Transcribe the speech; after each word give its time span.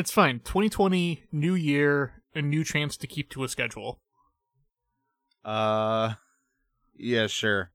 It's 0.00 0.10
fine. 0.10 0.38
2020, 0.38 1.24
new 1.30 1.54
year, 1.54 2.22
a 2.34 2.40
new 2.40 2.64
chance 2.64 2.96
to 2.96 3.06
keep 3.06 3.28
to 3.32 3.44
a 3.44 3.48
schedule. 3.50 4.00
Uh, 5.44 6.14
yeah, 6.96 7.26
sure. 7.26 7.70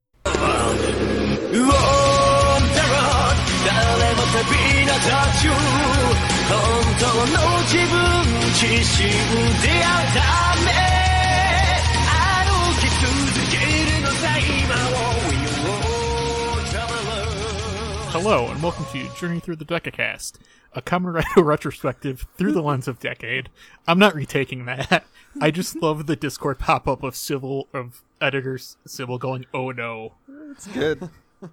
Hello, 18.28 18.50
and 18.50 18.60
welcome 18.60 18.84
to 18.86 19.08
Journey 19.14 19.38
Through 19.38 19.54
the 19.54 19.64
Decacast, 19.64 20.32
a 20.72 20.82
Kamen 20.82 21.14
Rider 21.36 21.44
retrospective 21.46 22.26
through 22.36 22.50
the 22.50 22.60
lens 22.60 22.88
of 22.88 22.98
Decade. 22.98 23.50
I'm 23.86 24.00
not 24.00 24.16
retaking 24.16 24.64
that. 24.64 25.04
I 25.40 25.52
just 25.52 25.76
love 25.76 26.06
the 26.06 26.16
Discord 26.16 26.58
pop 26.58 26.88
up 26.88 27.04
of 27.04 27.14
Civil 27.14 27.68
of 27.72 28.02
editors 28.20 28.78
Civil 28.84 29.18
going, 29.18 29.46
"Oh 29.54 29.70
no." 29.70 30.14
It's 30.50 30.66
good. 30.66 31.08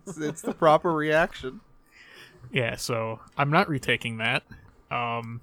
it's, 0.08 0.18
it's 0.18 0.42
the 0.42 0.56
proper 0.56 0.92
reaction. 0.92 1.62
Yeah, 2.52 2.76
so 2.76 3.20
I'm 3.38 3.52
not 3.52 3.70
retaking 3.70 4.18
that. 4.18 4.42
Um, 4.90 5.42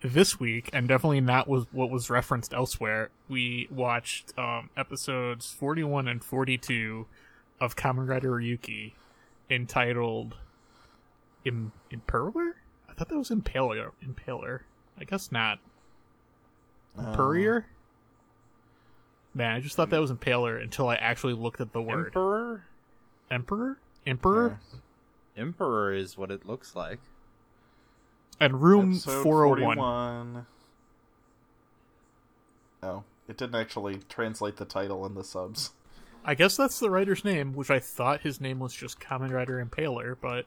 this 0.00 0.38
week, 0.38 0.70
and 0.72 0.86
definitely 0.86 1.20
not 1.20 1.48
was 1.48 1.66
what 1.72 1.90
was 1.90 2.08
referenced 2.08 2.54
elsewhere. 2.54 3.10
We 3.28 3.66
watched 3.68 4.32
um, 4.38 4.70
episodes 4.76 5.50
41 5.50 6.06
and 6.06 6.22
42 6.22 7.06
of 7.60 7.74
Kamen 7.74 8.08
Rider 8.08 8.30
Ryuki, 8.30 8.92
entitled 9.50 10.36
Im- 11.48 11.72
"Impaler." 11.90 12.52
I 12.88 12.92
thought 12.94 13.08
that 13.08 13.18
was 13.18 13.30
Impaler. 13.30 13.92
Impaler. 14.04 14.60
I 14.98 15.04
guess 15.04 15.32
not. 15.32 15.58
Uh, 16.98 17.08
Imperier. 17.08 17.66
Man, 19.34 19.54
I 19.54 19.60
just 19.60 19.76
thought 19.76 19.90
that 19.90 20.00
was 20.00 20.10
Impaler 20.10 20.60
until 20.60 20.88
I 20.88 20.96
actually 20.96 21.34
looked 21.34 21.60
at 21.60 21.72
the 21.72 21.82
word 21.82 22.06
Emperor? 22.08 22.64
Emperor. 23.30 23.78
Emperor. 24.06 24.58
Emperor 25.36 25.92
is 25.92 26.18
what 26.18 26.30
it 26.30 26.46
looks 26.46 26.74
like. 26.74 26.98
And 28.40 28.62
room 28.62 28.92
Episode 28.92 29.22
401. 29.22 29.76
41. 29.76 30.46
Oh, 32.82 33.04
it 33.28 33.36
didn't 33.36 33.56
actually 33.56 34.00
translate 34.08 34.56
the 34.56 34.64
title 34.64 35.04
in 35.06 35.14
the 35.14 35.24
subs. 35.24 35.72
I 36.24 36.34
guess 36.34 36.56
that's 36.56 36.78
the 36.78 36.90
writer's 36.90 37.24
name, 37.24 37.52
which 37.52 37.70
I 37.70 37.78
thought 37.78 38.22
his 38.22 38.40
name 38.40 38.58
was 38.58 38.74
just 38.74 39.00
Kamen 39.00 39.30
Rider 39.32 39.64
Impaler, 39.64 40.16
but 40.20 40.46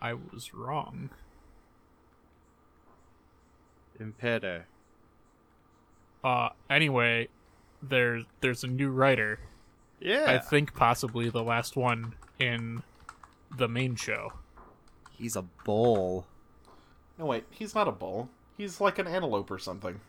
I 0.00 0.14
was 0.14 0.52
wrong. 0.54 1.10
Impede. 3.98 4.64
Uh, 6.22 6.48
anyway, 6.68 7.28
there's 7.82 8.24
there's 8.40 8.64
a 8.64 8.66
new 8.66 8.90
rider. 8.90 9.40
Yeah. 10.00 10.24
I 10.26 10.38
think 10.38 10.74
possibly 10.74 11.30
the 11.30 11.42
last 11.42 11.76
one 11.76 12.14
in 12.38 12.82
the 13.56 13.68
main 13.68 13.96
show. 13.96 14.32
He's 15.12 15.36
a 15.36 15.42
bull. 15.42 16.26
No, 17.18 17.26
wait, 17.26 17.44
he's 17.50 17.74
not 17.74 17.88
a 17.88 17.92
bull. 17.92 18.28
He's 18.56 18.80
like 18.80 18.98
an 18.98 19.06
antelope 19.06 19.50
or 19.50 19.58
something. 19.58 20.00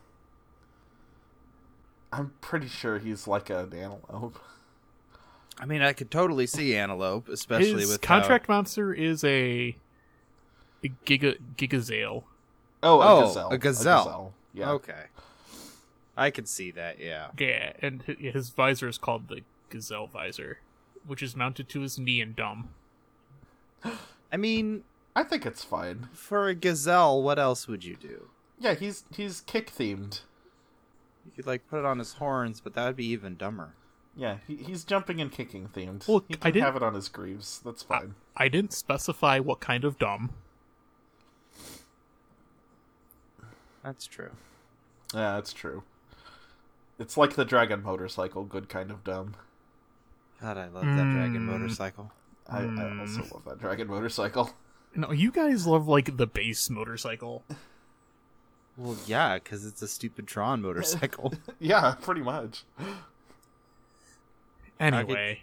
I'm 2.12 2.32
pretty 2.40 2.68
sure 2.68 2.98
he's 2.98 3.26
like 3.26 3.50
an 3.50 3.72
antelope. 3.72 4.38
I 5.60 5.66
mean, 5.66 5.82
I 5.82 5.92
could 5.92 6.10
totally 6.10 6.46
see 6.46 6.76
Antelope, 6.76 7.28
especially 7.28 7.80
His 7.80 7.90
with 7.90 8.04
how- 8.04 8.18
contract 8.20 8.48
monster 8.48 8.92
is 8.94 9.24
a, 9.24 9.76
a 10.84 10.88
giga 11.04 11.38
Gigazelle. 11.56 12.24
Oh, 12.82 13.00
a 13.00 13.06
Oh, 13.16 13.20
gazelle. 13.26 13.48
a 13.50 13.58
gazelle. 13.58 14.34
Yeah. 14.54 14.70
Okay. 14.72 15.04
I 16.16 16.30
could 16.30 16.48
see 16.48 16.70
that, 16.72 16.98
yeah. 17.00 17.28
Yeah, 17.38 17.72
and 17.82 18.02
his 18.02 18.50
visor 18.50 18.88
is 18.88 18.98
called 18.98 19.28
the 19.28 19.42
gazelle 19.70 20.06
visor, 20.06 20.58
which 21.06 21.22
is 21.22 21.34
mounted 21.36 21.68
to 21.70 21.80
his 21.80 21.98
knee 21.98 22.20
and 22.20 22.34
dumb. 22.36 22.70
I 24.32 24.36
mean, 24.36 24.84
I 25.14 25.22
think 25.22 25.46
it's 25.46 25.64
fine. 25.64 26.08
for 26.12 26.48
a 26.48 26.54
gazelle, 26.54 27.22
what 27.22 27.38
else 27.38 27.66
would 27.68 27.84
you 27.84 27.96
do? 27.96 28.28
Yeah, 28.60 28.74
he's 28.74 29.04
he's 29.14 29.40
kick 29.40 29.70
themed. 29.72 30.22
You 31.24 31.32
could 31.36 31.46
like 31.46 31.68
put 31.68 31.78
it 31.80 31.84
on 31.84 31.98
his 32.00 32.14
horns, 32.14 32.60
but 32.60 32.74
that 32.74 32.86
would 32.86 32.96
be 32.96 33.06
even 33.06 33.36
dumber. 33.36 33.74
Yeah, 34.18 34.38
he, 34.48 34.56
he's 34.56 34.82
jumping 34.84 35.20
and 35.20 35.30
kicking 35.30 35.68
themed. 35.68 36.06
Well, 36.08 36.24
he 36.26 36.34
I 36.34 36.36
can 36.38 36.52
didn't- 36.54 36.64
have 36.66 36.76
it 36.76 36.82
on 36.82 36.94
his 36.94 37.08
greaves. 37.08 37.60
That's 37.64 37.84
fine. 37.84 38.16
I 38.36 38.48
didn't 38.48 38.72
specify 38.72 39.38
what 39.38 39.60
kind 39.60 39.84
of 39.84 39.96
dumb. 39.96 40.30
That's 43.84 44.06
true. 44.06 44.30
yeah, 45.14 45.36
that's 45.36 45.52
true. 45.52 45.82
It's 46.98 47.16
like 47.16 47.34
the 47.34 47.44
dragon 47.44 47.82
motorcycle, 47.82 48.44
good 48.44 48.68
kind 48.68 48.90
of 48.90 49.04
dumb. 49.04 49.36
God, 50.40 50.56
I 50.58 50.66
love 50.68 50.84
that 50.84 51.12
dragon 51.12 51.42
Mm. 51.46 51.52
motorcycle. 51.52 52.10
I, 52.48 52.62
I 52.64 52.98
also 53.00 53.20
love 53.32 53.44
that 53.46 53.58
dragon 53.60 53.86
motorcycle. 53.88 54.50
No, 54.94 55.12
you 55.12 55.30
guys 55.30 55.66
love 55.66 55.86
like 55.86 56.16
the 56.16 56.26
base 56.26 56.68
motorcycle. 56.70 57.44
Well, 58.76 58.96
yeah, 59.06 59.34
because 59.38 59.64
it's 59.66 59.82
a 59.82 59.88
stupid 59.88 60.26
Tron 60.26 60.60
motorcycle. 60.62 61.34
yeah, 61.60 61.94
pretty 62.00 62.22
much. 62.22 62.64
Anyway, 64.80 65.40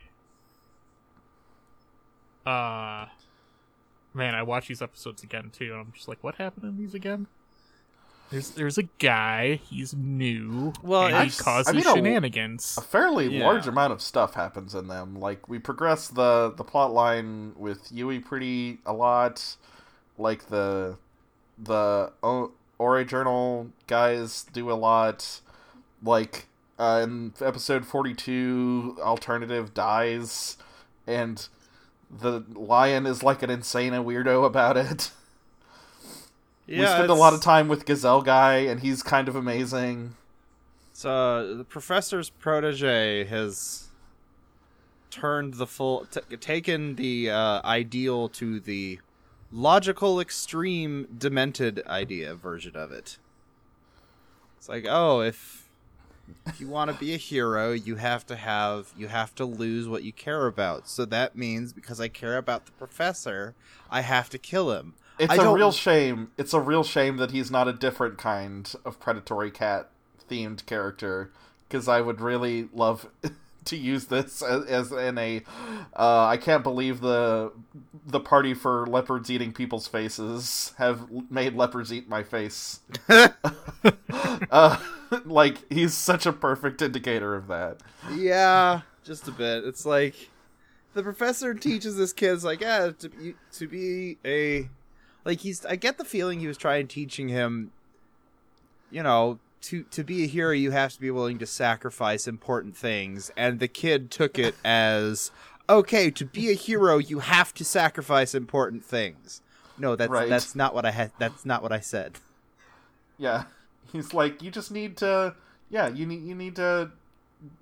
uh, 2.46 3.06
man, 4.14 4.36
I 4.36 4.44
watch 4.44 4.68
these 4.68 4.82
episodes 4.82 5.24
again 5.24 5.50
too, 5.52 5.72
and 5.72 5.82
I'm 5.82 5.92
just 5.94 6.08
like, 6.08 6.24
what 6.24 6.36
happened 6.36 6.66
in 6.66 6.78
these 6.78 6.94
again? 6.94 7.28
There's 8.32 8.52
there's 8.52 8.78
a 8.78 8.84
guy. 8.84 9.56
He's 9.70 9.94
new. 9.94 10.74
Well, 10.82 11.04
and 11.06 11.16
he 11.16 11.22
I've- 11.24 11.36
causes 11.38 11.68
I 11.70 11.74
mean, 11.74 11.86
a- 11.88 11.94
shenanigans. 11.94 12.76
A 12.78 12.82
fairly 12.82 13.38
Yeah. 13.38 13.46
large 13.46 13.68
amount 13.68 13.94
of 13.94 14.02
stuff 14.02 14.34
happens 14.34 14.74
in 14.74 14.88
them. 14.88 15.16
Like 15.20 15.48
we 15.48 15.60
progress 15.60 16.08
the 16.08 16.52
the 16.56 16.64
plot 16.64 16.92
line 16.92 17.54
with 17.56 17.92
Yui 17.92 18.20
pretty 18.20 18.80
a 18.86 18.94
lot. 18.94 19.58
Like 20.18 20.48
the 20.48 20.98
the 21.58 22.12
o- 22.24 22.52
Ore 22.80 23.04
Journal 23.04 23.70
guys 23.88 24.44
do 24.52 24.72
a 24.72 24.74
lot. 24.74 25.42
Like 26.02 26.48
uh, 26.78 27.02
in 27.04 27.34
episode 27.42 27.86
forty 27.86 28.14
two, 28.14 28.98
Alternative 29.02 29.74
dies, 29.74 30.58
and 31.08 31.48
the 32.10 32.44
lion 32.54 33.06
is 33.06 33.24
like 33.24 33.44
an 33.44 33.50
insane 33.50 33.94
weirdo 33.94 34.46
about 34.46 34.78
it. 34.78 35.12
yeah, 36.68 36.80
we 36.80 36.86
spend 36.86 37.10
a 37.10 37.16
lot 37.16 37.34
of 37.34 37.42
time 37.42 37.68
with 37.68 37.86
Gazelle 37.86 38.22
guy, 38.22 38.58
and 38.58 38.80
he's 38.82 39.04
kind 39.04 39.28
of 39.28 39.36
amazing. 39.36 40.16
So 40.94 41.10
uh, 41.10 41.58
the 41.58 41.66
professor's 41.66 42.30
protege 42.30 43.26
has 43.26 43.90
turned 45.12 45.56
the 45.56 45.68
full, 45.68 46.06
t- 46.06 46.38
taken 46.38 46.96
the 46.96 47.30
uh, 47.30 47.62
ideal 47.66 48.30
to 48.30 48.60
the 48.60 49.00
logical 49.52 50.20
extreme, 50.20 51.08
demented 51.18 51.82
idea 51.88 52.36
version 52.36 52.76
of 52.76 52.92
it. 52.92 53.18
It's 54.58 54.70
like, 54.70 54.86
oh, 54.90 55.22
if 55.22 55.65
if 56.46 56.62
you 56.62 56.68
want 56.68 56.92
to 56.92 56.98
be 56.98 57.14
a 57.14 57.18
hero, 57.18 57.72
you 57.72 57.96
have 57.96 58.26
to 58.28 58.36
have 58.36 58.94
you 58.98 59.08
have 59.08 59.34
to 59.36 59.46
lose 59.46 59.88
what 59.88 60.04
you 60.04 60.14
care 60.14 60.48
about. 60.48 60.88
So 60.88 61.06
that 61.06 61.36
means 61.36 61.74
because 61.74 62.00
I 62.00 62.08
care 62.08 62.38
about 62.38 62.66
the 62.66 62.72
professor, 62.74 63.56
I 63.90 64.02
have 64.02 64.30
to 64.32 64.38
kill 64.38 64.72
him. 64.72 64.94
It's 65.18 65.32
I 65.32 65.36
a 65.36 65.38
don't- 65.38 65.56
real 65.56 65.72
shame. 65.72 66.32
It's 66.38 66.54
a 66.54 66.60
real 66.60 66.84
shame 66.84 67.18
that 67.18 67.32
he's 67.32 67.50
not 67.50 67.68
a 67.68 67.74
different 67.74 68.18
kind 68.18 68.74
of 68.84 69.00
predatory 69.00 69.52
cat 69.52 69.90
themed 70.30 70.66
character 70.66 71.32
because 71.68 71.88
I 71.88 72.02
would 72.02 72.20
really 72.22 72.68
love 72.74 73.08
to 73.66 73.78
use 73.78 74.06
this 74.06 74.42
as, 74.42 74.66
as 74.66 74.92
in 74.92 75.18
a 75.18 75.42
uh, 75.96 76.26
I 76.26 76.38
can't 76.38 76.64
believe 76.64 77.02
the 77.02 77.52
the 78.06 78.20
party 78.20 78.54
for 78.54 78.86
leopards 78.86 79.32
eating 79.32 79.52
people's 79.54 79.88
faces 79.88 80.74
have 80.78 81.08
made 81.30 81.56
leopards 81.56 81.92
eat 81.92 82.08
my 82.08 82.24
face. 82.24 82.82
uh, 83.10 84.78
like 85.26 85.72
he's 85.72 85.94
such 85.94 86.26
a 86.26 86.34
perfect 86.34 86.82
indicator 86.82 87.36
of 87.36 87.48
that. 87.48 87.78
Yeah, 88.14 88.82
just 89.04 89.28
a 89.28 89.32
bit. 89.32 89.64
It's 89.66 89.86
like 89.86 90.30
the 90.94 91.04
professor 91.04 91.54
teaches 91.54 91.98
this 91.98 92.14
kid's 92.14 92.44
like, 92.44 92.62
yeah, 92.62 92.92
to 93.00 93.10
be, 93.10 93.36
to 93.54 93.68
be 93.68 94.18
a 94.26 94.70
like 95.26 95.40
he's. 95.40 95.66
I 95.66 95.76
get 95.76 95.98
the 95.98 96.06
feeling 96.06 96.40
he 96.40 96.48
was 96.48 96.58
trying 96.58 96.88
teaching 96.88 97.28
him, 97.30 97.72
you 98.92 99.04
know, 99.04 99.40
to 99.64 99.84
to 99.84 100.04
be 100.04 100.24
a 100.24 100.28
hero, 100.28 100.52
you 100.54 100.72
have 100.72 100.94
to 100.94 101.00
be 101.02 101.12
willing 101.12 101.40
to 101.40 101.46
sacrifice 101.46 102.28
important 102.28 102.78
things, 102.78 103.32
and 103.36 103.60
the 103.60 103.68
kid 103.68 104.12
took 104.12 104.38
it 104.40 104.56
as 104.64 105.32
okay. 105.70 106.12
To 106.12 106.26
be 106.26 106.50
a 106.50 106.54
hero, 106.54 106.98
you 106.98 107.20
have 107.20 107.54
to 107.56 107.66
sacrifice 107.66 108.34
important 108.36 108.86
things. 108.86 109.42
No, 109.78 109.96
that's 109.96 110.10
Right. 110.10 110.30
that's 110.30 110.56
not 110.56 110.74
what 110.74 110.86
I 110.86 110.92
had. 110.92 111.12
That's 111.20 111.46
not 111.46 111.62
what 111.62 111.72
I 111.72 111.80
said. 111.82 112.20
Yeah, 113.18 113.44
he's 113.96 114.14
like, 114.14 114.42
you 114.42 114.52
just 114.52 114.72
need 114.72 114.98
to, 114.98 115.36
yeah, 115.70 115.88
you 115.88 116.06
need 116.06 116.24
you 116.24 116.36
need 116.36 116.56
to 116.58 116.92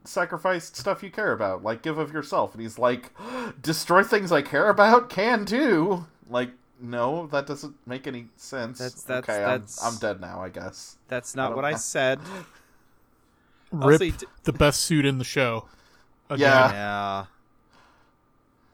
sacrifice 0.06 0.65
stuff 0.65 1.03
you 1.03 1.09
care 1.12 1.31
about, 1.31 1.63
like 1.63 1.81
give 1.81 1.97
of 1.97 2.13
yourself. 2.13 2.53
And 2.53 2.62
he's 2.62 2.77
like, 2.80 3.12
destroy 3.62 4.03
things 4.03 4.31
I 4.31 4.41
care 4.41 4.69
about 4.69 5.09
can 5.09 5.45
too. 5.45 6.06
Like, 6.30 6.51
no, 6.80 7.27
that 7.27 7.47
doesn't 7.47 7.75
make 7.85 8.07
any 8.07 8.27
sense. 8.35 8.80
That's- 8.80 9.03
that's- 9.03 9.30
okay. 9.30 9.44
that's- 9.45 9.80
I'm, 9.83 9.94
I'm 9.94 10.00
dead 10.00 10.21
now. 10.21 10.41
I 10.41 10.50
guess. 10.50 10.97
That's 11.07 11.35
not 11.35 11.47
don't 11.50 11.56
what 11.57 11.65
I 11.65 11.75
said. 11.75 12.19
Rip 13.71 14.01
Also, 14.01 14.18
d- 14.18 14.25
the 14.44 14.53
best 14.53 14.81
suit 14.81 15.06
in 15.06 15.18
the 15.18 15.24
show. 15.24 15.68
Again. 16.29 16.39
Yeah. 16.41 16.71
Yeah. 16.71 17.25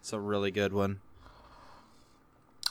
It's 0.02 0.12
a 0.14 0.20
really 0.20 0.52
good 0.52 0.74
one. 0.74 1.00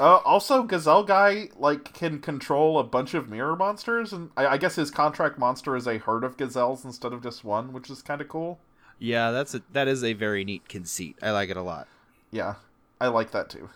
Uh, 0.00 0.18
also, 0.18 0.62
Gazelle 0.62 1.02
guy 1.02 1.48
like 1.56 1.92
can 1.92 2.20
control 2.20 2.78
a 2.78 2.84
bunch 2.84 3.14
of 3.14 3.28
mirror 3.28 3.56
monsters, 3.56 4.12
and 4.12 4.30
I, 4.36 4.46
I 4.46 4.56
guess 4.56 4.76
his 4.76 4.90
contract 4.90 5.38
monster 5.38 5.74
is 5.74 5.86
a 5.86 5.98
herd 5.98 6.22
of 6.22 6.36
gazelles 6.36 6.84
instead 6.84 7.12
of 7.12 7.22
just 7.22 7.44
one, 7.44 7.72
which 7.72 7.90
is 7.90 8.00
kind 8.02 8.20
of 8.20 8.28
cool. 8.28 8.60
Yeah, 8.98 9.30
that's 9.30 9.54
a, 9.54 9.62
that 9.72 9.88
is 9.88 10.04
a 10.04 10.12
very 10.12 10.44
neat 10.44 10.68
conceit. 10.68 11.16
I 11.22 11.30
like 11.32 11.50
it 11.50 11.56
a 11.56 11.62
lot. 11.62 11.88
Yeah, 12.30 12.56
I 13.00 13.08
like 13.08 13.32
that 13.32 13.50
too. 13.50 13.68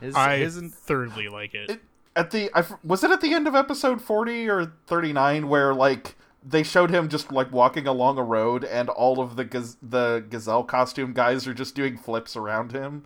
His, 0.00 0.14
I 0.14 0.36
isn't 0.36 0.74
thirdly 0.74 1.28
like 1.28 1.54
it. 1.54 1.70
It, 1.70 1.80
at 2.14 2.30
the 2.30 2.50
I, 2.54 2.60
f- 2.60 2.72
was 2.84 3.02
it 3.02 3.10
at 3.10 3.20
the 3.20 3.34
end 3.34 3.46
of 3.46 3.54
episode 3.54 4.02
forty 4.02 4.48
or 4.48 4.72
thirty 4.86 5.12
nine 5.12 5.48
where 5.48 5.74
like 5.74 6.16
they 6.44 6.62
showed 6.62 6.90
him 6.90 7.08
just 7.08 7.30
like 7.32 7.52
walking 7.52 7.86
along 7.86 8.18
a 8.18 8.22
road, 8.22 8.64
and 8.64 8.88
all 8.88 9.20
of 9.20 9.36
the 9.36 9.44
gaz- 9.44 9.76
the 9.82 10.24
gazelle 10.28 10.64
costume 10.64 11.12
guys 11.12 11.46
are 11.46 11.54
just 11.54 11.74
doing 11.74 11.96
flips 11.96 12.36
around 12.36 12.72
him. 12.72 13.04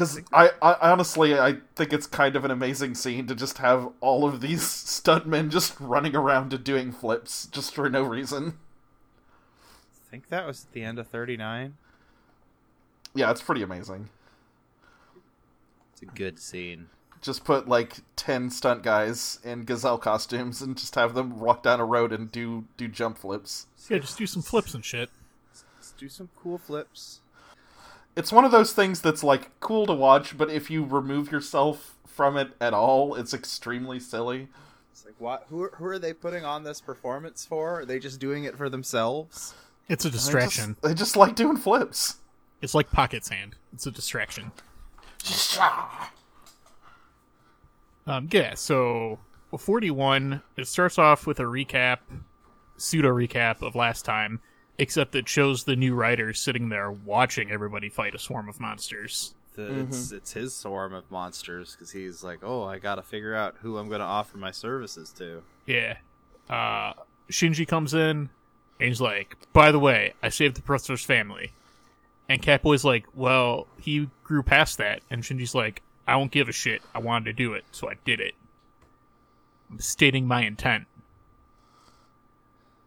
Because 0.00 0.18
I, 0.32 0.48
I 0.62 0.92
honestly 0.92 1.38
I 1.38 1.58
think 1.76 1.92
it's 1.92 2.06
kind 2.06 2.34
of 2.34 2.46
an 2.46 2.50
amazing 2.50 2.94
scene 2.94 3.26
to 3.26 3.34
just 3.34 3.58
have 3.58 3.92
all 4.00 4.26
of 4.26 4.40
these 4.40 4.62
stuntmen 4.62 5.50
just 5.50 5.78
running 5.78 6.16
around 6.16 6.54
and 6.54 6.64
doing 6.64 6.90
flips 6.90 7.44
just 7.48 7.74
for 7.74 7.90
no 7.90 8.02
reason. 8.02 8.54
I 10.06 10.10
think 10.10 10.30
that 10.30 10.46
was 10.46 10.64
at 10.64 10.72
the 10.72 10.84
end 10.84 10.98
of 10.98 11.06
39. 11.08 11.74
Yeah, 13.14 13.30
it's 13.30 13.42
pretty 13.42 13.62
amazing. 13.62 14.08
It's 15.92 16.00
a 16.00 16.06
good 16.06 16.38
scene. 16.38 16.86
Just 17.20 17.44
put 17.44 17.68
like 17.68 17.96
ten 18.16 18.48
stunt 18.48 18.82
guys 18.82 19.38
in 19.44 19.64
gazelle 19.66 19.98
costumes 19.98 20.62
and 20.62 20.78
just 20.78 20.94
have 20.94 21.12
them 21.12 21.38
walk 21.38 21.62
down 21.62 21.78
a 21.78 21.84
road 21.84 22.10
and 22.10 22.32
do 22.32 22.64
do 22.78 22.88
jump 22.88 23.18
flips. 23.18 23.66
Yeah, 23.90 23.98
just 23.98 24.16
do 24.16 24.26
some 24.26 24.40
flips 24.40 24.72
and 24.72 24.82
shit. 24.82 25.10
Let's 25.76 25.92
do 25.92 26.08
some 26.08 26.30
cool 26.42 26.56
flips. 26.56 27.20
It's 28.16 28.32
one 28.32 28.44
of 28.44 28.50
those 28.50 28.72
things 28.72 29.00
that's 29.00 29.22
like 29.24 29.50
cool 29.60 29.86
to 29.86 29.92
watch, 29.94 30.36
but 30.36 30.50
if 30.50 30.70
you 30.70 30.84
remove 30.84 31.30
yourself 31.32 31.96
from 32.06 32.36
it 32.36 32.52
at 32.60 32.74
all, 32.74 33.14
it's 33.14 33.32
extremely 33.32 34.00
silly. 34.00 34.48
It's 34.92 35.04
like, 35.04 35.14
what? 35.18 35.46
Who 35.48 35.62
are, 35.62 35.72
who 35.76 35.84
are 35.86 35.98
they 35.98 36.12
putting 36.12 36.44
on 36.44 36.64
this 36.64 36.80
performance 36.80 37.44
for? 37.46 37.80
Are 37.80 37.84
they 37.84 37.98
just 37.98 38.20
doing 38.20 38.44
it 38.44 38.56
for 38.56 38.68
themselves? 38.68 39.54
It's 39.88 40.04
a 40.04 40.08
They 40.08 40.12
just- 40.12 40.24
distraction. 40.26 40.76
They 40.82 40.94
just, 40.94 41.16
like 41.16 41.34
doing 41.34 41.56
flips. 41.56 42.16
It's 42.60 42.74
like 42.74 42.90
Pocket 42.90 43.24
Sand. 43.24 43.56
It's 43.72 43.86
a 43.86 43.90
distraction. 43.90 44.52
Um, 48.06 48.28
yeah, 48.32 48.54
so 48.54 49.18
41, 49.56 50.42
it 50.56 50.66
starts 50.66 50.98
off 50.98 51.26
with 51.26 51.38
a 51.38 51.44
recap, 51.44 51.98
pseudo 52.76 53.08
recap 53.08 53.62
of 53.62 53.74
last 53.76 54.04
time, 54.04 54.40
except 54.80 55.14
it 55.14 55.28
shows 55.28 55.64
the 55.64 55.76
new 55.76 55.94
writers 55.94 56.40
sitting 56.40 56.70
there 56.70 56.90
watching 56.90 57.50
everybody 57.50 57.90
fight 57.90 58.14
a 58.14 58.18
swarm 58.18 58.48
of 58.48 58.58
monsters. 58.58 59.34
The, 59.54 59.80
It's 59.80 60.10
it's 60.10 60.32
his 60.32 60.54
swarm 60.56 60.94
of 60.94 61.08
monsters 61.10 61.72
because 61.72 61.90
he's 61.92 62.24
like, 62.24 62.38
oh, 62.42 62.64
I 62.64 62.78
gotta 62.78 63.02
figure 63.02 63.34
out 63.34 63.56
who 63.60 63.76
I'm 63.76 63.90
gonna 63.90 64.04
offer 64.04 64.38
my 64.38 64.50
services 64.50 65.12
to. 65.18 65.42
Yeah. 65.66 65.98
Uh, 66.48 66.94
Shinji 67.30 67.68
comes 67.68 67.92
in, 67.92 68.30
and 68.80 68.88
he's 68.88 69.00
like, 69.00 69.36
by 69.52 69.70
the 69.70 69.78
way, 69.78 70.14
I 70.22 70.30
saved 70.30 70.56
the 70.56 70.62
professor's 70.62 71.04
family. 71.04 71.52
And 72.28 72.40
Catboy's 72.40 72.84
like, 72.84 73.06
well, 73.14 73.66
he 73.78 74.08
grew 74.24 74.42
past 74.42 74.78
that. 74.78 75.02
And 75.10 75.22
Shinji's 75.22 75.54
like, 75.54 75.82
I 76.06 76.12
don't 76.12 76.30
give 76.30 76.48
a 76.48 76.52
shit. 76.52 76.80
I 76.94 77.00
wanted 77.00 77.26
to 77.26 77.32
do 77.34 77.52
it, 77.52 77.64
so 77.70 77.90
I 77.90 77.94
did 78.04 78.20
it. 78.20 78.34
I'm 79.70 79.78
stating 79.80 80.26
my 80.26 80.42
intent. 80.42 80.86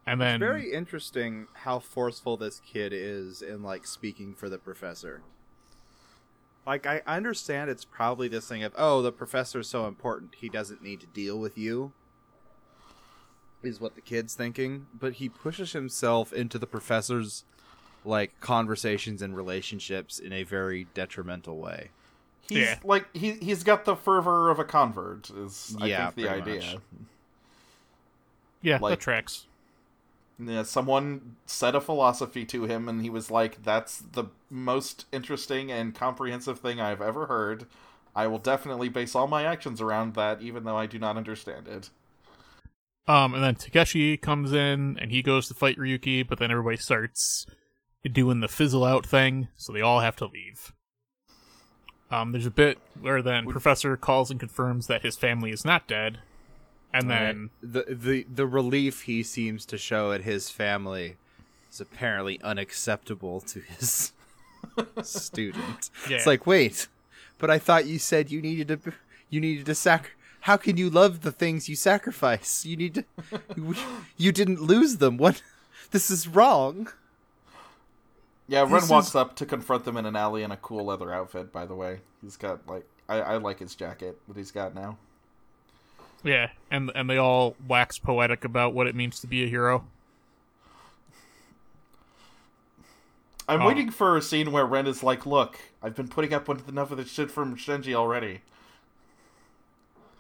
And 0.06 0.20
then, 0.20 0.40
Very 0.40 0.74
interesting 0.74 1.48
how 1.54 1.80
forceful 1.80 2.36
this 2.36 2.60
kid 2.60 2.92
is 2.94 3.42
in 3.42 3.64
like 3.64 3.86
speaking 3.88 4.34
for 4.34 4.50
the 4.50 4.58
professor. 4.58 5.22
Like 6.66 6.86
I 6.86 7.02
understand 7.08 7.70
it's 7.70 7.86
probably 7.86 8.28
this 8.28 8.48
thing 8.48 8.64
of 8.64 8.74
oh 8.78 9.02
the 9.02 9.12
professor's 9.12 9.68
so 9.70 9.86
important 9.88 10.36
he 10.36 10.50
doesn't 10.50 10.82
need 10.82 11.00
to 11.02 11.08
deal 11.08 11.38
with 11.40 11.58
you. 11.58 11.94
Is 13.62 13.80
what 13.80 13.96
the 13.96 14.02
kid's 14.02 14.34
thinking, 14.36 14.88
but 14.94 15.14
he 15.14 15.30
pushes 15.30 15.72
himself 15.72 16.34
into 16.34 16.58
the 16.60 16.68
professor's 16.68 17.46
like 18.04 18.38
conversations 18.42 19.22
and 19.22 19.36
relationships 19.38 20.20
in 20.20 20.34
a 20.34 20.44
very 20.44 20.88
detrimental 20.94 21.58
way. 21.58 21.90
He's 22.42 22.58
Yeah. 22.58 22.80
like 22.84 23.14
he 23.16 23.32
he's 23.34 23.64
got 23.64 23.86
the 23.86 23.96
fervor 23.96 24.50
of 24.50 24.60
a 24.60 24.66
convert. 24.66 25.30
Is 25.30 25.78
I 25.80 25.88
Yeah, 25.88 26.10
think 26.12 26.16
the 26.28 26.34
idea. 26.34 26.62
much. 26.74 26.78
yeah, 28.62 28.78
like- 28.82 29.00
that 29.00 29.02
tracks. 29.02 29.48
Yeah, 30.48 30.64
someone 30.64 31.36
said 31.46 31.76
a 31.76 31.82
philosophy 31.82 32.46
to 32.46 32.64
him, 32.64 32.90
and 32.90 33.02
he 33.02 33.10
was 33.10 33.30
like, 33.32 33.64
"That's 33.64 34.00
the 34.00 34.26
most 34.50 35.06
interesting 35.12 35.72
and 35.72 35.96
comprehensive 35.96 36.60
thing 36.60 36.80
I've 36.80 37.02
ever 37.02 37.28
heard. 37.28 37.66
I 38.16 38.28
will 38.28 38.40
definitely 38.40 38.90
base 38.90 39.16
all 39.16 39.28
my 39.28 39.44
actions 39.44 39.82
around 39.82 40.14
that, 40.16 40.42
even 40.42 40.64
though 40.64 40.78
I 40.78 40.86
do 40.86 41.00
not 41.00 41.18
understand 41.18 41.68
it." 41.68 41.90
Um, 43.08 43.34
and 43.34 43.44
then 43.44 43.56
Takeshi 43.56 44.18
comes 44.18 44.54
in 44.54 44.98
and 45.00 45.12
he 45.12 45.22
goes 45.22 45.48
to 45.48 45.54
fight 45.54 45.78
Ryuki, 45.78 46.26
but 46.26 46.40
then 46.40 46.52
everybody 46.52 46.78
starts 46.78 47.46
doing 48.10 48.40
the 48.40 48.48
fizzle 48.48 48.86
out 48.86 49.06
thing, 49.06 49.50
so 49.56 49.74
they 49.74 49.82
all 49.82 50.00
have 50.00 50.16
to 50.18 50.26
leave. 50.26 50.74
Um, 52.12 52.32
there's 52.32 52.46
a 52.46 52.52
bit 52.52 52.78
where 53.00 53.22
then 53.22 53.48
Professor 53.48 53.98
calls 53.98 54.30
and 54.30 54.40
confirms 54.40 54.88
that 54.88 55.02
his 55.02 55.18
family 55.18 55.52
is 55.52 55.66
not 55.66 55.88
dead, 55.88 56.20
and 56.94 57.10
then 57.10 57.50
the 57.62 57.86
the 57.90 58.26
the 58.34 58.46
relief 58.48 59.02
he 59.04 59.24
seems 59.24 59.66
to 59.68 59.78
show 59.78 60.12
at 60.12 60.22
his 60.22 60.50
family 60.50 61.16
is 61.72 61.82
apparently 61.82 62.40
unacceptable 62.44 63.42
to 63.42 63.60
his 63.60 64.12
student. 65.02 65.90
Yeah. 66.10 66.18
It's 66.18 66.28
like, 66.28 66.46
wait, 66.46 66.88
but 67.38 67.50
I 67.50 67.60
thought 67.60 67.86
you 67.86 68.00
said 68.00 68.32
you 68.32 68.42
needed 68.42 68.68
to 68.84 68.94
you 69.30 69.42
needed 69.42 69.66
to 69.68 69.76
sac. 69.76 70.12
How 70.42 70.58
can 70.58 70.76
you 70.76 70.90
love 70.90 71.22
the 71.22 71.32
things 71.32 71.70
you 71.70 71.76
sacrifice? 71.78 72.66
You 72.66 72.76
need 72.76 72.96
to. 72.96 73.06
you, 73.56 73.76
you 74.18 74.32
didn't 74.34 74.62
lose 74.62 74.98
them. 74.98 75.18
What? 75.18 75.42
This 75.92 76.12
is 76.12 76.28
wrong. 76.28 76.90
Yeah, 78.48 78.62
Ren 78.64 78.72
This 78.72 78.90
walks 78.90 79.08
is- 79.10 79.16
up 79.16 79.36
to 79.38 79.46
confront 79.46 79.86
them 79.86 79.96
in 79.96 80.06
an 80.06 80.16
alley 80.16 80.44
in 80.44 80.52
a 80.52 80.58
cool 80.58 80.86
leather 80.86 81.14
outfit. 81.14 81.52
By 81.54 81.66
the 81.66 81.76
way, 81.76 82.00
he's 82.22 82.36
got 82.36 82.68
like 82.68 82.86
I, 83.08 83.22
I 83.22 83.38
like 83.38 83.60
his 83.60 83.74
jacket 83.76 84.18
that 84.28 84.36
he's 84.38 84.52
got 84.52 84.76
now. 84.76 84.98
Yeah, 86.24 86.50
and 86.72 86.92
and 86.96 87.10
they 87.10 87.18
all 87.18 87.56
wax 87.68 87.98
poetic 88.00 88.44
about 88.46 88.74
what 88.74 88.88
it 88.88 88.96
means 88.96 89.20
to 89.22 89.28
be 89.28 89.44
a 89.44 89.48
hero. 89.48 89.86
I'm 93.48 93.62
Oh. 93.62 93.68
waiting 93.68 93.92
for 93.92 94.16
a 94.16 94.22
scene 94.22 94.52
where 94.52 94.66
Ren 94.66 94.88
is 94.88 95.04
like, 95.04 95.26
"Look, 95.26 95.60
I've 95.82 95.96
been 95.96 96.08
putting 96.08 96.34
up 96.34 96.48
with 96.48 96.68
enough 96.70 96.92
of 96.92 96.98
this 96.98 97.12
shit 97.12 97.30
from 97.30 97.56
Shinji 97.58 97.94
already." 97.94 98.42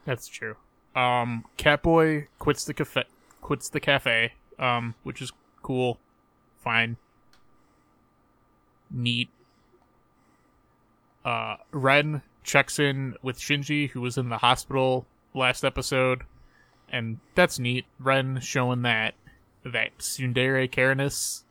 That's 0.05 0.27
true. 0.27 0.57
Um, 0.95 1.45
Catboy 1.57 2.27
quits 2.38 2.65
the 2.65 2.74
cafe, 2.74 3.05
quits 3.41 3.69
the 3.69 3.79
cafe, 3.79 4.33
um, 4.60 4.95
which 5.03 5.22
is 5.22 5.31
cool, 5.62 6.00
fine, 6.62 6.98
neat. 8.91 9.29
Uh, 11.24 11.55
Ren 11.72 12.22
checks 12.43 12.77
in 12.77 13.15
with 13.22 13.39
Shinji, 13.39 13.91
who 13.91 14.01
was 14.01 14.17
in 14.17 14.27
the 14.27 14.39
hospital 14.39 15.07
last 15.34 15.63
episode, 15.63 16.24
and 16.90 17.20
that's 17.36 17.60
neat. 17.60 17.86
Ren 18.00 18.40
showing 18.42 18.82
that 18.84 19.16
that 19.63 19.98
tsundere 20.00 20.70
careness, 20.70 21.44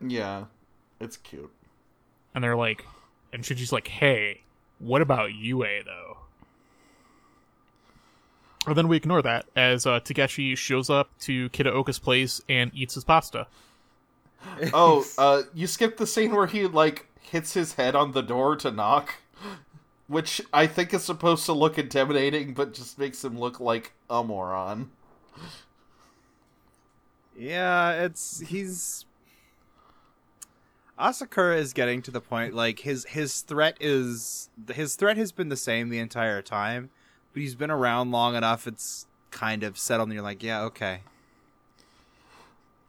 Yeah, 0.00 0.44
it's 1.00 1.16
cute. 1.16 1.50
and 2.34 2.44
they're 2.44 2.56
like, 2.56 2.84
and 3.32 3.42
Shinji's 3.42 3.72
like, 3.72 3.88
"Hey, 3.88 4.42
what 4.78 5.00
about 5.02 5.32
Yui 5.34 5.82
though?" 5.84 6.18
And 8.66 8.76
then 8.76 8.88
we 8.88 8.96
ignore 8.96 9.22
that 9.22 9.46
as 9.56 9.86
uh, 9.86 10.00
Takeshi 10.00 10.54
shows 10.54 10.90
up 10.90 11.10
to 11.20 11.48
Kitaoka's 11.50 11.98
place 11.98 12.42
and 12.48 12.70
eats 12.74 12.94
his 12.94 13.04
pasta. 13.04 13.46
Oh, 14.74 15.04
uh, 15.16 15.42
you 15.54 15.66
skipped 15.66 15.96
the 15.98 16.06
scene 16.06 16.34
where 16.34 16.46
he 16.46 16.66
like 16.66 17.06
hits 17.20 17.54
his 17.54 17.74
head 17.74 17.94
on 17.94 18.12
the 18.12 18.22
door 18.22 18.56
to 18.56 18.70
knock, 18.70 19.14
which 20.08 20.40
I 20.52 20.66
think 20.66 20.92
is 20.92 21.04
supposed 21.04 21.46
to 21.46 21.52
look 21.52 21.78
intimidating, 21.78 22.54
but 22.54 22.74
just 22.74 22.98
makes 22.98 23.22
him 23.22 23.38
look 23.38 23.60
like 23.60 23.92
a 24.10 24.24
moron. 24.24 24.90
Yeah, 27.36 27.92
it's 27.92 28.40
he's 28.40 29.04
Asakura 30.98 31.56
is 31.56 31.72
getting 31.72 32.02
to 32.02 32.10
the 32.10 32.20
point 32.20 32.54
like 32.54 32.80
his 32.80 33.04
his 33.04 33.42
threat 33.42 33.76
is 33.80 34.50
his 34.72 34.96
threat 34.96 35.16
has 35.16 35.30
been 35.30 35.48
the 35.48 35.56
same 35.56 35.90
the 35.90 36.00
entire 36.00 36.42
time, 36.42 36.90
but 37.32 37.42
he's 37.42 37.54
been 37.54 37.70
around 37.70 38.10
long 38.10 38.34
enough 38.34 38.66
it's 38.66 39.06
kind 39.30 39.62
of 39.62 39.78
settled 39.78 40.08
and 40.08 40.14
you're 40.14 40.24
like, 40.24 40.42
yeah, 40.42 40.62
okay. 40.62 41.02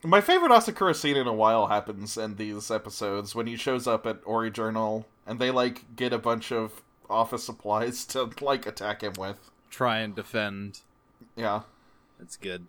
My 0.02 0.22
favorite 0.22 0.52
Asakura 0.52 0.96
scene 0.96 1.18
in 1.18 1.28
a 1.28 1.34
while 1.34 1.68
happens 1.68 2.18
in 2.18 2.38
these 2.38 2.72
episodes 2.72 3.36
when 3.36 3.48
he 3.48 3.58
shows 3.58 3.86
up 3.86 4.08
at 4.08 4.22
Ore 4.24 4.50
Journal 4.50 5.06
and 5.28 5.40
they 5.40 5.52
like 5.52 5.96
get 5.96 6.14
a 6.14 6.18
bunch 6.18 6.52
of 6.52 6.82
office 7.10 7.44
supplies 7.44 8.06
to 8.06 8.30
like 8.42 8.66
attack 8.68 9.01
him 9.04 9.13
with. 9.18 9.50
Try 9.70 10.00
and 10.00 10.16
defend. 10.16 10.82
Yeah. 11.36 11.62
It's 12.20 12.36
good. 12.38 12.68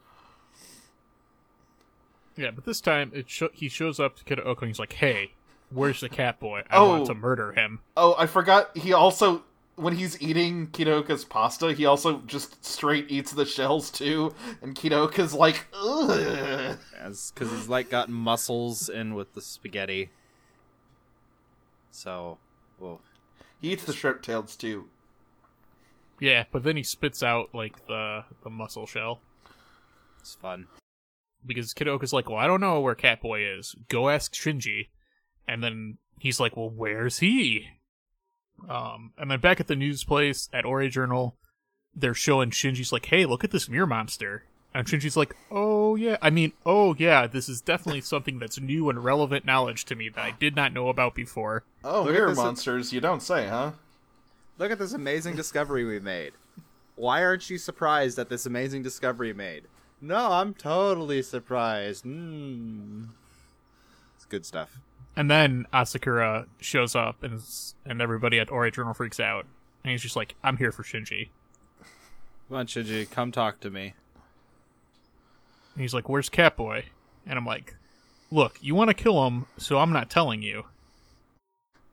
Yeah, 2.37 2.51
but 2.53 2.65
this 2.65 2.81
time 2.81 3.11
it 3.15 3.29
sho- 3.29 3.51
he 3.53 3.69
shows 3.69 3.99
up 4.01 4.17
to 4.17 4.25
Kitaoka 4.25 4.59
and 4.61 4.69
he's 4.69 4.79
like, 4.79 4.95
"Hey, 4.95 5.33
where's 5.71 6.01
the 6.01 6.09
cat 6.09 6.39
boy? 6.41 6.63
I 6.71 6.77
Oh. 6.79 6.89
want 6.89 7.07
to 7.07 7.15
murder 7.15 7.53
him." 7.53 7.81
Oh, 7.97 8.15
I 8.17 8.27
forgot. 8.27 8.77
He 8.77 8.93
also, 8.93 9.43
when 9.77 9.97
he's 9.97 10.21
eating 10.23 10.69
Kitaoka's 10.69 11.25
pasta, 11.25 11.73
he 11.73 11.85
also 11.87 12.21
just 12.27 12.65
straight 12.65 13.11
eats 13.11 13.33
the 13.33 13.45
shells 13.45 13.91
too. 13.91 14.35
And 14.63 14.75
Kitaoka's 14.75 15.35
like, 15.35 15.67
ugh. 15.75 16.79
As 16.97 17.33
because 17.35 17.51
he's 17.51 17.69
like 17.69 17.91
got 17.91 18.09
muscles 18.09 18.89
in 18.89 19.15
with 19.15 19.35
the 19.35 19.41
spaghetti. 19.43 20.11
So, 21.91 22.39
well, 22.79 23.01
He 23.61 23.73
eats 23.73 23.85
the 23.85 23.93
shrimp 23.93 24.23
tails 24.23 24.57
too. 24.57 24.89
Yeah, 26.19 26.45
but 26.53 26.63
then 26.65 26.77
he 26.77 26.83
spits 26.83 27.23
out 27.23 27.55
like 27.55 27.87
the 27.87 28.25
the 28.43 28.51
muscle 28.51 28.87
shell 28.87 29.21
it's 30.21 30.35
fun. 30.35 30.67
because 31.47 31.73
Kitaoka's 31.73 32.13
like, 32.13 32.29
"Well, 32.29 32.39
I 32.39 32.47
don't 32.47 32.61
know 32.61 32.81
where 32.81 32.95
Catboy 32.95 33.59
is. 33.59 33.75
Go 33.89 34.09
ask 34.11 34.35
Shinji." 34.35 34.89
And 35.49 35.63
then 35.65 35.99
he's 36.19 36.39
like, 36.39 36.57
"Well, 36.57 36.69
where's 36.71 37.19
he?" 37.21 37.69
Um, 38.69 39.13
and 39.17 39.31
then 39.31 39.41
back 39.41 39.61
at 39.61 39.67
the 39.67 39.77
news 39.77 40.05
place 40.05 40.49
at 40.53 40.67
Ore 40.67 40.87
Journal, 40.89 41.39
they're 41.95 42.13
showing 42.15 42.51
Shinji's 42.51 42.93
like, 42.93 43.07
"Hey, 43.07 43.25
look 43.25 43.43
at 43.45 43.51
this 43.51 43.69
mirror 43.69 43.87
monster." 43.87 44.45
And 44.73 44.87
Shinji's 44.87 45.17
like, 45.17 45.35
"Oh 45.51 45.97
yeah, 45.97 46.17
I 46.23 46.31
mean, 46.31 46.53
oh 46.65 46.95
yeah, 46.97 47.27
this 47.27 47.49
is 47.49 47.61
definitely 47.61 48.03
something 48.03 48.39
that's 48.39 48.61
new 48.61 48.89
and 48.89 49.03
relevant 49.03 49.45
knowledge 49.45 49.85
to 49.87 49.97
me 49.97 50.09
that 50.11 50.25
I 50.25 50.31
did 50.31 50.55
not 50.55 50.73
know 50.73 50.89
about 50.89 51.15
before." 51.15 51.65
Oh, 51.83 52.01
Look 52.03 52.11
at 52.11 52.13
mirror 52.13 52.29
this- 52.29 52.39
monsters, 52.39 52.93
you 52.93 53.01
don't 53.01 53.23
say, 53.23 53.49
huh? 53.49 53.73
Look 54.59 54.71
at 54.71 54.79
this 54.79 54.93
amazing 54.93 55.35
discovery 55.37 55.85
we 55.85 55.99
made. 56.01 56.33
Why 56.95 57.25
aren't 57.25 57.49
you 57.49 57.57
surprised 57.59 58.19
at 58.19 58.29
this 58.29 58.45
amazing 58.47 58.83
discovery 58.83 59.33
made? 59.33 59.65
No, 60.03 60.33
I'm 60.33 60.55
totally 60.55 61.23
surprised. 61.23 62.05
Mm. 62.05 63.09
It's 64.17 64.27
good 64.27 64.45
stuff. 64.47 64.79
And 65.17 65.31
then 65.31 65.67
Asakura 65.73 66.47
shows 66.61 66.95
up 66.95 67.23
and 67.23 67.43
and 67.85 68.01
everybody 68.01 68.39
at 68.39 68.51
Ore 68.53 68.71
Journal 68.71 68.95
freaks 68.95 69.19
out. 69.19 69.47
And 69.83 69.91
he's 69.93 70.03
just 70.03 70.15
like, 70.15 70.35
"I'm 70.45 70.59
here 70.59 70.71
for 70.73 70.83
Shinji." 70.83 71.31
Come 72.49 72.59
on, 72.59 72.67
Shinji, 72.67 73.11
come 73.11 73.33
talk 73.33 73.61
to 73.61 73.71
me. 73.71 73.95
And 75.81 75.85
he's 75.85 75.95
like, 75.95 76.11
"Where's 76.11 76.29
Catboy?" 76.29 76.83
And 77.27 77.39
I'm 77.39 77.47
like, 77.47 77.75
"Look, 78.31 78.59
you 78.61 78.75
want 78.75 78.89
to 78.89 78.95
kill 78.95 79.27
him, 79.27 79.47
so 79.57 79.79
I'm 79.79 79.95
not 79.95 80.11
telling 80.11 80.43
you." 80.43 80.67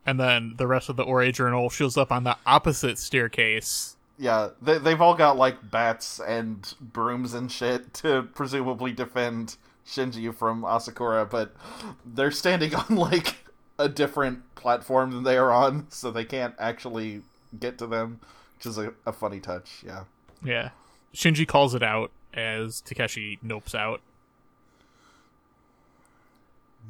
And 0.04 0.20
then 0.20 0.56
the 0.58 0.66
rest 0.66 0.90
of 0.90 0.96
the 0.96 1.04
Ore 1.04 1.32
Journal 1.32 1.70
shows 1.70 1.96
up 1.96 2.12
on 2.12 2.24
the 2.24 2.36
opposite 2.44 2.98
staircase. 2.98 3.96
Yeah, 4.18 4.50
they, 4.60 4.76
they've 4.76 5.00
all 5.00 5.14
got 5.14 5.38
like 5.38 5.70
bats 5.70 6.20
and 6.20 6.74
brooms 6.82 7.32
and 7.32 7.50
shit 7.50 7.94
to 8.02 8.24
presumably 8.34 8.92
defend 8.92 9.56
Shinji 9.86 10.34
from 10.34 10.64
Asakura, 10.64 11.24
but 11.30 11.56
they're 12.04 12.30
standing 12.30 12.74
on 12.90 12.94
like 12.94 13.36
a 13.78 13.88
different 13.88 14.54
platform 14.54 15.12
than 15.12 15.22
they 15.22 15.38
are 15.38 15.50
on, 15.50 15.86
so 15.88 16.10
they 16.10 16.26
can't 16.26 16.54
actually 16.58 17.22
get 17.58 17.78
to 17.78 17.86
them, 17.86 18.20
which 18.58 18.66
is 18.66 18.76
a, 18.76 18.92
a 19.06 19.14
funny 19.14 19.40
touch. 19.40 19.82
Yeah. 19.82 20.04
Yeah, 20.44 20.70
Shinji 21.14 21.48
calls 21.48 21.74
it 21.74 21.82
out 21.82 22.10
as 22.46 22.80
Takeshi 22.80 23.38
nopes 23.44 23.74
out. 23.74 24.00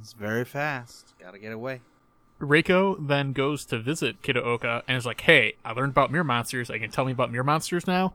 It's 0.01 0.13
very 0.13 0.45
fast. 0.45 1.15
Gotta 1.21 1.39
get 1.39 1.53
away. 1.53 1.81
Reiko 2.41 3.05
then 3.05 3.33
goes 3.33 3.65
to 3.67 3.81
visit 3.81 4.23
Kitaoka 4.23 4.83
and 4.87 4.97
is 4.97 5.05
like, 5.05 5.23
"Hey, 5.23 5.57
I 5.65 5.73
learned 5.73 5.91
about 5.91 6.13
mirror 6.13 6.23
monsters. 6.23 6.71
I 6.71 6.79
can 6.79 6.91
tell 6.91 7.05
me 7.05 7.13
about 7.13 7.33
mirror 7.33 7.43
monsters 7.43 7.87
now." 7.87 8.15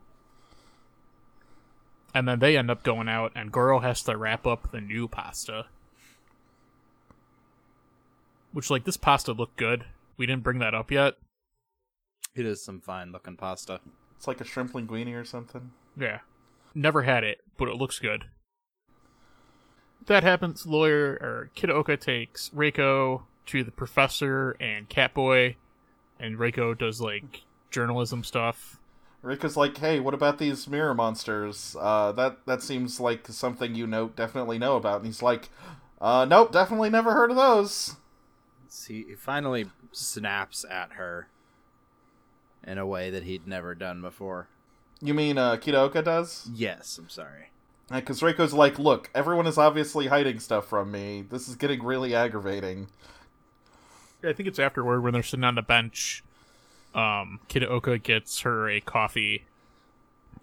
And 2.15 2.27
then 2.27 2.39
they 2.39 2.55
end 2.55 2.69
up 2.69 2.83
going 2.83 3.09
out, 3.09 3.31
and 3.35 3.51
Goro 3.51 3.79
has 3.79 4.03
to 4.03 4.15
wrap 4.15 4.47
up 4.47 4.71
the 4.71 4.79
new 4.79 5.07
pasta. 5.07 5.65
Which, 8.51 8.69
like, 8.69 8.83
this 8.85 8.97
pasta 8.97 9.33
looked 9.33 9.57
good. 9.57 9.85
We 10.15 10.27
didn't 10.27 10.43
bring 10.43 10.59
that 10.59 10.75
up 10.75 10.91
yet. 10.91 11.17
It 12.35 12.45
is 12.45 12.63
some 12.63 12.79
fine 12.79 13.11
looking 13.11 13.35
pasta. 13.35 13.81
It's 14.15 14.27
like 14.27 14.39
a 14.39 14.45
shrimp 14.45 14.73
linguine 14.73 15.19
or 15.19 15.25
something. 15.25 15.71
Yeah. 15.97 16.19
Never 16.75 17.03
had 17.03 17.23
it, 17.23 17.41
but 17.57 17.67
it 17.67 17.75
looks 17.75 17.99
good. 17.99 18.25
That 20.07 20.23
happens. 20.23 20.65
Lawyer 20.65 21.17
or 21.21 21.49
Kitaoka 21.55 21.99
takes 21.99 22.49
Reiko 22.49 23.23
to 23.47 23.63
the 23.63 23.71
professor 23.71 24.51
and 24.59 24.89
Catboy, 24.89 25.55
and 26.19 26.37
Reiko 26.37 26.77
does 26.77 26.99
like 26.99 27.43
journalism 27.71 28.23
stuff. 28.23 28.79
Rika's 29.23 29.55
like, 29.55 29.77
"Hey, 29.77 29.99
what 29.99 30.13
about 30.13 30.37
these 30.37 30.67
mirror 30.67 30.93
monsters? 30.93 31.77
Uh, 31.79 32.11
that 32.13 32.45
that 32.45 32.61
seems 32.61 32.99
like 32.99 33.27
something 33.27 33.75
you 33.75 33.87
know 33.87 34.09
definitely 34.09 34.59
know 34.59 34.75
about." 34.75 34.97
And 34.97 35.05
he's 35.05 35.21
like, 35.21 35.49
uh, 36.01 36.25
"Nope, 36.25 36.51
definitely 36.51 36.89
never 36.89 37.13
heard 37.13 37.31
of 37.31 37.37
those." 37.37 37.95
See, 38.67 39.05
he 39.07 39.15
finally 39.15 39.67
snaps 39.91 40.65
at 40.69 40.93
her 40.93 41.27
in 42.65 42.77
a 42.77 42.85
way 42.85 43.09
that 43.09 43.23
he'd 43.23 43.47
never 43.47 43.75
done 43.75 44.01
before. 44.01 44.47
You 45.03 45.13
mean 45.13 45.37
uh, 45.37 45.57
Kitaoka 45.57 46.03
does? 46.03 46.49
Yes, 46.53 46.97
I'm 46.97 47.09
sorry. 47.09 47.49
Because 47.91 48.21
Reiko's 48.21 48.53
like, 48.53 48.79
"Look, 48.79 49.09
everyone 49.13 49.45
is 49.45 49.57
obviously 49.57 50.07
hiding 50.07 50.39
stuff 50.39 50.65
from 50.67 50.91
me. 50.91 51.25
This 51.29 51.49
is 51.49 51.55
getting 51.55 51.83
really 51.83 52.15
aggravating." 52.15 52.87
I 54.23 54.31
think 54.31 54.47
it's 54.47 54.59
afterward 54.59 55.01
when 55.01 55.11
they're 55.11 55.21
sitting 55.21 55.43
on 55.43 55.55
the 55.55 55.61
bench. 55.61 56.23
Um, 56.95 57.41
Kitaoka 57.49 58.01
gets 58.01 58.39
her 58.41 58.69
a 58.69 58.79
coffee, 58.79 59.43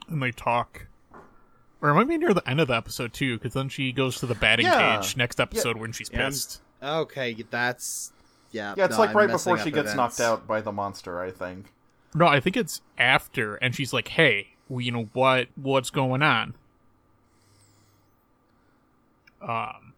and 0.08 0.22
they 0.22 0.30
talk. 0.30 0.86
Or 1.80 1.88
it 1.88 1.94
might 1.94 2.08
be 2.08 2.18
near 2.18 2.34
the 2.34 2.46
end 2.46 2.60
of 2.60 2.68
the 2.68 2.74
episode 2.76 3.14
too, 3.14 3.38
because 3.38 3.54
then 3.54 3.70
she 3.70 3.90
goes 3.90 4.16
to 4.18 4.26
the 4.26 4.34
batting 4.34 4.66
Yeah. 4.66 4.98
cage 5.00 5.16
next 5.16 5.40
episode 5.40 5.78
when 5.78 5.92
she's 5.92 6.10
Yeah. 6.12 6.26
pissed. 6.26 6.60
Okay, 6.82 7.34
that's 7.50 8.12
yeah. 8.52 8.74
Yeah, 8.76 8.84
it's 8.84 8.96
no, 8.96 9.00
like 9.00 9.10
I'm 9.10 9.16
right 9.16 9.30
before 9.30 9.56
she 9.56 9.70
up 9.70 9.74
gets 9.74 9.94
knocked 9.94 10.20
out 10.20 10.46
by 10.46 10.60
the 10.60 10.72
monster. 10.72 11.18
I 11.22 11.30
think. 11.30 11.72
No, 12.14 12.26
I 12.26 12.40
think 12.40 12.56
it's 12.56 12.80
after, 12.98 13.54
and 13.56 13.74
she's 13.74 13.92
like, 13.92 14.08
"Hey, 14.08 14.48
well, 14.68 14.80
you 14.80 14.90
know 14.92 15.08
what? 15.12 15.48
What's 15.54 15.90
going 15.90 16.22
on?" 16.22 16.54
Um, 19.40 19.94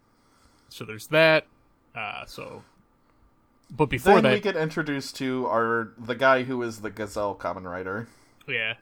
so 0.68 0.84
there's 0.84 1.08
that. 1.08 1.46
Uh, 1.94 2.24
so, 2.26 2.62
but 3.70 3.86
before 3.86 4.14
then 4.14 4.24
that, 4.24 4.32
we 4.34 4.40
get 4.40 4.56
introduced 4.56 5.16
to 5.16 5.46
our 5.46 5.92
the 5.98 6.14
guy 6.14 6.42
who 6.42 6.62
is 6.62 6.80
the 6.80 6.90
Gazelle 6.90 7.34
Kamen 7.34 7.64
Rider. 7.64 8.08
yeah, 8.46 8.74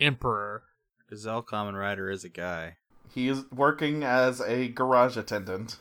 Emperor. 0.00 0.62
Gazelle 1.08 1.42
Kamen 1.42 1.78
Rider 1.78 2.10
is 2.10 2.24
a 2.24 2.28
guy. 2.28 2.76
He 3.12 3.28
is 3.28 3.44
working 3.52 4.02
as 4.02 4.40
a 4.40 4.68
garage 4.68 5.16
attendant. 5.16 5.76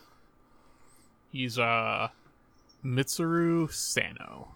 He's 1.31 1.57
uh 1.59 2.09
Mitsuru 2.83 3.71
Sano. 3.71 4.54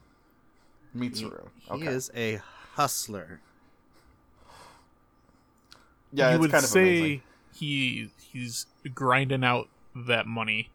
Mitsuru. 0.95 1.47
He 1.65 1.71
okay. 1.71 1.87
is 1.87 2.11
a 2.15 2.41
hustler. 2.73 3.39
yeah, 6.11 6.29
you 6.29 6.35
it's 6.35 6.41
would 6.41 6.51
kind 6.51 6.63
of 6.63 6.69
say 6.69 6.99
amazing. 6.99 7.21
he 7.55 8.09
he's 8.31 8.65
grinding 8.93 9.43
out 9.43 9.69
that 9.95 10.25
money. 10.27 10.69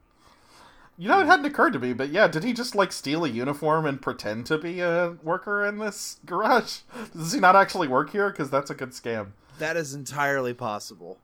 You 0.96 1.08
know, 1.08 1.20
it 1.20 1.26
hadn't 1.26 1.46
occurred 1.46 1.72
to 1.72 1.80
me, 1.80 1.92
but 1.92 2.10
yeah, 2.10 2.28
did 2.28 2.44
he 2.44 2.52
just 2.52 2.76
like 2.76 2.92
steal 2.92 3.24
a 3.24 3.28
uniform 3.28 3.84
and 3.84 4.00
pretend 4.00 4.46
to 4.46 4.58
be 4.58 4.78
a 4.80 5.16
worker 5.24 5.66
in 5.66 5.78
this 5.78 6.20
garage? 6.24 6.80
Does 7.16 7.32
he 7.32 7.40
not 7.40 7.56
actually 7.56 7.88
work 7.88 8.10
here? 8.10 8.30
Because 8.30 8.48
that's 8.48 8.70
a 8.70 8.74
good 8.74 8.90
scam. 8.90 9.32
That 9.58 9.76
is 9.76 9.92
entirely 9.92 10.54
possible. 10.54 11.18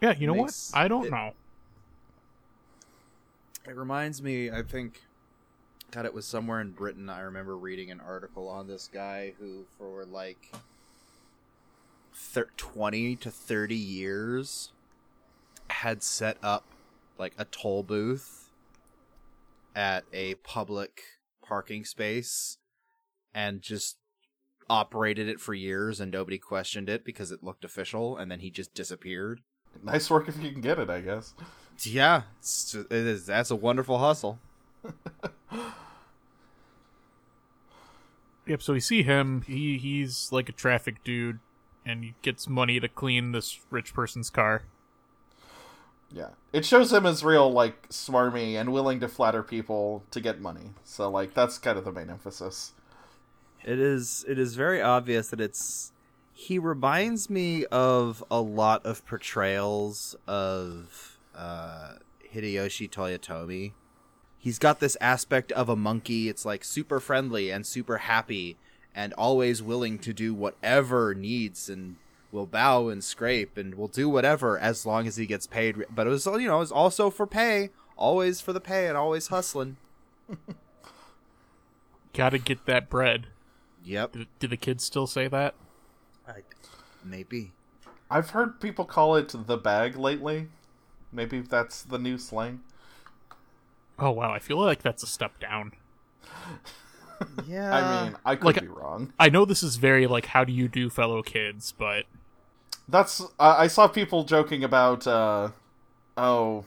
Yeah, 0.00 0.14
you 0.18 0.26
know 0.26 0.34
Makes 0.34 0.72
what? 0.72 0.80
I 0.80 0.88
don't 0.88 1.06
it- 1.06 1.10
know. 1.12 1.32
It 3.66 3.76
reminds 3.76 4.20
me, 4.20 4.50
I 4.50 4.62
think, 4.62 5.00
God, 5.94 6.06
it 6.06 6.14
was 6.14 6.26
somewhere 6.26 6.60
in 6.60 6.72
Britain. 6.72 7.08
I 7.08 7.20
remember 7.20 7.56
reading 7.56 7.92
an 7.92 8.00
article 8.00 8.48
on 8.48 8.66
this 8.66 8.90
guy 8.92 9.34
who, 9.38 9.64
for 9.78 10.04
like 10.04 10.52
thir- 12.12 12.50
20 12.56 13.14
to 13.14 13.30
30 13.30 13.76
years, 13.76 14.72
had 15.70 16.02
set 16.02 16.36
up 16.42 16.64
like 17.16 17.34
a 17.38 17.44
toll 17.44 17.84
booth 17.84 18.50
at 19.76 20.04
a 20.12 20.34
public 20.36 21.00
parking 21.46 21.84
space 21.84 22.58
and 23.32 23.62
just 23.62 23.96
operated 24.68 25.28
it 25.28 25.40
for 25.40 25.54
years 25.54 26.00
and 26.00 26.10
nobody 26.10 26.38
questioned 26.38 26.88
it 26.88 27.04
because 27.04 27.30
it 27.30 27.44
looked 27.44 27.64
official 27.64 28.16
and 28.16 28.32
then 28.32 28.40
he 28.40 28.50
just 28.50 28.74
disappeared. 28.74 29.42
Nice 29.80 30.10
work 30.10 30.28
if 30.28 30.42
you 30.42 30.50
can 30.50 30.60
get 30.60 30.80
it, 30.80 30.90
I 30.90 31.00
guess. 31.00 31.34
Yeah, 31.82 32.22
it's 32.40 32.74
it 32.74 32.90
is. 32.90 33.26
That's 33.26 33.52
a 33.52 33.56
wonderful 33.56 33.98
hustle. 33.98 34.40
Yep. 38.46 38.62
So 38.62 38.72
we 38.72 38.80
see 38.80 39.02
him. 39.02 39.42
He 39.42 39.78
he's 39.78 40.30
like 40.32 40.48
a 40.48 40.52
traffic 40.52 41.02
dude, 41.04 41.40
and 41.84 42.04
he 42.04 42.14
gets 42.22 42.48
money 42.48 42.80
to 42.80 42.88
clean 42.88 43.32
this 43.32 43.60
rich 43.70 43.94
person's 43.94 44.30
car. 44.30 44.62
Yeah, 46.12 46.28
it 46.52 46.64
shows 46.64 46.92
him 46.92 47.06
as 47.06 47.24
real, 47.24 47.50
like 47.50 47.88
smarmy 47.88 48.54
and 48.54 48.72
willing 48.72 49.00
to 49.00 49.08
flatter 49.08 49.42
people 49.42 50.04
to 50.12 50.20
get 50.20 50.40
money. 50.40 50.70
So 50.84 51.10
like 51.10 51.34
that's 51.34 51.58
kind 51.58 51.78
of 51.78 51.84
the 51.84 51.92
main 51.92 52.10
emphasis. 52.10 52.72
It 53.64 53.78
is 53.78 54.24
it 54.28 54.38
is 54.38 54.54
very 54.54 54.80
obvious 54.80 55.28
that 55.28 55.40
it's 55.40 55.92
he 56.32 56.58
reminds 56.58 57.30
me 57.30 57.64
of 57.66 58.22
a 58.30 58.40
lot 58.40 58.84
of 58.84 59.06
portrayals 59.06 60.16
of 60.26 61.18
uh, 61.34 61.94
Hideyoshi 62.34 62.90
Toyotomi. 62.90 63.72
He's 64.44 64.58
got 64.58 64.78
this 64.78 64.98
aspect 65.00 65.52
of 65.52 65.70
a 65.70 65.74
monkey. 65.74 66.28
It's 66.28 66.44
like 66.44 66.64
super 66.64 67.00
friendly 67.00 67.50
and 67.50 67.64
super 67.64 67.96
happy 67.96 68.58
and 68.94 69.14
always 69.14 69.62
willing 69.62 69.98
to 70.00 70.12
do 70.12 70.34
whatever 70.34 71.14
needs 71.14 71.70
and 71.70 71.96
will 72.30 72.44
bow 72.44 72.88
and 72.88 73.02
scrape 73.02 73.56
and 73.56 73.74
will 73.74 73.88
do 73.88 74.06
whatever 74.06 74.58
as 74.58 74.84
long 74.84 75.06
as 75.06 75.16
he 75.16 75.24
gets 75.24 75.46
paid. 75.46 75.86
But 75.88 76.06
it 76.06 76.10
was 76.10 76.26
you 76.26 76.46
know, 76.46 76.56
it 76.56 76.58
was 76.58 76.72
also 76.72 77.08
for 77.08 77.26
pay, 77.26 77.70
always 77.96 78.42
for 78.42 78.52
the 78.52 78.60
pay 78.60 78.86
and 78.86 78.98
always 78.98 79.28
hustling. 79.28 79.78
Gotta 82.12 82.36
get 82.36 82.66
that 82.66 82.90
bread. 82.90 83.28
Yep. 83.82 84.12
Do, 84.12 84.26
do 84.40 84.46
the 84.46 84.58
kids 84.58 84.84
still 84.84 85.06
say 85.06 85.26
that? 85.26 85.54
Maybe. 87.02 87.52
I've 88.10 88.28
heard 88.30 88.60
people 88.60 88.84
call 88.84 89.16
it 89.16 89.34
the 89.34 89.56
bag 89.56 89.96
lately. 89.96 90.48
Maybe 91.10 91.40
that's 91.40 91.80
the 91.80 91.98
new 91.98 92.18
slang. 92.18 92.60
Oh 93.98 94.10
wow, 94.10 94.32
I 94.32 94.38
feel 94.38 94.58
like 94.58 94.82
that's 94.82 95.02
a 95.02 95.06
step 95.06 95.38
down. 95.40 95.72
Yeah. 97.46 97.74
I 97.74 98.04
mean, 98.04 98.16
I 98.24 98.36
could 98.36 98.44
like- 98.44 98.60
be 98.60 98.66
wrong. 98.66 99.12
I 99.18 99.28
know 99.28 99.44
this 99.44 99.62
is 99.62 99.76
very 99.76 100.06
like 100.06 100.26
how 100.26 100.44
do 100.44 100.52
you 100.52 100.68
do 100.68 100.90
fellow 100.90 101.22
kids, 101.22 101.72
but 101.72 102.04
That's 102.88 103.22
I 103.38 103.64
I 103.64 103.66
saw 103.68 103.86
people 103.88 104.24
joking 104.24 104.62
about 104.64 105.06
uh 105.06 105.50
oh 106.16 106.64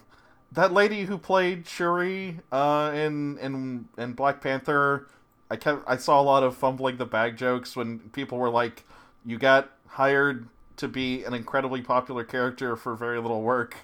that 0.52 0.72
lady 0.74 1.04
who 1.06 1.18
played 1.18 1.68
Shuri 1.68 2.40
uh 2.52 2.92
in 2.96 3.38
in 3.40 3.88
in 3.98 4.14
Black 4.14 4.42
Panther 4.42 5.08
I 5.52 5.58
kept 5.58 5.84
I 5.88 5.98
saw 5.98 6.20
a 6.20 6.24
lot 6.24 6.44
of 6.44 6.56
fumbling 6.56 6.98
the 6.98 7.06
bag 7.06 7.38
jokes 7.38 7.76
when 7.76 8.00
people 8.14 8.38
were 8.38 8.50
like 8.50 8.86
you 9.26 9.38
got 9.38 9.70
hired 9.88 10.48
to 10.78 10.88
be 10.88 11.24
an 11.24 11.34
incredibly 11.34 11.82
popular 11.82 12.24
character 12.24 12.76
for 12.76 12.96
very 12.96 13.20
little 13.20 13.42
work 13.42 13.76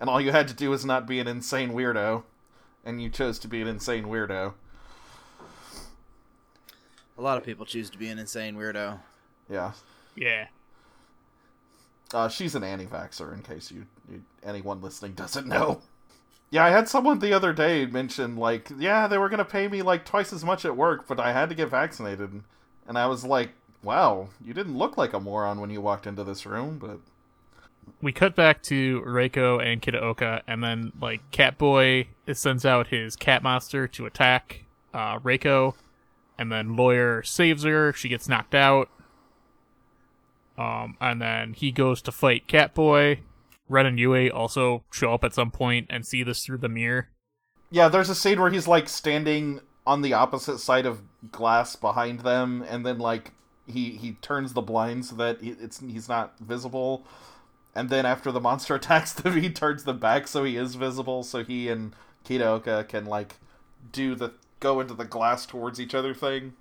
and 0.00 0.10
all 0.10 0.20
you 0.20 0.32
had 0.32 0.48
to 0.48 0.54
do 0.54 0.70
was 0.70 0.84
not 0.84 1.06
be 1.06 1.20
an 1.20 1.28
insane 1.28 1.70
weirdo 1.72 2.24
and 2.84 3.02
you 3.02 3.10
chose 3.10 3.38
to 3.40 3.48
be 3.48 3.60
an 3.60 3.68
insane 3.68 4.04
weirdo. 4.04 4.54
A 7.18 7.22
lot 7.22 7.36
of 7.36 7.44
people 7.44 7.66
choose 7.66 7.90
to 7.90 7.98
be 7.98 8.08
an 8.08 8.18
insane 8.18 8.56
weirdo. 8.56 9.00
Yeah. 9.50 9.72
yeah. 10.16 10.46
Uh, 12.14 12.28
she's 12.28 12.54
an 12.54 12.64
anti-vaxxer, 12.64 13.32
in 13.32 13.42
case 13.42 13.70
you, 13.70 13.86
you 14.10 14.22
anyone 14.42 14.80
listening 14.80 15.12
doesn't 15.12 15.46
know. 15.46 15.80
Yeah, 16.50 16.64
I 16.64 16.70
had 16.70 16.88
someone 16.88 17.20
the 17.20 17.32
other 17.32 17.52
day 17.52 17.86
mention 17.86 18.36
like, 18.36 18.68
yeah, 18.76 19.06
they 19.06 19.18
were 19.18 19.28
gonna 19.28 19.44
pay 19.44 19.68
me 19.68 19.82
like 19.82 20.04
twice 20.04 20.32
as 20.32 20.44
much 20.44 20.64
at 20.64 20.76
work, 20.76 21.06
but 21.06 21.20
I 21.20 21.32
had 21.32 21.48
to 21.50 21.54
get 21.54 21.68
vaccinated, 21.68 22.42
and 22.88 22.98
I 22.98 23.06
was 23.06 23.24
like, 23.24 23.50
wow, 23.84 24.28
you 24.44 24.52
didn't 24.52 24.76
look 24.76 24.96
like 24.96 25.12
a 25.12 25.20
moron 25.20 25.60
when 25.60 25.70
you 25.70 25.80
walked 25.80 26.06
into 26.08 26.24
this 26.24 26.44
room, 26.46 26.78
but 26.78 26.98
We 28.02 28.12
cut 28.12 28.34
back 28.34 28.62
to 28.64 29.02
Reiko 29.02 29.62
and 29.62 29.82
Kitaoka, 29.82 30.42
and 30.46 30.62
then 30.64 30.92
like 31.00 31.20
Catboy 31.32 32.06
sends 32.36 32.64
out 32.66 32.88
his 32.88 33.16
cat 33.16 33.42
monster 33.42 33.86
to 33.88 34.06
attack 34.06 34.64
uh, 34.92 35.18
Reiko, 35.18 35.74
and 36.38 36.50
then 36.50 36.76
Lawyer 36.76 37.22
saves 37.22 37.64
her. 37.64 37.92
She 37.92 38.08
gets 38.08 38.28
knocked 38.28 38.54
out. 38.54 38.88
Um, 40.58 40.96
and 41.00 41.22
then 41.22 41.54
he 41.54 41.72
goes 41.72 42.02
to 42.02 42.12
fight 42.12 42.46
Catboy. 42.46 43.20
Ren 43.68 43.86
and 43.86 43.98
Yui 43.98 44.30
also 44.30 44.84
show 44.92 45.14
up 45.14 45.24
at 45.24 45.32
some 45.32 45.50
point 45.50 45.86
and 45.88 46.04
see 46.04 46.22
this 46.22 46.44
through 46.44 46.58
the 46.58 46.68
mirror. 46.68 47.08
yeah, 47.70 47.88
there's 47.88 48.10
a 48.10 48.14
scene 48.14 48.40
where 48.40 48.50
he's 48.50 48.66
like 48.68 48.88
standing 48.88 49.60
on 49.86 50.02
the 50.02 50.12
opposite 50.12 50.58
side 50.58 50.86
of 50.86 51.02
glass 51.30 51.76
behind 51.76 52.20
them, 52.20 52.64
and 52.68 52.84
then 52.84 52.98
like 52.98 53.32
he 53.66 53.90
he 53.92 54.12
turns 54.20 54.52
the 54.52 54.60
blinds 54.60 55.10
so 55.10 55.16
that 55.16 55.38
it's 55.40 55.80
he's 55.80 56.08
not 56.08 56.36
visible, 56.40 57.04
and 57.74 57.88
then 57.88 58.04
after 58.04 58.32
the 58.32 58.40
monster 58.40 58.74
attacks 58.76 59.12
them, 59.12 59.40
he 59.40 59.48
turns 59.50 59.84
them 59.84 59.98
back 59.98 60.26
so 60.26 60.44
he 60.44 60.56
is 60.56 60.74
visible, 60.74 61.22
so 61.22 61.44
he 61.44 61.68
and 61.68 61.94
Kitaoka 62.24 62.86
can 62.88 63.06
like 63.06 63.36
do 63.92 64.14
the 64.14 64.32
go 64.60 64.80
into 64.80 64.94
the 64.94 65.04
glass 65.04 65.46
towards 65.46 65.80
each 65.80 65.94
other 65.94 66.14
thing. 66.14 66.54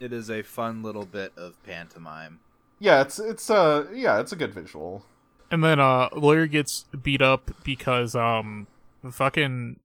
It 0.00 0.12
is 0.12 0.30
a 0.30 0.42
fun 0.42 0.82
little 0.82 1.04
bit 1.06 1.32
of 1.36 1.62
pantomime. 1.64 2.40
Yeah, 2.78 3.00
it's 3.02 3.18
it's 3.18 3.50
uh 3.50 3.86
yeah, 3.92 4.20
it's 4.20 4.32
a 4.32 4.36
good 4.36 4.54
visual. 4.54 5.04
And 5.50 5.64
then 5.64 5.80
uh, 5.80 6.10
Lawyer 6.14 6.46
gets 6.46 6.84
beat 7.02 7.22
up 7.22 7.50
because 7.64 8.14
um, 8.14 8.66
fucking 9.10 9.80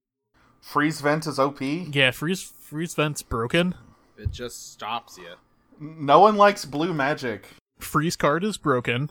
Freeze 0.60 1.00
vent 1.00 1.26
is 1.26 1.39
OP. 1.39 1.62
yeah, 1.62 2.12
freeze 2.12 2.41
freeze 2.41 2.93
vent's 2.93 3.22
broken. 3.22 3.74
It 4.17 4.32
just 4.32 4.74
stops 4.74 5.17
you. 5.17 5.36
No 5.80 6.19
one 6.19 6.36
likes 6.36 6.65
blue 6.65 6.93
magic. 6.93 7.46
freeze 7.80 8.15
card 8.17 8.43
is 8.43 8.58
broken. 8.58 9.10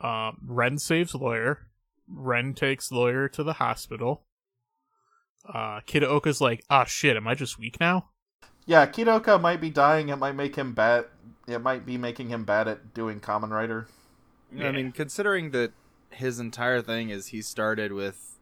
Um, 0.00 0.38
Ren 0.46 0.78
saves 0.78 1.14
lawyer. 1.14 1.66
Ren 2.08 2.52
takes 2.54 2.90
lawyer 2.90 3.28
to 3.28 3.42
the 3.42 3.54
hospital. 3.54 4.22
Uh, 5.48 5.80
Kitaoka's 5.86 6.40
like, 6.40 6.64
ah, 6.70 6.84
shit, 6.84 7.16
am 7.16 7.26
I 7.26 7.34
just 7.34 7.58
weak 7.58 7.78
now? 7.80 8.08
Yeah, 8.66 8.86
Kitaoka 8.86 9.40
might 9.40 9.60
be 9.60 9.70
dying. 9.70 10.08
It 10.08 10.16
might 10.16 10.34
make 10.34 10.56
him 10.56 10.72
bad. 10.72 11.06
It 11.46 11.62
might 11.62 11.86
be 11.86 11.96
making 11.96 12.28
him 12.28 12.44
bad 12.44 12.66
at 12.66 12.94
doing 12.94 13.20
Kamen 13.20 13.50
Rider. 13.50 13.86
I 14.58 14.72
mean, 14.72 14.92
considering 14.92 15.50
that 15.50 15.72
his 16.10 16.40
entire 16.40 16.80
thing 16.82 17.10
is 17.10 17.28
he 17.28 17.42
started 17.42 17.92
with, 17.92 18.38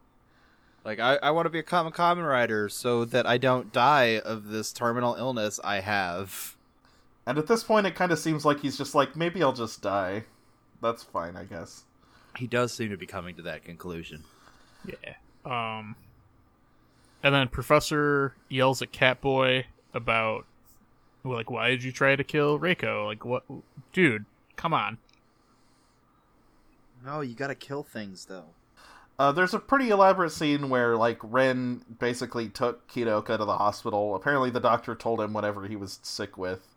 like, 0.85 1.01
I, 1.01 1.17
I 1.17 1.31
want 1.31 1.47
to 1.47 1.51
be 1.51 1.59
a 1.59 1.65
common 1.65 1.93
Kamen 1.93 2.27
Rider 2.27 2.69
so 2.69 3.05
that 3.05 3.27
I 3.27 3.37
don't 3.37 3.73
die 3.73 4.19
of 4.19 4.49
this 4.49 4.73
terminal 4.73 5.15
illness 5.15 5.61
I 5.65 5.81
have. 5.81 6.57
And 7.27 7.37
at 7.39 7.47
this 7.47 7.65
point, 7.65 7.87
it 7.87 7.95
kind 7.95 8.13
of 8.13 8.19
seems 8.19 8.45
like 8.45 8.61
he's 8.61 8.79
just 8.79 8.95
like, 8.95 9.17
maybe 9.17 9.43
I'll 9.43 9.53
just 9.53 9.83
die. 9.83 10.25
That's 10.81 11.03
fine, 11.03 11.37
I 11.37 11.45
guess. 11.45 11.85
He 12.37 12.47
does 12.47 12.73
seem 12.73 12.91
to 12.91 12.97
be 12.97 13.07
coming 13.07 13.35
to 13.37 13.43
that 13.43 13.65
conclusion. 13.65 14.25
Yeah. 14.87 15.15
Um, 15.45 15.97
and 17.25 17.35
then 17.35 17.49
Professor 17.49 18.35
yells 18.51 18.83
at 18.83 18.93
Catboy 18.93 19.65
about, 19.95 20.45
like, 21.25 21.51
why 21.51 21.71
did 21.71 21.83
you 21.83 21.91
try 21.91 22.15
to 22.15 22.23
kill 22.23 22.61
Reiko? 22.61 23.07
Like, 23.07 23.25
what, 23.25 23.45
dude? 23.95 24.27
Come 24.57 24.75
on. 24.75 24.99
No, 27.05 27.23
you 27.23 27.35
gotta 27.35 27.55
kill 27.55 27.83
things, 27.83 28.27
though. 28.27 28.51
Uh, 29.19 29.33
there's 29.33 29.55
a 29.55 29.59
pretty 29.59 29.91
elaborate 29.91 30.33
scene 30.33 30.69
where 30.69 30.97
like 30.97 31.19
Ren 31.23 31.85
basically 31.99 32.49
took 32.49 32.87
Kitaoka 32.89 33.39
to 33.39 33.45
the 33.45 33.59
hospital. 33.59 34.15
Apparently, 34.17 34.51
the 34.51 34.61
doctor 34.61 34.95
told 34.95 35.21
him 35.21 35.33
whatever 35.33 35.67
he 35.67 35.77
was 35.77 36.01
sick 36.03 36.37
with, 36.37 36.75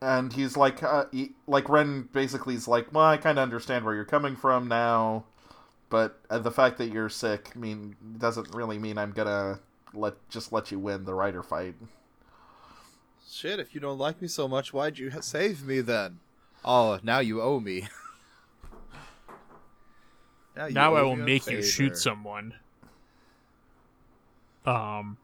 and 0.00 0.32
he's 0.32 0.56
like, 0.56 0.82
uh, 0.82 1.06
he, 1.10 1.32
like 1.46 1.68
Ren 1.68 2.08
basically 2.12 2.54
is 2.54 2.68
like, 2.68 2.92
well, 2.92 3.04
I 3.04 3.16
kind 3.16 3.38
of 3.38 3.42
understand 3.42 3.84
where 3.84 3.94
you're 3.94 4.04
coming 4.04 4.36
from 4.36 4.68
now, 4.68 5.24
but 5.90 6.20
uh, 6.30 6.38
the 6.38 6.50
fact 6.50 6.78
that 6.78 6.92
you're 6.92 7.08
sick 7.08 7.54
mean 7.56 7.96
doesn't 8.18 8.54
really 8.54 8.78
mean 8.78 8.98
I'm 8.98 9.12
gonna 9.12 9.60
let 9.94 10.14
just 10.28 10.52
let 10.52 10.70
you 10.70 10.78
win 10.78 11.04
the 11.04 11.14
rider 11.14 11.42
fight. 11.42 11.74
Shit, 13.30 13.58
if 13.60 13.74
you 13.74 13.80
don't 13.80 13.98
like 13.98 14.20
me 14.20 14.28
so 14.28 14.48
much, 14.48 14.72
why'd 14.72 14.98
you 14.98 15.10
ha- 15.10 15.20
save 15.20 15.64
me 15.64 15.80
then? 15.80 16.20
Oh, 16.64 16.98
now 17.02 17.20
you 17.20 17.40
owe 17.40 17.60
me. 17.60 17.88
you 20.56 20.70
now 20.70 20.94
I 20.94 21.02
will 21.02 21.16
me 21.16 21.22
a 21.22 21.26
make 21.26 21.46
you 21.46 21.62
shoot 21.62 21.96
someone. 21.96 22.54
Um, 24.66 25.16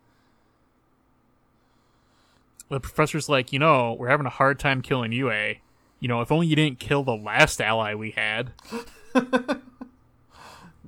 the 2.70 2.80
professor's 2.80 3.28
like, 3.28 3.52
you 3.52 3.58
know, 3.58 3.94
we're 3.98 4.08
having 4.08 4.26
a 4.26 4.30
hard 4.30 4.58
time 4.58 4.80
killing 4.80 5.12
Yui. 5.12 5.60
You 6.00 6.08
know, 6.08 6.20
if 6.20 6.32
only 6.32 6.46
you 6.46 6.56
didn't 6.56 6.78
kill 6.78 7.02
the 7.02 7.16
last 7.16 7.60
ally 7.60 7.94
we 7.94 8.12
had. 8.12 8.52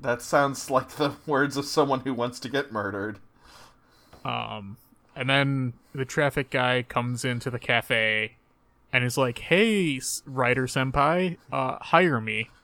That 0.07 0.23
sounds 0.23 0.71
like 0.71 0.91
the 0.91 1.15
words 1.27 1.57
of 1.57 1.65
someone 1.65 1.99
who 1.99 2.15
wants 2.15 2.39
to 2.39 2.49
get 2.49 2.71
murdered. 2.71 3.19
Um, 4.25 4.77
and 5.17 5.29
then 5.29 5.73
the 5.97 6.05
traffic 6.05 6.49
guy 6.49 6.85
comes 6.85 7.25
into 7.25 7.51
the 7.51 7.59
cafe 7.59 8.37
and 8.93 9.03
is 9.03 9.19
like, 9.19 9.39
"Hey, 9.39 9.97
s- 9.97 10.23
rider 10.25 10.69
senpai, 10.69 11.39
uh, 11.53 11.79
hire 11.81 12.21
me." 12.21 12.51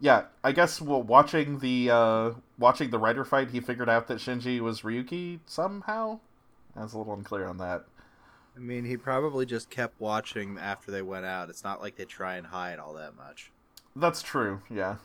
Yeah, 0.00 0.24
I 0.42 0.50
guess 0.50 0.80
well, 0.80 1.00
watching 1.00 1.60
the 1.60 1.88
uh, 1.88 2.30
watching 2.58 2.90
the 2.90 2.98
rider 2.98 3.24
fight, 3.24 3.50
he 3.50 3.60
figured 3.60 3.88
out 3.88 4.08
that 4.08 4.18
Shinji 4.18 4.58
was 4.58 4.80
Ryuki 4.80 5.38
somehow. 5.46 6.18
I 6.74 6.82
was 6.82 6.92
a 6.94 6.98
little 6.98 7.14
unclear 7.14 7.46
on 7.46 7.58
that. 7.58 7.84
I 8.56 8.58
mean, 8.58 8.84
he 8.84 8.96
probably 8.96 9.46
just 9.46 9.70
kept 9.70 10.00
watching 10.00 10.58
after 10.58 10.90
they 10.90 11.02
went 11.02 11.24
out. 11.26 11.50
It's 11.50 11.62
not 11.62 11.80
like 11.80 11.94
they 11.94 12.04
try 12.04 12.34
and 12.34 12.48
hide 12.48 12.80
all 12.80 12.94
that 12.94 13.16
much. 13.16 13.52
That's 13.94 14.22
true. 14.22 14.62
Yeah. 14.68 14.96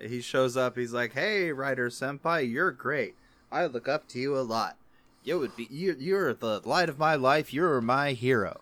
He 0.00 0.20
shows 0.20 0.56
up. 0.56 0.76
He's 0.76 0.92
like, 0.92 1.12
"Hey, 1.14 1.52
rider 1.52 1.88
senpai, 1.90 2.50
you're 2.50 2.70
great. 2.70 3.14
I 3.50 3.66
look 3.66 3.88
up 3.88 4.08
to 4.08 4.18
you 4.18 4.36
a 4.36 4.40
lot. 4.42 4.76
You 5.24 5.38
would 5.38 5.56
be 5.56 5.66
you. 5.70 5.96
You're 5.98 6.34
the 6.34 6.60
light 6.64 6.88
of 6.88 6.98
my 6.98 7.14
life. 7.14 7.52
You're 7.52 7.80
my 7.80 8.12
hero. 8.12 8.60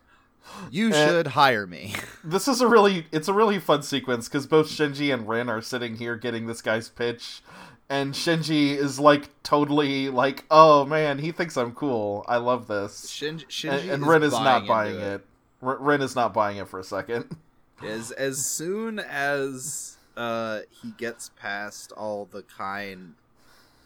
You 0.70 0.90
Uh, 0.90 0.92
should 1.06 1.26
hire 1.28 1.66
me. 1.66 1.94
this 2.24 2.46
is 2.48 2.60
a 2.60 2.68
really 2.68 3.06
it's 3.12 3.28
a 3.28 3.32
really 3.34 3.58
fun 3.58 3.82
sequence 3.82 4.28
because 4.28 4.46
both 4.46 4.68
Shinji 4.68 5.12
and 5.12 5.26
Ren 5.28 5.48
are 5.48 5.60
sitting 5.60 5.96
here 5.96 6.16
getting 6.16 6.46
this 6.46 6.62
guy's 6.62 6.88
pitch, 6.88 7.40
and 7.88 8.14
Shinji 8.14 8.76
is 8.76 8.98
like 9.00 9.28
totally 9.42 10.08
like, 10.08 10.44
oh 10.50 10.84
man, 10.86 11.18
he 11.18 11.32
thinks 11.32 11.56
I'm 11.56 11.72
cool. 11.72 12.24
I 12.28 12.36
love 12.36 12.68
this. 12.68 13.08
Shin- 13.10 13.40
And, 13.40 13.40
Shinji 13.48 13.92
and 13.92 14.02
is 14.02 14.08
Ren 14.08 14.22
is 14.22 14.32
buying 14.32 14.44
not 14.44 14.66
buying 14.68 14.96
it. 15.00 15.26
R- 15.62 15.78
Ren 15.78 16.00
is 16.00 16.14
not 16.14 16.32
buying 16.32 16.58
it 16.58 16.68
for 16.68 16.78
a 16.78 16.84
second. 16.84 17.36
As 17.82 18.10
as 18.12 18.46
soon 18.46 18.98
as 19.00 19.95
uh 20.16 20.60
he 20.82 20.90
gets 20.92 21.30
past 21.40 21.92
all 21.92 22.24
the 22.26 22.42
kind 22.42 23.14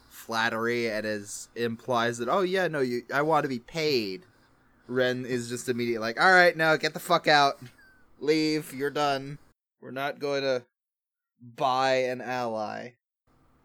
flattery 0.09 0.89
and 0.89 1.05
as 1.05 1.49
implies 1.55 2.17
that 2.17 2.29
oh 2.29 2.41
yeah 2.41 2.67
no 2.67 2.79
you 2.79 3.03
I 3.13 3.21
want 3.21 3.43
to 3.43 3.49
be 3.49 3.59
paid, 3.59 4.23
Ren 4.87 5.25
is 5.25 5.49
just 5.49 5.69
immediately 5.69 6.05
like 6.07 6.21
all 6.21 6.31
right 6.31 6.55
now 6.55 6.75
get 6.75 6.93
the 6.93 6.99
fuck 6.99 7.27
out, 7.27 7.59
leave 8.19 8.73
you're 8.73 8.89
done. 8.89 9.37
We're 9.81 9.91
not 9.91 10.19
going 10.19 10.43
to 10.43 10.63
buy 11.41 11.93
an 11.95 12.21
ally. 12.21 12.91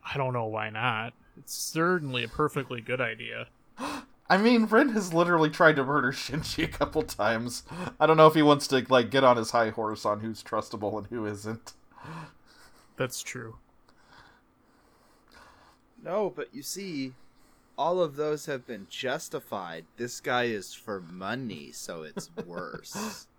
I 0.02 0.16
don't 0.16 0.32
know 0.32 0.46
why 0.46 0.70
not. 0.70 1.12
It's 1.36 1.54
certainly 1.54 2.24
a 2.24 2.28
perfectly 2.28 2.80
good 2.80 3.00
idea. 3.00 3.48
I 4.28 4.38
mean, 4.38 4.64
Ren 4.64 4.88
has 4.88 5.14
literally 5.14 5.50
tried 5.50 5.76
to 5.76 5.84
murder 5.84 6.10
Shinji 6.10 6.64
a 6.64 6.68
couple 6.68 7.02
times. 7.02 7.62
I 8.00 8.06
don't 8.06 8.16
know 8.16 8.26
if 8.26 8.34
he 8.34 8.42
wants 8.42 8.66
to 8.68 8.84
like 8.88 9.10
get 9.10 9.22
on 9.24 9.36
his 9.36 9.50
high 9.50 9.70
horse 9.70 10.04
on 10.04 10.20
who's 10.20 10.42
trustable 10.42 10.96
and 10.98 11.06
who 11.08 11.26
isn't. 11.26 11.74
That's 12.96 13.22
true. 13.22 13.56
No, 16.02 16.32
but 16.34 16.54
you 16.54 16.62
see, 16.62 17.14
all 17.76 18.00
of 18.00 18.16
those 18.16 18.46
have 18.46 18.66
been 18.66 18.86
justified. 18.88 19.84
This 19.96 20.20
guy 20.20 20.44
is 20.44 20.72
for 20.72 21.00
money, 21.00 21.70
so 21.72 22.02
it's 22.02 22.30
worse. 22.46 23.26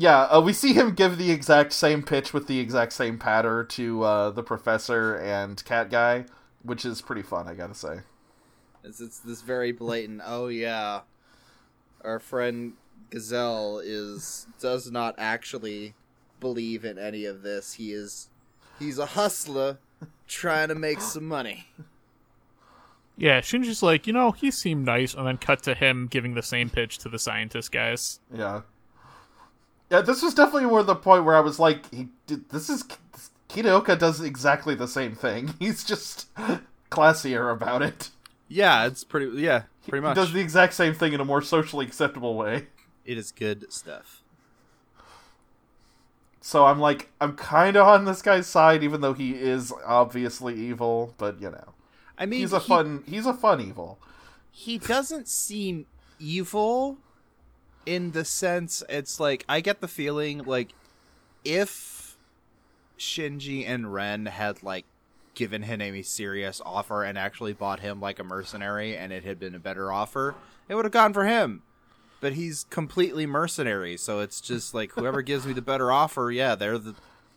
Yeah, 0.00 0.20
uh, 0.26 0.40
we 0.40 0.52
see 0.52 0.74
him 0.74 0.94
give 0.94 1.18
the 1.18 1.32
exact 1.32 1.72
same 1.72 2.04
pitch 2.04 2.32
with 2.32 2.46
the 2.46 2.60
exact 2.60 2.92
same 2.92 3.18
patter 3.18 3.64
to 3.64 4.04
uh, 4.04 4.30
the 4.30 4.44
professor 4.44 5.16
and 5.16 5.62
cat 5.64 5.90
guy, 5.90 6.26
which 6.62 6.84
is 6.84 7.02
pretty 7.02 7.22
fun, 7.22 7.48
I 7.48 7.54
gotta 7.54 7.74
say. 7.74 8.02
It's, 8.84 9.00
it's 9.00 9.18
this 9.18 9.42
very 9.42 9.72
blatant. 9.72 10.22
Oh 10.24 10.46
yeah, 10.46 11.00
our 12.04 12.20
friend 12.20 12.74
Gazelle 13.10 13.80
is 13.80 14.46
does 14.60 14.88
not 14.88 15.16
actually 15.18 15.94
believe 16.38 16.84
in 16.84 16.96
any 16.96 17.24
of 17.24 17.42
this. 17.42 17.72
He 17.72 17.90
is 17.90 18.28
he's 18.78 18.98
a 18.98 19.06
hustler 19.06 19.78
trying 20.26 20.68
to 20.68 20.74
make 20.74 21.00
some 21.00 21.26
money. 21.26 21.68
Yeah, 23.16 23.40
Shinji's 23.40 23.82
like, 23.82 24.06
you 24.06 24.12
know, 24.12 24.30
he 24.30 24.50
seemed 24.50 24.84
nice, 24.84 25.12
and 25.14 25.26
then 25.26 25.38
cut 25.38 25.62
to 25.64 25.74
him 25.74 26.06
giving 26.08 26.34
the 26.34 26.42
same 26.42 26.70
pitch 26.70 26.98
to 26.98 27.08
the 27.08 27.18
scientist 27.18 27.72
guys. 27.72 28.20
Yeah. 28.32 28.62
Yeah, 29.90 30.02
this 30.02 30.22
was 30.22 30.34
definitely 30.34 30.66
where 30.66 30.82
the 30.82 30.94
point 30.94 31.24
where 31.24 31.34
I 31.34 31.40
was 31.40 31.58
like, 31.58 31.92
he 31.92 32.08
did, 32.26 32.48
this 32.50 32.68
is 32.70 32.84
Kitaoka 33.48 33.98
does 33.98 34.20
exactly 34.20 34.74
the 34.74 34.88
same 34.88 35.14
thing. 35.14 35.54
He's 35.58 35.82
just 35.82 36.28
classier 36.90 37.52
about 37.52 37.82
it. 37.82 38.10
Yeah, 38.48 38.86
it's 38.86 39.04
pretty. 39.04 39.40
Yeah, 39.40 39.64
pretty 39.86 40.06
He 40.06 40.14
does 40.14 40.32
the 40.32 40.40
exact 40.40 40.74
same 40.74 40.94
thing 40.94 41.12
in 41.12 41.20
a 41.20 41.24
more 41.24 41.42
socially 41.42 41.86
acceptable 41.86 42.34
way. 42.36 42.68
It 43.04 43.18
is 43.18 43.32
good 43.32 43.72
stuff. 43.72 44.17
So 46.40 46.66
I'm 46.66 46.78
like, 46.78 47.10
I'm 47.20 47.36
kind 47.36 47.76
of 47.76 47.86
on 47.86 48.04
this 48.04 48.22
guy's 48.22 48.46
side, 48.46 48.82
even 48.84 49.00
though 49.00 49.12
he 49.14 49.32
is 49.32 49.72
obviously 49.84 50.54
evil. 50.54 51.14
But 51.18 51.40
you 51.40 51.50
know, 51.50 51.74
I 52.16 52.26
mean, 52.26 52.40
he's 52.40 52.52
a 52.52 52.58
he- 52.60 52.68
fun, 52.68 53.02
he's 53.06 53.26
a 53.26 53.34
fun 53.34 53.60
evil. 53.60 53.98
he 54.50 54.78
doesn't 54.78 55.28
seem 55.28 55.86
evil 56.20 56.98
in 57.86 58.10
the 58.10 58.24
sense 58.24 58.82
it's 58.88 59.18
like 59.20 59.44
I 59.48 59.60
get 59.60 59.80
the 59.80 59.88
feeling 59.88 60.38
like 60.44 60.72
if 61.44 62.16
Shinji 62.98 63.66
and 63.66 63.92
Ren 63.94 64.26
had 64.26 64.62
like 64.62 64.84
given 65.34 65.62
him 65.62 65.80
a 65.80 66.02
serious 66.02 66.60
offer 66.66 67.04
and 67.04 67.16
actually 67.16 67.52
bought 67.52 67.80
him 67.80 68.00
like 68.00 68.18
a 68.18 68.24
mercenary 68.24 68.96
and 68.96 69.12
it 69.12 69.24
had 69.24 69.38
been 69.38 69.54
a 69.54 69.58
better 69.60 69.92
offer, 69.92 70.34
it 70.68 70.74
would 70.74 70.84
have 70.84 70.92
gone 70.92 71.12
for 71.12 71.24
him. 71.24 71.62
But 72.20 72.32
he's 72.32 72.64
completely 72.70 73.26
mercenary, 73.26 73.96
so 73.96 74.18
it's 74.20 74.40
just 74.40 74.74
like 74.74 74.92
whoever 74.92 75.22
gives 75.22 75.46
me 75.46 75.52
the 75.52 75.62
better 75.62 75.92
offer, 75.92 76.30
yeah, 76.32 76.54
they're 76.56 76.78
the 76.78 76.94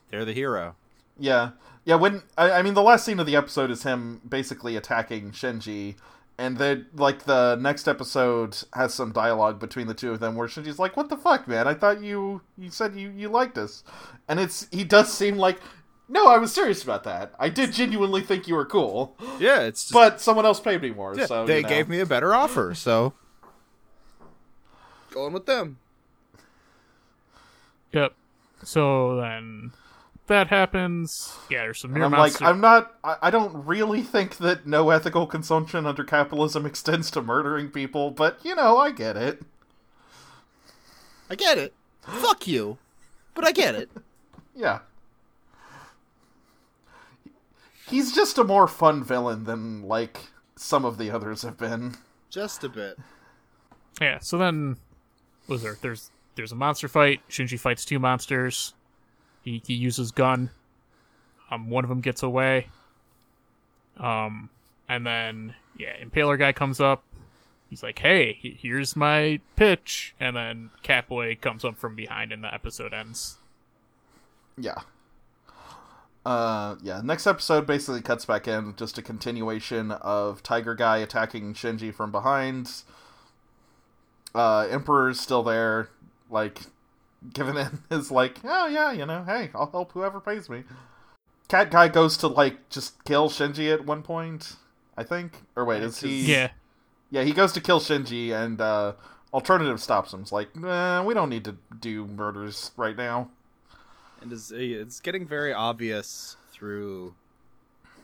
they're 0.09 0.25
the 0.25 0.33
hero. 0.33 0.75
Yeah, 1.19 1.51
yeah. 1.85 1.95
When 1.95 2.23
I, 2.37 2.51
I 2.51 2.61
mean, 2.63 2.73
the 2.73 2.81
last 2.81 3.05
scene 3.05 3.19
of 3.19 3.25
the 3.27 3.35
episode 3.35 3.69
is 3.69 3.83
him 3.83 4.21
basically 4.27 4.75
attacking 4.75 5.31
Shinji, 5.31 5.95
and 6.39 6.57
then 6.57 6.87
like 6.95 7.25
the 7.25 7.55
next 7.57 7.87
episode 7.87 8.57
has 8.73 8.93
some 8.93 9.11
dialogue 9.11 9.59
between 9.59 9.85
the 9.85 9.93
two 9.93 10.09
of 10.11 10.19
them 10.19 10.35
where 10.35 10.47
Shinji's 10.47 10.79
like, 10.79 10.97
"What 10.97 11.09
the 11.09 11.17
fuck, 11.17 11.47
man? 11.47 11.67
I 11.67 11.75
thought 11.75 12.01
you 12.01 12.41
you 12.57 12.71
said 12.71 12.95
you 12.95 13.11
you 13.15 13.29
liked 13.29 13.59
us," 13.59 13.83
and 14.27 14.39
it's 14.39 14.67
he 14.71 14.83
does 14.83 15.13
seem 15.13 15.37
like, 15.37 15.59
"No, 16.09 16.27
I 16.27 16.37
was 16.37 16.51
serious 16.51 16.81
about 16.83 17.03
that. 17.03 17.33
I 17.37 17.49
did 17.49 17.71
genuinely 17.71 18.21
think 18.21 18.47
you 18.47 18.55
were 18.55 18.65
cool, 18.65 19.15
Yeah, 19.37 19.59
it's 19.61 19.83
just, 19.83 19.93
but 19.93 20.19
someone 20.19 20.45
else 20.47 20.59
paid 20.59 20.81
me 20.81 20.89
more, 20.89 21.15
yeah, 21.15 21.27
so 21.27 21.45
they 21.45 21.57
you 21.57 21.63
know. 21.63 21.69
gave 21.69 21.87
me 21.87 21.99
a 21.99 22.05
better 22.07 22.33
offer, 22.33 22.73
so 22.73 23.13
going 25.11 25.33
with 25.33 25.45
them. 25.45 25.77
Yep. 27.91 28.13
So 28.63 29.15
then 29.17 29.71
that 30.27 30.47
happens. 30.47 31.37
Yeah, 31.49 31.63
there's 31.63 31.79
some 31.81 31.91
And 31.91 31.97
near 31.99 32.05
I'm 32.05 32.11
monster. 32.11 32.43
like, 32.45 32.53
I'm 32.53 32.61
not. 32.61 32.95
I, 33.03 33.17
I 33.23 33.29
don't 33.31 33.65
really 33.65 34.01
think 34.01 34.37
that 34.37 34.65
no 34.65 34.89
ethical 34.89 35.27
consumption 35.27 35.85
under 35.85 36.03
capitalism 36.03 36.65
extends 36.67 37.11
to 37.11 37.21
murdering 37.21 37.69
people, 37.69 38.11
but 38.11 38.39
you 38.43 38.55
know, 38.55 38.77
I 38.77 38.91
get 38.91 39.17
it. 39.17 39.41
I 41.29 41.35
get 41.35 41.57
it. 41.57 41.73
Fuck 42.01 42.47
you. 42.47 42.77
But 43.35 43.45
I 43.45 43.51
get 43.51 43.75
it. 43.75 43.89
Yeah. 44.53 44.79
He's 47.87 48.13
just 48.13 48.37
a 48.37 48.43
more 48.43 48.67
fun 48.67 49.01
villain 49.03 49.45
than 49.45 49.83
like 49.87 50.27
some 50.55 50.83
of 50.85 50.97
the 50.97 51.09
others 51.09 51.41
have 51.43 51.57
been. 51.57 51.95
Just 52.29 52.63
a 52.63 52.69
bit. 52.69 52.97
Yeah. 54.01 54.19
So 54.19 54.37
then, 54.37 54.71
what 54.71 54.77
was 55.47 55.63
there? 55.63 55.77
There's 55.81 56.11
there's 56.35 56.51
a 56.51 56.55
monster 56.55 56.87
fight. 56.87 57.21
Shinji 57.29 57.59
fights 57.59 57.85
two 57.85 57.99
monsters. 57.99 58.73
He 59.43 59.61
he 59.65 59.73
uses 59.73 60.11
gun. 60.11 60.49
Um, 61.49 61.69
one 61.69 61.83
of 61.83 61.89
them 61.89 62.01
gets 62.01 62.23
away. 62.23 62.67
Um, 63.97 64.49
and 64.87 65.05
then 65.05 65.55
yeah, 65.77 65.93
Impaler 66.01 66.37
guy 66.39 66.53
comes 66.53 66.79
up. 66.79 67.03
He's 67.69 67.83
like, 67.83 67.99
"Hey, 67.99 68.37
here's 68.41 68.95
my 68.95 69.39
pitch," 69.55 70.13
and 70.19 70.35
then 70.35 70.69
Catboy 70.83 71.39
comes 71.41 71.63
up 71.63 71.77
from 71.77 71.95
behind, 71.95 72.31
and 72.31 72.43
the 72.43 72.53
episode 72.53 72.93
ends. 72.93 73.37
Yeah. 74.57 74.81
Uh 76.23 76.75
yeah, 76.83 77.01
next 77.03 77.25
episode 77.25 77.65
basically 77.65 78.01
cuts 78.01 78.25
back 78.25 78.47
in 78.47 78.75
just 78.75 78.97
a 78.99 79.01
continuation 79.01 79.91
of 79.91 80.43
Tiger 80.43 80.75
Guy 80.75 80.97
attacking 80.97 81.55
Shinji 81.55 81.91
from 81.93 82.11
behind. 82.11 82.83
Uh 84.33 84.67
Emperor's 84.69 85.19
still 85.19 85.43
there, 85.43 85.89
like 86.29 86.61
giving 87.33 87.57
in 87.57 87.79
his 87.89 88.11
like, 88.11 88.37
oh 88.43 88.67
yeah, 88.67 88.91
you 88.91 89.05
know, 89.05 89.23
hey, 89.23 89.49
I'll 89.53 89.69
help 89.71 89.91
whoever 89.93 90.19
pays 90.19 90.49
me. 90.49 90.63
Cat 91.47 91.69
Guy 91.71 91.87
goes 91.89 92.17
to 92.17 92.27
like 92.27 92.69
just 92.69 93.03
kill 93.03 93.29
Shinji 93.29 93.73
at 93.73 93.85
one 93.85 94.03
point, 94.03 94.55
I 94.97 95.03
think. 95.03 95.33
Or 95.55 95.65
wait, 95.65 95.83
is 95.83 95.99
he 95.99 96.31
Yeah. 96.31 96.51
Yeah, 97.09 97.23
he 97.23 97.33
goes 97.33 97.51
to 97.53 97.61
kill 97.61 97.79
Shinji 97.79 98.31
and 98.31 98.61
uh 98.61 98.93
Alternative 99.33 99.81
stops 99.81 100.13
him. 100.13 100.21
It's 100.21 100.31
like, 100.33 100.55
nah, 100.57 101.03
we 101.03 101.13
don't 101.13 101.29
need 101.29 101.45
to 101.45 101.55
do 101.79 102.05
murders 102.05 102.71
right 102.75 102.97
now. 102.97 103.29
And 104.21 104.31
it's, 104.33 104.51
it's 104.51 104.99
getting 104.99 105.25
very 105.25 105.53
obvious 105.53 106.35
through 106.51 107.15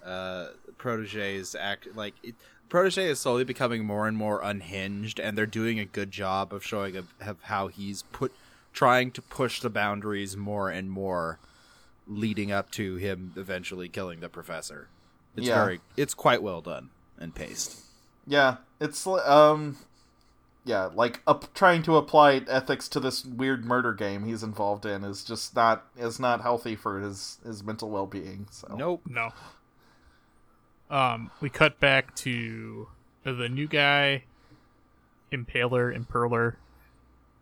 uh, 0.06 0.48
Protege's 0.78 1.54
act. 1.54 1.90
Like, 1.96 2.14
it, 2.24 2.36
Protege 2.70 3.10
is 3.10 3.20
slowly 3.20 3.44
becoming 3.44 3.86
more 3.86 4.08
and 4.08 4.18
more 4.18 4.42
unhinged, 4.42 5.20
and 5.20 5.38
they're 5.38 5.46
doing 5.46 5.80
a 5.80 5.86
good 5.86 6.12
job 6.12 6.54
of 6.54 6.64
showing 6.64 6.96
of, 6.96 7.08
of 7.22 7.38
how 7.44 7.68
he's 7.68 8.04
put 8.12 8.32
trying 8.74 9.10
to 9.12 9.22
push 9.22 9.60
the 9.62 9.70
boundaries 9.70 10.38
more 10.38 10.70
and 10.70 10.92
more, 10.92 11.40
leading 12.08 12.52
up 12.52 12.70
to 12.72 12.96
him 12.98 13.34
eventually 13.36 13.90
killing 13.90 14.20
the 14.20 14.30
professor. 14.30 14.88
It's 15.36 15.48
Yeah. 15.48 15.64
very, 15.64 15.82
it's 15.96 16.14
quite 16.14 16.44
well 16.44 16.62
done 16.62 16.90
and 17.18 17.34
paced. 17.34 17.80
Yeah, 18.28 18.58
it's 18.80 19.08
um, 19.08 19.78
yeah, 20.66 20.90
like 20.94 21.22
up 21.26 21.54
trying 21.54 21.82
to 21.84 21.96
apply 21.96 22.42
ethics 22.48 22.88
to 22.90 23.00
this 23.00 23.24
weird 23.24 23.64
murder 23.66 23.94
game 23.94 24.26
he's 24.26 24.44
involved 24.44 24.86
in 24.86 25.04
is 25.04 25.24
just 25.24 25.56
not 25.56 25.86
is 25.98 26.20
not 26.20 26.42
healthy 26.42 26.76
for 26.76 27.00
his 27.00 27.40
his 27.46 27.64
mental 27.64 27.90
well 27.90 28.06
being. 28.06 28.48
So 28.52 28.76
Nope. 28.78 29.02
No. 29.08 29.32
Um, 30.90 31.32
we 31.42 31.50
cut 31.50 31.80
back 31.80 32.16
to 32.18 32.88
the 33.24 33.50
new 33.50 33.68
guy, 33.68 34.24
Impaler, 35.32 35.96
Imperler, 35.96 36.56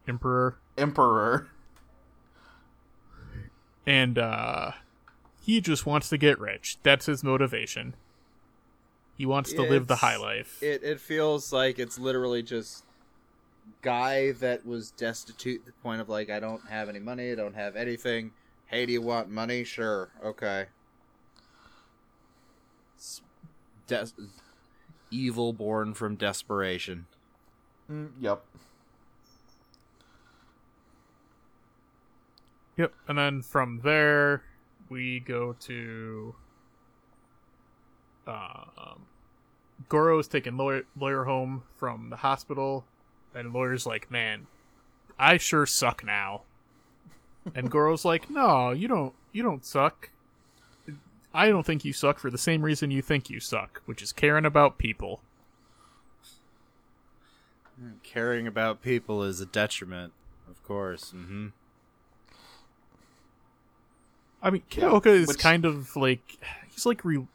Emperor, 0.08 0.58
Emperor. 0.77 1.47
and 3.86 4.17
uh, 4.17 4.71
he 5.41 5.62
just 5.62 5.86
wants 5.86 6.10
to 6.10 6.17
get 6.17 6.39
rich. 6.39 6.77
That's 6.81 7.05
his 7.05 7.23
motivation. 7.23 7.95
He 9.17 9.25
wants 9.25 9.53
to 9.53 9.62
live 9.62 9.88
the 9.88 9.97
high 9.97 10.17
life. 10.17 10.62
It 10.62 10.84
it 10.84 10.99
feels 10.99 11.53
like 11.53 11.79
it's 11.79 11.97
literally 11.97 12.43
just 12.43 12.84
guy 13.81 14.31
that 14.34 14.65
was 14.65 14.91
destitute 14.91 15.62
to 15.65 15.71
the 15.71 15.77
point 15.84 16.01
of 16.01 16.10
like 16.10 16.29
I 16.29 16.39
don't 16.39 16.67
have 16.69 16.89
any 16.89 16.99
money, 16.99 17.31
I 17.31 17.36
don't 17.36 17.55
have 17.55 17.75
anything. 17.75 18.31
Hey, 18.65 18.86
do 18.86 18.91
you 18.93 19.01
want 19.01 19.29
money? 19.29 19.63
Sure, 19.63 20.10
okay. 20.23 20.65
It's 23.87 24.11
Des- 24.11 24.23
evil 25.11 25.53
born 25.53 25.93
from 25.93 26.15
desperation. 26.15 27.05
Mm, 27.91 28.09
yep. 28.19 28.43
Yep. 32.77 32.93
And 33.07 33.17
then 33.17 33.41
from 33.41 33.81
there, 33.83 34.43
we 34.89 35.19
go 35.19 35.53
to. 35.61 36.35
Um, 38.27 39.05
Goro 39.87 40.19
is 40.19 40.27
taking 40.27 40.57
lawyer, 40.57 40.83
lawyer 40.99 41.25
home 41.25 41.63
from 41.77 42.09
the 42.09 42.17
hospital, 42.17 42.85
and 43.33 43.53
lawyer's 43.53 43.85
like, 43.85 44.09
"Man, 44.09 44.47
I 45.19 45.37
sure 45.37 45.65
suck 45.65 46.03
now." 46.03 46.41
And 47.53 47.69
Goro's 47.69 48.03
like, 48.03 48.29
"No, 48.29 48.71
you 48.71 48.87
don't. 48.87 49.13
You 49.31 49.43
don't 49.43 49.63
suck. 49.63 50.09
I 51.35 51.49
don't 51.49 51.65
think 51.65 51.83
you 51.85 51.93
suck 51.93 52.17
for 52.19 52.29
the 52.31 52.37
same 52.37 52.61
reason 52.63 52.91
you 52.91 53.01
think 53.01 53.29
you 53.29 53.39
suck, 53.39 53.81
which 53.85 54.01
is 54.01 54.11
caring 54.13 54.45
about 54.45 54.77
people." 54.77 55.21
Caring 58.03 58.47
about 58.47 58.81
people 58.81 59.21
is 59.21 59.41
a 59.41 59.45
detriment, 59.45 60.13
of 60.49 60.63
course. 60.63 61.11
Mm-hmm. 61.15 61.47
I 64.41 64.49
mean, 64.49 64.63
Yeah, 64.71 64.97
is 65.03 65.27
which- 65.27 65.39
kind 65.39 65.65
of 65.65 65.95
like 65.95 66.37
he's 66.69 66.85
like 66.85 67.03
re- 67.03 67.27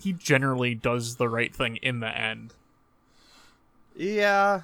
he 0.00 0.12
generally 0.12 0.74
does 0.74 1.16
the 1.16 1.28
right 1.28 1.52
thing 1.54 1.76
in 1.76 2.00
the 2.00 2.16
end. 2.16 2.54
Yeah. 3.96 4.62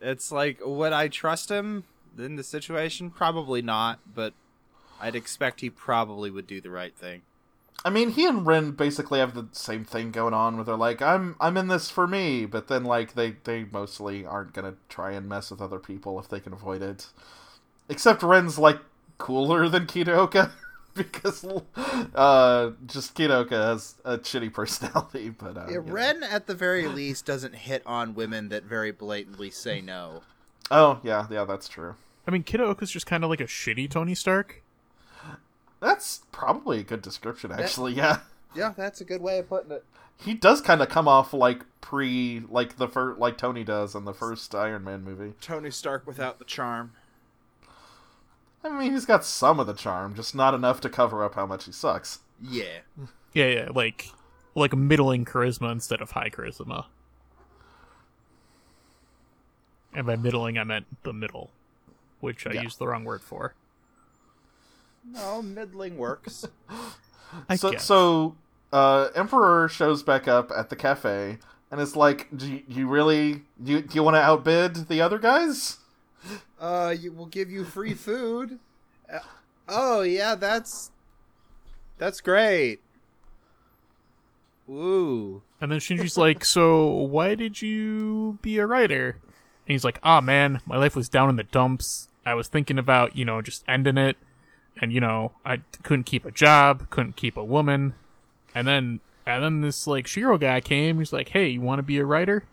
It's 0.00 0.30
like, 0.30 0.60
would 0.64 0.92
I 0.92 1.08
trust 1.08 1.50
him 1.50 1.84
in 2.18 2.36
the 2.36 2.44
situation? 2.44 3.10
Probably 3.10 3.62
not, 3.62 3.98
but 4.14 4.34
I'd 5.02 5.16
expect 5.16 5.60
he 5.60 5.68
probably 5.68 6.30
would 6.30 6.46
do 6.46 6.60
the 6.60 6.70
right 6.70 6.96
thing. 6.96 7.22
I 7.84 7.90
mean, 7.90 8.10
he 8.12 8.26
and 8.26 8.46
Ren 8.46 8.70
basically 8.70 9.18
have 9.18 9.34
the 9.34 9.48
same 9.50 9.84
thing 9.84 10.12
going 10.12 10.32
on, 10.32 10.54
where 10.54 10.64
they're 10.64 10.76
like, 10.76 11.02
"I'm 11.02 11.34
I'm 11.40 11.56
in 11.56 11.66
this 11.66 11.90
for 11.90 12.06
me," 12.06 12.46
but 12.46 12.68
then 12.68 12.84
like 12.84 13.14
they 13.14 13.32
they 13.42 13.64
mostly 13.64 14.24
aren't 14.24 14.52
gonna 14.52 14.74
try 14.88 15.10
and 15.10 15.28
mess 15.28 15.50
with 15.50 15.60
other 15.60 15.80
people 15.80 16.20
if 16.20 16.28
they 16.28 16.38
can 16.38 16.52
avoid 16.52 16.80
it. 16.80 17.08
Except 17.88 18.22
Ren's 18.22 18.58
like 18.58 18.78
cooler 19.18 19.68
than 19.68 19.86
Kitaoka 19.86 20.52
because 20.94 21.44
uh, 22.14 22.70
just 22.86 23.16
Kitaoka 23.16 23.50
has 23.50 23.96
a 24.04 24.18
shitty 24.18 24.52
personality. 24.52 25.30
But 25.36 25.56
uh, 25.56 25.64
Yeah, 25.66 25.72
you 25.72 25.82
know. 25.82 25.92
Ren, 25.92 26.22
at 26.22 26.46
the 26.46 26.54
very 26.54 26.86
least, 26.86 27.26
doesn't 27.26 27.56
hit 27.56 27.82
on 27.84 28.14
women 28.14 28.48
that 28.50 28.62
very 28.62 28.92
blatantly 28.92 29.50
say 29.50 29.80
no. 29.80 30.22
Oh 30.70 31.00
yeah, 31.02 31.26
yeah, 31.28 31.44
that's 31.44 31.68
true. 31.68 31.96
I 32.28 32.30
mean, 32.30 32.44
Kitaoka's 32.44 32.92
just 32.92 33.06
kind 33.06 33.24
of 33.24 33.30
like 33.30 33.40
a 33.40 33.46
shitty 33.46 33.90
Tony 33.90 34.14
Stark. 34.14 34.62
That's 35.82 36.22
probably 36.30 36.78
a 36.78 36.82
good 36.84 37.02
description, 37.02 37.50
actually. 37.52 37.92
Yeah. 37.94 38.20
Yeah, 38.54 38.72
that's 38.76 39.00
a 39.00 39.04
good 39.04 39.20
way 39.20 39.38
of 39.38 39.48
putting 39.48 39.72
it. 39.72 39.84
he 40.16 40.32
does 40.34 40.60
kind 40.60 40.80
of 40.80 40.88
come 40.88 41.08
off 41.08 41.32
like 41.34 41.64
pre 41.80 42.42
like 42.48 42.76
the 42.76 42.86
first 42.86 43.18
like 43.18 43.36
Tony 43.36 43.64
does 43.64 43.94
in 43.96 44.04
the 44.04 44.12
first 44.14 44.54
Iron 44.54 44.84
Man 44.84 45.02
movie. 45.02 45.32
Tony 45.40 45.70
Stark 45.72 46.06
without 46.06 46.38
the 46.38 46.44
charm. 46.44 46.92
I 48.62 48.68
mean, 48.68 48.92
he's 48.92 49.06
got 49.06 49.24
some 49.24 49.58
of 49.58 49.66
the 49.66 49.72
charm, 49.72 50.14
just 50.14 50.34
not 50.36 50.54
enough 50.54 50.80
to 50.82 50.88
cover 50.88 51.24
up 51.24 51.34
how 51.34 51.46
much 51.46 51.64
he 51.64 51.72
sucks. 51.72 52.20
Yeah. 52.40 52.80
Yeah, 53.32 53.46
yeah, 53.46 53.68
like 53.74 54.06
like 54.54 54.76
middling 54.76 55.24
charisma 55.24 55.72
instead 55.72 56.00
of 56.00 56.12
high 56.12 56.28
charisma. 56.30 56.84
And 59.94 60.06
by 60.06 60.16
middling, 60.16 60.58
I 60.58 60.64
meant 60.64 60.86
the 61.02 61.12
middle, 61.12 61.50
which 62.20 62.46
I 62.46 62.52
Yeah. 62.52 62.62
used 62.62 62.78
the 62.78 62.86
wrong 62.86 63.04
word 63.04 63.22
for. 63.22 63.54
No, 65.04 65.42
middling 65.42 65.96
works. 65.98 66.44
I 67.48 67.56
so 67.56 67.72
guess. 67.72 67.84
so 67.84 68.36
uh, 68.72 69.08
Emperor 69.14 69.68
shows 69.68 70.02
back 70.02 70.28
up 70.28 70.50
at 70.56 70.70
the 70.70 70.76
cafe 70.76 71.38
and 71.70 71.80
is 71.80 71.96
like, 71.96 72.28
"Do 72.36 72.50
you, 72.50 72.62
you 72.68 72.88
really 72.88 73.42
do 73.62 73.72
you, 73.72 73.80
do 73.82 73.94
you 73.94 74.02
want 74.02 74.14
to 74.16 74.20
outbid 74.20 74.88
the 74.88 75.00
other 75.00 75.18
guys?" 75.18 75.78
uh, 76.60 76.94
you 76.98 77.12
will 77.12 77.26
give 77.26 77.50
you 77.50 77.64
free 77.64 77.94
food. 77.94 78.58
Uh, 79.12 79.18
oh 79.68 80.02
yeah, 80.02 80.34
that's 80.34 80.90
that's 81.98 82.20
great. 82.20 82.80
Woo. 84.66 85.42
And 85.60 85.72
then 85.72 85.78
Shinji's 85.80 86.16
like, 86.16 86.44
"So 86.44 86.86
why 86.86 87.34
did 87.34 87.60
you 87.60 88.38
be 88.42 88.58
a 88.58 88.66
rider?" 88.66 89.18
And 89.66 89.72
he's 89.72 89.84
like, 89.84 89.98
"Ah, 90.02 90.20
man, 90.20 90.60
my 90.66 90.76
life 90.76 90.94
was 90.94 91.08
down 91.08 91.28
in 91.28 91.36
the 91.36 91.44
dumps. 91.44 92.08
I 92.24 92.34
was 92.34 92.48
thinking 92.48 92.78
about, 92.78 93.16
you 93.16 93.24
know, 93.24 93.42
just 93.42 93.64
ending 93.66 93.98
it, 93.98 94.16
and 94.80 94.92
you 94.92 95.00
know, 95.00 95.32
I 95.44 95.58
couldn't 95.82 96.04
keep 96.04 96.24
a 96.24 96.30
job, 96.30 96.88
couldn't 96.90 97.16
keep 97.16 97.36
a 97.36 97.44
woman, 97.44 97.94
and 98.54 98.66
then 98.66 99.00
and 99.26 99.42
then 99.44 99.60
this 99.60 99.86
like 99.86 100.06
Shiro 100.06 100.38
guy 100.38 100.60
came. 100.60 100.98
He's 100.98 101.12
like, 101.12 101.30
"Hey, 101.30 101.48
you 101.48 101.60
want 101.60 101.78
to 101.78 101.82
be 101.82 101.98
a 101.98 102.04
rider?" 102.04 102.44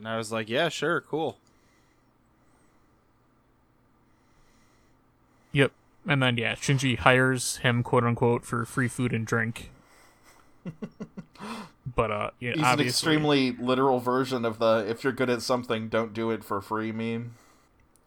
And 0.00 0.08
I 0.08 0.16
was 0.16 0.32
like, 0.32 0.48
yeah, 0.48 0.70
sure, 0.70 1.02
cool. 1.02 1.36
Yep. 5.52 5.72
And 6.08 6.22
then 6.22 6.38
yeah, 6.38 6.54
Shinji 6.54 6.96
hires 6.96 7.58
him, 7.58 7.82
quote 7.82 8.04
unquote, 8.04 8.46
for 8.46 8.64
free 8.64 8.88
food 8.88 9.12
and 9.12 9.26
drink. 9.26 9.70
but 11.94 12.10
uh, 12.10 12.30
yeah, 12.40 12.52
He's 12.54 12.64
an 12.64 12.80
extremely 12.80 13.52
literal 13.52 14.00
version 14.00 14.46
of 14.46 14.58
the 14.58 14.86
"if 14.88 15.04
you're 15.04 15.12
good 15.12 15.28
at 15.28 15.42
something, 15.42 15.90
don't 15.90 16.14
do 16.14 16.30
it 16.30 16.44
for 16.44 16.62
free" 16.62 16.92
meme. 16.92 17.34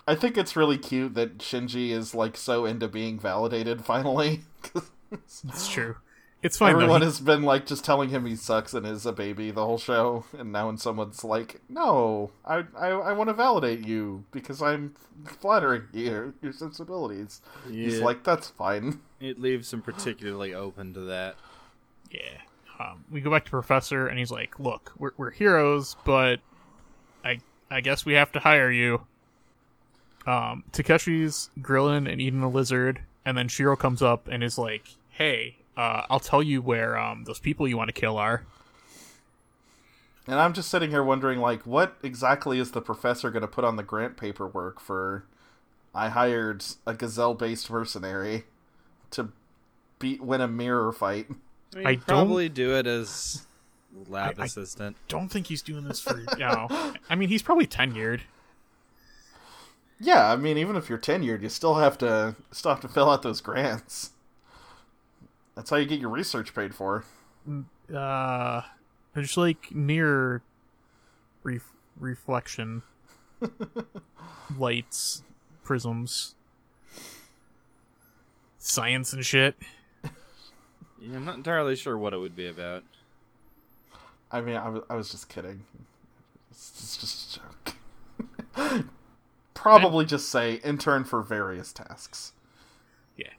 I 0.07 0.15
think 0.15 0.37
it's 0.37 0.55
really 0.55 0.77
cute 0.77 1.13
that 1.15 1.37
Shinji 1.37 1.91
is 1.91 2.13
like 2.13 2.35
so 2.37 2.65
into 2.65 2.87
being 2.87 3.19
validated 3.19 3.85
finally. 3.85 4.41
it's 5.11 5.69
true. 5.71 5.95
It's 6.41 6.57
fine. 6.57 6.71
Everyone 6.73 6.99
He- 7.01 7.05
has 7.05 7.21
been 7.21 7.43
like 7.43 7.65
just 7.65 7.85
telling 7.85 8.09
him 8.09 8.25
he 8.25 8.35
sucks 8.35 8.73
and 8.73 8.85
is 8.85 9.05
a 9.05 9.13
baby 9.13 9.49
the 9.51 9.65
whole 9.65 9.77
show, 9.77 10.25
and 10.37 10.51
now 10.51 10.67
when 10.67 10.77
someone's 10.77 11.23
like, 11.23 11.61
"No, 11.69 12.31
I 12.43 12.65
I, 12.77 12.89
I 12.89 13.13
want 13.13 13.29
to 13.29 13.33
validate 13.33 13.87
you 13.87 14.25
because 14.31 14.61
I'm 14.61 14.93
flattering 15.39 15.83
you, 15.93 16.33
your 16.41 16.51
sensibilities," 16.51 17.39
he's 17.71 18.01
like, 18.01 18.25
"That's 18.25 18.49
fine." 18.49 18.99
It 19.21 19.39
leaves 19.39 19.71
him 19.71 19.81
particularly 19.81 20.53
open 20.53 20.93
to 20.95 20.99
that. 21.01 21.37
Yeah. 22.11 22.41
Um, 22.77 23.05
we 23.09 23.21
go 23.21 23.31
back 23.31 23.45
to 23.45 23.51
Professor, 23.51 24.07
and 24.07 24.19
he's 24.19 24.31
like, 24.31 24.59
"Look, 24.59 24.91
we're 24.97 25.11
we're 25.15 25.31
heroes, 25.31 25.95
but 26.03 26.41
I 27.23 27.39
I 27.71 27.79
guess 27.79 28.05
we 28.05 28.15
have 28.15 28.33
to 28.33 28.39
hire 28.39 28.69
you." 28.69 29.05
Um, 30.25 30.63
Takeshi's 30.71 31.49
grilling 31.61 32.07
and 32.07 32.21
eating 32.21 32.41
a 32.43 32.49
lizard, 32.49 33.01
and 33.25 33.37
then 33.37 33.47
Shiro 33.47 33.75
comes 33.75 34.01
up 34.01 34.27
and 34.27 34.43
is 34.43 34.57
like, 34.57 34.83
"Hey, 35.09 35.57
uh, 35.75 36.03
I'll 36.09 36.19
tell 36.19 36.41
you 36.43 36.61
where 36.61 36.97
um 36.97 37.25
those 37.25 37.39
people 37.39 37.67
you 37.67 37.75
want 37.77 37.89
to 37.89 37.93
kill 37.93 38.17
are." 38.17 38.43
And 40.27 40.39
I'm 40.39 40.53
just 40.53 40.69
sitting 40.69 40.89
here 40.89 41.03
wondering, 41.03 41.39
like, 41.39 41.65
what 41.67 41.97
exactly 42.01 42.57
is 42.57 42.71
the 42.71 42.81
professor 42.81 43.29
going 43.29 43.41
to 43.41 43.47
put 43.47 43.65
on 43.65 43.75
the 43.75 43.83
grant 43.83 44.15
paperwork 44.15 44.79
for? 44.79 45.25
I 45.93 46.07
hired 46.09 46.63
a 46.87 46.93
gazelle-based 46.93 47.69
mercenary 47.69 48.45
to 49.11 49.29
beat 49.99 50.21
win 50.21 50.39
a 50.41 50.47
mirror 50.47 50.91
fight. 50.93 51.27
I, 51.73 51.77
mean, 51.77 51.87
I 51.87 51.95
don't- 51.95 52.05
probably 52.05 52.47
do 52.49 52.73
it 52.77 52.87
as 52.87 53.45
lab 54.07 54.39
I- 54.39 54.43
I- 54.43 54.45
assistant. 54.45 54.95
Don't 55.09 55.27
think 55.27 55.47
he's 55.47 55.61
doing 55.61 55.83
this 55.83 55.99
for 55.99 56.17
you 56.17 56.25
know. 56.39 56.67
I 57.09 57.15
mean, 57.15 57.27
he's 57.29 57.43
probably 57.43 57.67
tenured. 57.67 58.21
Yeah, 60.03 60.31
I 60.31 60.35
mean, 60.35 60.57
even 60.57 60.75
if 60.75 60.89
you're 60.89 60.97
tenured, 60.97 61.41
you 61.41 61.49
still 61.49 61.75
have 61.75 61.97
to 61.99 62.35
still 62.51 62.71
have 62.71 62.81
to 62.81 62.89
fill 62.89 63.09
out 63.09 63.21
those 63.21 63.39
grants. 63.39 64.11
That's 65.55 65.69
how 65.69 65.77
you 65.77 65.85
get 65.85 66.01
your 66.01 66.09
research 66.09 66.53
paid 66.53 66.75
for. 66.75 67.05
Uh, 67.93 68.61
there's 69.13 69.37
like 69.37 69.73
mirror 69.73 70.41
ref- 71.43 71.71
reflection 71.97 72.81
lights, 74.57 75.23
prisms, 75.63 76.35
science 78.57 79.13
and 79.13 79.25
shit. 79.25 79.55
Yeah, 81.05 81.17
I'm 81.17 81.25
not 81.25 81.35
entirely 81.35 81.75
sure 81.75 81.97
what 81.97 82.13
it 82.13 82.17
would 82.17 82.33
be 82.33 82.47
about. 82.47 82.85
I 84.31 84.39
mean, 84.39 84.55
I 84.55 84.69
was, 84.69 84.83
I 84.89 84.95
was 84.95 85.11
just 85.11 85.27
kidding. 85.27 85.65
It's, 86.49 86.71
it's 86.77 86.95
just 86.95 87.35
a 87.35 87.41
joke. 88.71 88.85
Probably 89.63 90.05
just 90.05 90.29
say 90.29 90.55
intern 90.55 91.03
for 91.05 91.21
various 91.21 91.71
tasks. 91.73 92.33
Yeah. 93.17 93.29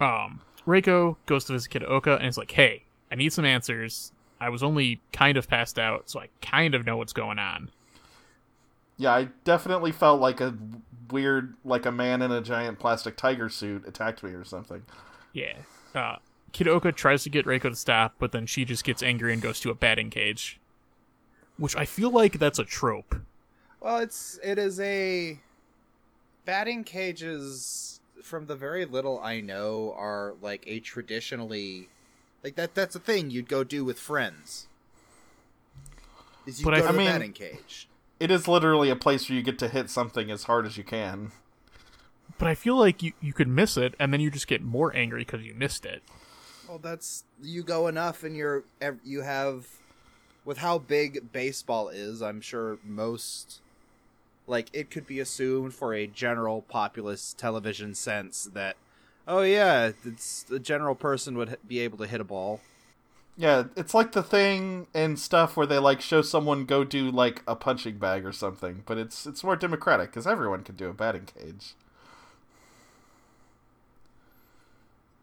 Um, 0.00 0.40
Reiko 0.66 1.16
goes 1.26 1.44
to 1.44 1.52
visit 1.52 1.70
Kitaoka 1.70 2.16
and 2.16 2.26
is 2.26 2.38
like, 2.38 2.50
"Hey, 2.50 2.84
I 3.12 3.14
need 3.14 3.32
some 3.32 3.44
answers. 3.44 4.12
I 4.40 4.48
was 4.48 4.62
only 4.62 5.00
kind 5.12 5.36
of 5.36 5.48
passed 5.48 5.78
out, 5.78 6.10
so 6.10 6.20
I 6.20 6.28
kind 6.42 6.74
of 6.74 6.84
know 6.84 6.96
what's 6.96 7.12
going 7.12 7.38
on." 7.38 7.70
Yeah, 8.96 9.12
I 9.14 9.28
definitely 9.44 9.92
felt 9.92 10.20
like 10.20 10.40
a 10.40 10.54
weird, 11.10 11.54
like 11.64 11.84
a 11.86 11.92
man 11.92 12.22
in 12.22 12.30
a 12.32 12.40
giant 12.40 12.78
plastic 12.78 13.16
tiger 13.16 13.48
suit 13.48 13.86
attacked 13.86 14.22
me 14.22 14.30
or 14.30 14.44
something. 14.44 14.82
Yeah. 15.32 15.54
Uh, 15.94 16.16
Kitaoka 16.52 16.94
tries 16.94 17.24
to 17.24 17.30
get 17.30 17.44
Reiko 17.46 17.70
to 17.70 17.76
stop, 17.76 18.14
but 18.18 18.32
then 18.32 18.46
she 18.46 18.64
just 18.64 18.84
gets 18.84 19.02
angry 19.02 19.32
and 19.32 19.42
goes 19.42 19.60
to 19.60 19.70
a 19.70 19.74
batting 19.74 20.10
cage. 20.10 20.60
which 21.56 21.76
I 21.76 21.84
feel 21.84 22.10
like 22.10 22.38
that's 22.38 22.58
a 22.58 22.64
trope. 22.64 23.14
Well, 23.80 23.98
it's 23.98 24.38
it 24.42 24.58
is 24.58 24.80
a 24.80 25.38
batting 26.44 26.84
cages 26.84 28.00
from 28.22 28.46
the 28.46 28.56
very 28.56 28.84
little 28.84 29.20
I 29.20 29.40
know 29.40 29.94
are 29.96 30.34
like 30.40 30.64
a 30.66 30.80
traditionally 30.80 31.88
like 32.42 32.56
that 32.56 32.74
that's 32.74 32.94
a 32.94 33.00
thing 33.00 33.30
you'd 33.30 33.48
go 33.48 33.64
do 33.64 33.84
with 33.84 33.98
friends. 33.98 34.66
Is 36.46 36.60
you 36.60 36.64
But 36.64 36.72
go 36.72 36.76
I- 36.76 36.80
to 36.82 36.88
I 36.88 36.92
mean- 36.92 37.06
batting 37.06 37.32
cage. 37.32 37.88
It 38.20 38.30
is 38.30 38.46
literally 38.46 38.90
a 38.90 38.96
place 38.96 39.28
where 39.28 39.36
you 39.36 39.42
get 39.42 39.58
to 39.58 39.68
hit 39.68 39.90
something 39.90 40.30
as 40.30 40.44
hard 40.44 40.66
as 40.66 40.76
you 40.78 40.84
can. 40.84 41.32
But 42.38 42.46
I 42.48 42.54
feel 42.54 42.76
like 42.76 43.02
you, 43.02 43.12
you 43.20 43.32
could 43.32 43.48
miss 43.48 43.76
it, 43.76 43.94
and 43.98 44.12
then 44.12 44.20
you 44.20 44.30
just 44.30 44.46
get 44.46 44.62
more 44.62 44.94
angry 44.94 45.22
because 45.22 45.42
you 45.42 45.52
missed 45.54 45.84
it. 45.84 46.02
Well, 46.68 46.78
that's 46.78 47.24
you 47.42 47.62
go 47.64 47.86
enough, 47.88 48.22
and 48.22 48.36
you're 48.36 48.62
you 49.04 49.22
have 49.22 49.66
with 50.44 50.58
how 50.58 50.78
big 50.78 51.32
baseball 51.32 51.88
is. 51.88 52.22
I'm 52.22 52.40
sure 52.40 52.78
most 52.84 53.60
like 54.46 54.68
it 54.72 54.90
could 54.90 55.06
be 55.06 55.20
assumed 55.20 55.74
for 55.74 55.94
a 55.94 56.06
general 56.06 56.62
populace 56.62 57.34
television 57.36 57.94
sense 57.94 58.48
that 58.54 58.76
oh 59.26 59.42
yeah, 59.42 59.92
it's 60.04 60.42
the 60.42 60.58
general 60.58 60.94
person 60.94 61.36
would 61.36 61.56
be 61.66 61.80
able 61.80 61.98
to 61.98 62.06
hit 62.06 62.20
a 62.20 62.24
ball. 62.24 62.60
Yeah, 63.36 63.64
it's 63.76 63.94
like 63.94 64.12
the 64.12 64.22
thing 64.22 64.86
and 64.94 65.18
stuff 65.18 65.56
where 65.56 65.66
they 65.66 65.78
like 65.78 66.00
show 66.00 66.22
someone 66.22 66.66
go 66.66 66.84
do 66.84 67.10
like 67.10 67.42
a 67.48 67.56
punching 67.56 67.98
bag 67.98 68.24
or 68.24 68.32
something, 68.32 68.84
but 68.86 68.98
it's 68.98 69.26
it's 69.26 69.42
more 69.42 69.56
democratic 69.56 70.10
because 70.10 70.26
everyone 70.26 70.62
can 70.62 70.76
do 70.76 70.88
a 70.88 70.94
batting 70.94 71.26
cage. 71.26 71.74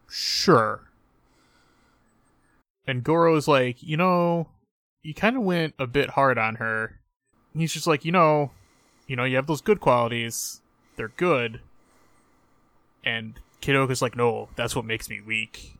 Sure. 0.08 0.82
And 2.86 3.02
Goro's 3.02 3.48
like, 3.48 3.82
you 3.82 3.96
know, 3.96 4.48
you 5.02 5.14
kind 5.14 5.36
of 5.36 5.42
went 5.42 5.74
a 5.78 5.86
bit 5.86 6.10
hard 6.10 6.36
on 6.36 6.56
her. 6.56 7.00
And 7.52 7.62
he's 7.62 7.72
just 7.72 7.86
like, 7.86 8.04
you 8.04 8.12
know, 8.12 8.50
you 9.06 9.16
know, 9.16 9.24
you 9.24 9.36
have 9.36 9.46
those 9.46 9.60
good 9.60 9.80
qualities. 9.80 10.60
They're 10.96 11.08
good. 11.08 11.60
And 13.04 13.34
Kitaoka's 13.60 14.02
like, 14.02 14.16
no, 14.16 14.48
that's 14.56 14.76
what 14.76 14.84
makes 14.84 15.08
me 15.08 15.20
weak. 15.20 15.74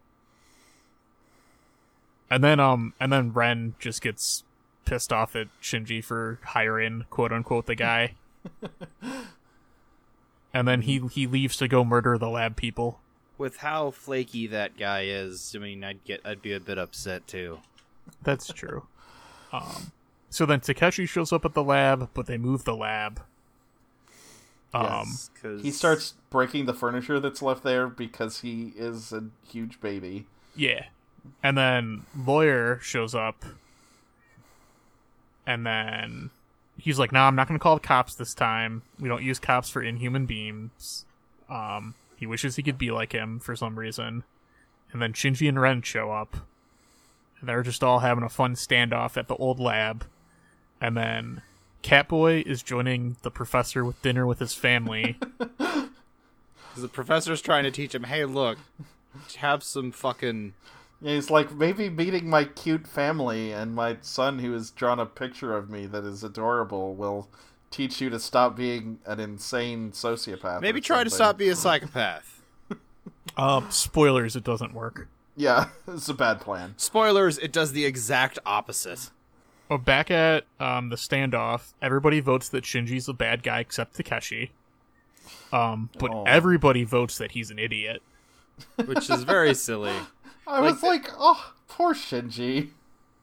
And 2.31 2.43
then, 2.43 2.61
um, 2.61 2.95
and 2.99 3.13
then 3.13 3.33
Ren 3.33 3.75
just 3.79 4.01
gets 4.01 4.45
pissed 4.85 5.13
off 5.13 5.37
at 5.37 5.49
Shinji 5.63 6.03
for 6.03 6.39
hiring 6.43 7.05
quote 7.11 7.33
unquote 7.33 7.67
the 7.67 7.75
guy. 7.75 8.15
and 10.55 10.67
then 10.67 10.83
he 10.83 11.01
he 11.11 11.27
leaves 11.27 11.57
to 11.59 11.69
go 11.69 11.85
murder 11.85 12.19
the 12.19 12.29
lab 12.29 12.57
people. 12.57 13.01
With 13.39 13.59
how 13.59 13.91
flaky 13.91 14.47
that 14.49 14.77
guy 14.77 15.03
is, 15.05 15.55
I 15.57 15.59
mean, 15.59 15.85
I'd 15.85 16.05
get 16.05 16.21
I'd 16.25 16.43
be 16.43 16.53
a 16.53 16.61
bit 16.61 16.79
upset 16.79 17.27
too. 17.27 17.59
That's 18.23 18.53
true. 18.53 18.85
Um, 19.53 19.93
so 20.33 20.47
then 20.47 20.61
Takeshi 20.61 21.07
shows 21.07 21.33
up 21.33 21.45
at 21.45 21.55
the 21.55 21.63
lab, 21.63 22.09
but 22.15 22.27
they 22.27 22.39
move 22.39 22.65
the 22.65 22.75
lab. 22.77 23.21
Um, 24.75 24.85
Yes, 25.09 25.31
'cause- 25.41 25.63
He 25.63 25.71
starts 25.71 26.15
breaking 26.31 26.65
the 26.67 26.73
furniture 26.75 27.21
that's 27.21 27.43
left 27.43 27.63
there 27.63 27.89
because 27.89 28.41
he 28.41 28.73
is 28.75 29.13
a 29.13 29.25
huge 29.47 29.81
baby. 29.81 30.27
yeah. 30.57 30.87
And 31.43 31.57
then 31.57 32.05
lawyer 32.17 32.81
shows 32.83 33.15
up, 33.15 33.45
and 35.47 35.65
then 35.67 36.31
he's 36.79 36.99
like, 36.99 37.13
"Nah, 37.13 37.27
I'm 37.29 37.37
not 37.37 37.47
going 37.49 37.59
to 37.59 37.63
call 37.63 37.77
the 37.77 37.81
cops 37.87 38.15
this 38.17 38.35
time. 38.35 38.83
We 38.99 39.09
don't 39.09 39.23
use 39.23 39.39
cops 39.39 39.71
for 39.71 39.83
inhuman 39.83 40.27
beings." 40.27 41.05
Um, 41.49 41.95
he 42.17 42.27
wishes 42.27 42.57
he 42.57 42.63
could 42.63 42.79
be 42.79 42.91
like 42.91 43.13
him 43.13 43.39
for 43.39 43.55
some 43.55 43.79
reason. 43.79 44.25
And 44.93 45.01
then 45.01 45.13
Shinji 45.13 45.49
and 45.49 45.61
Ren 45.61 45.83
show 45.83 46.11
up, 46.11 46.39
and 47.41 47.49
they're 47.49 47.63
just 47.63 47.85
all 47.85 48.01
having 48.01 48.25
a 48.25 48.29
fun 48.29 48.55
standoff 48.55 49.17
at 49.17 49.29
the 49.29 49.37
old 49.37 49.61
lab. 49.61 50.05
And 50.83 50.97
then 50.97 51.43
Catboy 51.85 52.43
is 52.45 52.61
joining 52.63 53.17
the 53.23 53.31
professor 53.31 53.85
with 53.85 54.03
dinner 54.03 54.27
with 54.27 54.41
his 54.41 54.53
family. 54.53 55.17
'cause 55.39 55.89
the 56.77 56.89
professor's 56.89 57.41
trying 57.41 57.63
to 57.63 57.71
teach 57.71 57.95
him, 57.95 58.03
hey, 58.03 58.25
look, 58.25 58.59
have 59.37 59.63
some 59.63 59.93
fucking 59.93 60.55
Yeah, 61.01 61.15
he's 61.15 61.31
like 61.31 61.53
maybe 61.55 61.89
meeting 61.89 62.29
my 62.29 62.45
cute 62.45 62.89
family 62.89 63.53
and 63.53 63.77
my 63.77 63.99
son 64.01 64.41
who 64.41 64.53
has 64.55 64.71
drawn 64.73 64.99
a 64.99 65.07
picture 65.07 65.57
of 65.57 65.71
me 65.71 65.87
that 65.87 66.03
is 66.05 66.25
adorable 66.25 66.95
will 66.97 67.29
teach 67.71 68.01
you 68.01 68.11
to 68.11 68.19
stop 68.19 68.57
being 68.57 68.99
an 69.07 69.21
insane 69.21 69.93
sociopath. 69.93 70.61
maybe 70.61 70.81
or 70.81 70.83
try 70.83 71.05
to 71.05 71.11
stop 71.11 71.39
being 71.39 71.53
a 71.53 71.57
psychopath. 71.67 72.43
um, 73.37 73.71
spoilers, 73.71 74.35
it 74.35 74.43
doesn't 74.45 74.75
work. 74.75 75.07
Yeah, 75.37 75.69
it's 75.87 76.09
a 76.09 76.15
bad 76.15 76.41
plan. 76.41 76.75
Spoilers, 76.77 77.39
it 77.39 77.53
does 77.53 77.73
the 77.73 77.85
exact 77.87 78.39
opposite. 78.45 79.11
Well, 79.73 79.79
back 79.79 80.11
at 80.11 80.45
um, 80.61 80.91
the 80.91 80.97
standoff, 80.97 81.73
everybody 81.81 82.21
votes 82.21 82.51
that 82.51 82.63
Shinji's 82.63 83.09
a 83.09 83.15
bad 83.15 83.43
guy 83.43 83.61
except 83.61 83.95
Takeshi. 83.97 84.51
Um, 85.51 85.89
but 85.99 86.11
Oh. 86.13 86.25
everybody 86.27 86.85
votes 86.85 87.17
that 87.17 87.31
he's 87.31 87.51
an 87.51 87.59
idiot. 87.59 88.03
Which 88.85 89.09
is 89.09 89.23
very 89.25 89.55
silly. 89.69 89.95
I 90.47 90.61
Like 90.61 90.75
was 90.75 90.83
like, 90.83 91.09
oh, 91.19 91.55
poor 91.69 91.95
Shinji. 91.95 92.69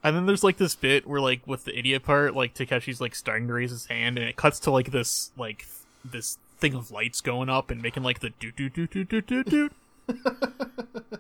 And 0.04 0.16
then 0.16 0.26
there's 0.26 0.44
like 0.44 0.58
this 0.58 0.74
bit 0.74 1.06
where 1.06 1.22
like 1.22 1.46
with 1.46 1.66
the 1.66 1.78
idiot 1.78 2.02
part, 2.02 2.36
like 2.36 2.56
Takeshi's 2.56 3.00
like 3.00 3.14
starting 3.14 3.46
to 3.48 3.54
raise 3.54 3.70
his 3.70 3.86
hand, 3.86 4.18
and 4.18 4.28
it 4.28 4.36
cuts 4.36 4.60
to 4.62 4.72
like 4.72 4.90
this 4.90 5.30
like 5.38 5.68
this 6.04 6.40
thing 6.58 6.74
of 6.74 6.90
lights 6.90 7.22
going 7.22 7.50
up 7.50 7.70
and 7.70 7.80
making 7.80 8.02
like 8.02 8.22
the 8.22 8.32
doot 8.32 8.56
doot 8.56 8.74
doot 8.74 8.90
doot 8.90 9.08
doot 9.08 9.28
doot 9.28 9.46
doot. 9.48 9.72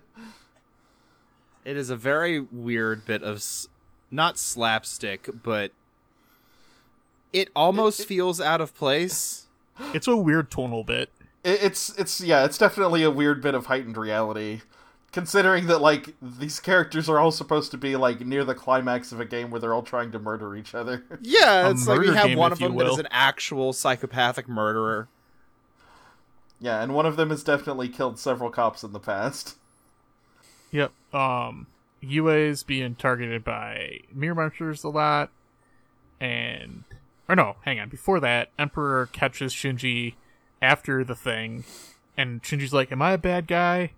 It 1.65 1.77
is 1.77 1.91
a 1.91 1.95
very 1.95 2.39
weird 2.39 3.05
bit 3.05 3.21
of 3.21 3.35
s- 3.35 3.67
not 4.11 4.37
slapstick, 4.37 5.29
but 5.43 5.71
it 7.33 7.49
almost 7.55 8.05
feels 8.05 8.41
out 8.41 8.61
of 8.61 8.73
place. 8.75 9.47
It's 9.93 10.07
a 10.07 10.15
weird 10.15 10.51
tonal 10.51 10.83
bit. 10.83 11.09
It, 11.43 11.63
it's 11.63 11.97
it's 11.97 12.19
yeah, 12.21 12.45
it's 12.45 12.57
definitely 12.57 13.03
a 13.03 13.11
weird 13.11 13.41
bit 13.41 13.55
of 13.55 13.67
heightened 13.67 13.97
reality, 13.97 14.61
considering 15.11 15.67
that 15.67 15.79
like 15.79 16.15
these 16.21 16.59
characters 16.59 17.07
are 17.07 17.19
all 17.19 17.31
supposed 17.31 17.71
to 17.71 17.77
be 17.77 17.95
like 17.95 18.21
near 18.21 18.43
the 18.43 18.55
climax 18.55 19.11
of 19.11 19.19
a 19.19 19.25
game 19.25 19.49
where 19.51 19.59
they're 19.59 19.73
all 19.73 19.83
trying 19.83 20.11
to 20.11 20.19
murder 20.19 20.55
each 20.55 20.75
other. 20.75 21.03
Yeah, 21.21 21.69
it's 21.69 21.87
like 21.87 21.99
we 21.99 22.07
have 22.13 22.27
game, 22.27 22.37
one 22.37 22.51
of 22.51 22.59
you 22.59 22.67
them 22.67 22.77
that 22.77 22.87
is 22.87 22.97
an 22.97 23.07
actual 23.11 23.71
psychopathic 23.73 24.49
murderer. 24.49 25.07
yeah, 26.59 26.81
and 26.81 26.93
one 26.93 27.05
of 27.05 27.15
them 27.15 27.29
has 27.29 27.43
definitely 27.43 27.87
killed 27.89 28.19
several 28.19 28.49
cops 28.49 28.83
in 28.83 28.91
the 28.91 28.99
past. 28.99 29.55
Yep. 30.71 30.91
Um, 31.13 31.67
Yui's 32.01 32.63
being 32.63 32.95
targeted 32.95 33.43
by 33.43 33.99
mirror 34.13 34.35
monsters 34.35 34.83
a 34.83 34.89
lot, 34.89 35.29
and 36.19 36.83
or 37.27 37.35
no, 37.35 37.57
hang 37.65 37.79
on. 37.79 37.89
Before 37.89 38.19
that, 38.19 38.49
Imperer 38.57 39.11
catches 39.11 39.53
Shinji 39.53 40.15
after 40.61 41.03
the 41.03 41.15
thing, 41.15 41.63
and 42.17 42.41
Shinji's 42.43 42.73
like, 42.73 42.91
"Am 42.91 43.01
I 43.01 43.13
a 43.13 43.17
bad 43.17 43.47
guy?" 43.47 43.91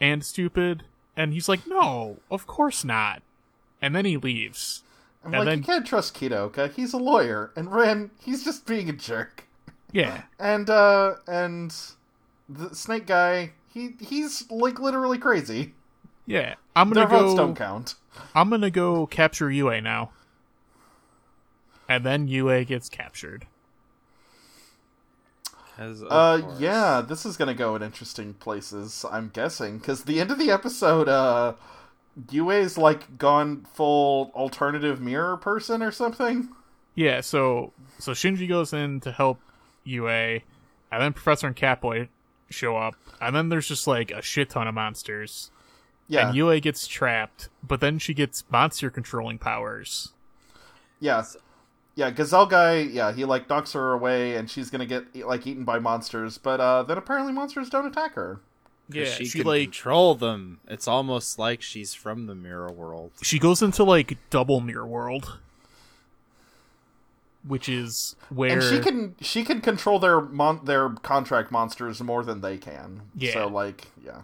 And 0.00 0.24
stupid, 0.24 0.84
and 1.16 1.32
he's 1.32 1.48
like, 1.48 1.66
"No, 1.66 2.18
of 2.30 2.46
course 2.46 2.84
not." 2.84 3.22
And 3.80 3.94
then 3.94 4.04
he 4.04 4.16
leaves. 4.16 4.82
I'm 5.24 5.34
And 5.34 5.40
like, 5.40 5.46
then- 5.46 5.58
you 5.58 5.64
can't 5.64 5.86
trust 5.86 6.14
Kitaoka. 6.14 6.72
He's 6.72 6.92
a 6.92 6.98
lawyer, 6.98 7.50
and 7.56 7.72
Ren, 7.72 8.10
he's 8.20 8.44
just 8.44 8.66
being 8.66 8.88
a 8.88 8.92
jerk. 8.92 9.44
Yeah, 9.92 10.22
And 10.38 10.68
uh, 10.68 11.14
and 11.28 11.74
the 12.48 12.74
snake 12.74 13.06
guy, 13.06 13.52
he 13.72 13.94
he's 14.00 14.50
like 14.50 14.78
literally 14.80 15.16
crazy. 15.18 15.74
Yeah. 16.26 16.54
I'm 16.74 16.90
gonna 16.90 17.06
votes 17.06 17.32
go. 17.32 17.36
don't 17.36 17.54
count. 17.56 17.94
I'm 18.34 18.50
gonna 18.50 18.70
go 18.70 19.06
capture 19.06 19.50
Yui 19.50 19.80
now. 19.80 20.10
And 21.88 22.04
then 22.04 22.26
Yui 22.28 22.64
gets 22.64 22.88
captured. 22.88 23.46
of 25.78 26.02
Uh, 26.10 26.40
course. 26.40 26.60
yeah, 26.60 27.00
this 27.00 27.24
is 27.26 27.36
gonna 27.36 27.54
go 27.54 27.76
in 27.76 27.82
interesting 27.82 28.34
places. 28.34 29.04
I'm 29.10 29.30
guessing 29.32 29.78
because 29.78 30.04
the 30.04 30.20
end 30.20 30.30
of 30.30 30.38
the 30.38 30.50
episode, 30.50 31.08
uh, 31.08 31.54
Yui's 32.30 32.76
like 32.78 33.18
gone 33.18 33.66
full 33.74 34.32
alternative 34.34 35.00
mirror 35.00 35.36
person 35.36 35.82
or 35.82 35.90
something. 35.92 36.48
Yeah, 36.94 37.20
so 37.20 37.72
so 37.98 38.12
Shinji 38.12 38.48
goes 38.48 38.72
in 38.72 39.00
to 39.00 39.12
help 39.12 39.38
Yui, 39.84 40.44
and 40.90 41.02
then 41.02 41.12
Professor 41.12 41.46
and 41.46 41.54
Catboy 41.56 42.08
show 42.50 42.76
up, 42.76 42.94
and 43.20 43.36
then 43.36 43.48
there's 43.50 43.68
just 43.68 43.86
like 43.86 44.10
a 44.10 44.22
shit 44.22 44.50
ton 44.50 44.66
of 44.66 44.74
monsters. 44.74 45.50
Yeah, 46.08 46.28
And 46.28 46.36
Yui 46.36 46.60
gets 46.60 46.86
trapped, 46.86 47.48
but 47.66 47.80
then 47.80 47.98
she 47.98 48.14
gets 48.14 48.44
monster 48.50 48.90
controlling 48.90 49.38
powers. 49.38 50.12
yeah, 51.00 51.24
yeah. 51.94 52.10
Gazelle 52.10 52.46
guy, 52.46 52.78
yeah, 52.78 53.12
he 53.12 53.24
like 53.24 53.48
knocks 53.48 53.72
her 53.72 53.92
away, 53.92 54.36
and 54.36 54.48
she's 54.48 54.70
gonna 54.70 54.86
get 54.86 55.14
like 55.16 55.46
eaten 55.46 55.64
by 55.64 55.78
monsters. 55.78 56.38
But 56.38 56.60
uh, 56.60 56.84
then 56.84 56.96
apparently 56.98 57.32
monsters 57.32 57.68
don't 57.68 57.86
attack 57.86 58.14
her. 58.14 58.40
Yeah, 58.88 59.06
she, 59.06 59.24
she, 59.24 59.38
can 59.38 59.46
like 59.48 59.62
control 59.62 60.14
them. 60.14 60.60
It's 60.68 60.86
almost 60.86 61.38
like 61.38 61.60
she's 61.60 61.92
from 61.92 62.26
the 62.26 62.34
mirror 62.34 62.70
world. 62.70 63.12
she 63.20 63.38
goes 63.38 63.60
into 63.60 63.82
like 63.82 64.16
double 64.30 64.60
mirror 64.60 64.86
world, 64.86 65.38
which 67.44 67.68
is 67.68 68.14
where 68.28 68.52
And 68.52 68.62
she 68.62 68.78
can 68.78 69.16
she 69.20 69.42
can 69.42 69.60
control 69.60 69.98
their 69.98 70.20
mon- 70.20 70.64
their 70.64 70.90
contract 70.90 71.50
monsters 71.50 72.00
more 72.00 72.22
than 72.22 72.42
they 72.42 72.58
can. 72.58 73.02
Yeah. 73.16 73.32
So 73.32 73.48
like, 73.48 73.88
yeah. 74.04 74.22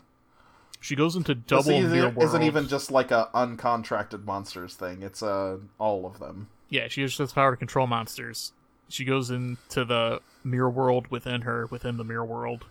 She 0.83 0.95
goes 0.97 1.17
into 1.17 1.35
double 1.35 1.71
isn't, 1.71 1.91
mirror 1.93 2.11
world. 2.11 2.23
isn't 2.29 2.43
even 2.43 2.69
just 2.69 2.91
like 2.91 3.11
a 3.11 3.29
uncontracted 3.35 4.25
monsters 4.25 4.75
thing. 4.75 5.03
It's 5.03 5.23
uh 5.23 5.59
all 5.79 6.05
of 6.05 6.19
them. 6.19 6.49
Yeah, 6.69 6.89
she 6.89 7.03
just 7.05 7.19
has 7.19 7.31
the 7.31 7.35
power 7.35 7.53
to 7.53 7.57
control 7.57 7.87
monsters. 7.87 8.53
She 8.89 9.05
goes 9.07 9.31
into 9.31 9.85
the 9.85 10.21
mirror 10.45 10.69
world 10.71 11.07
within 11.09 11.43
her, 11.43 11.67
within 11.71 11.97
the 11.97 12.05
mirror 12.05 12.25
world, 12.25 12.67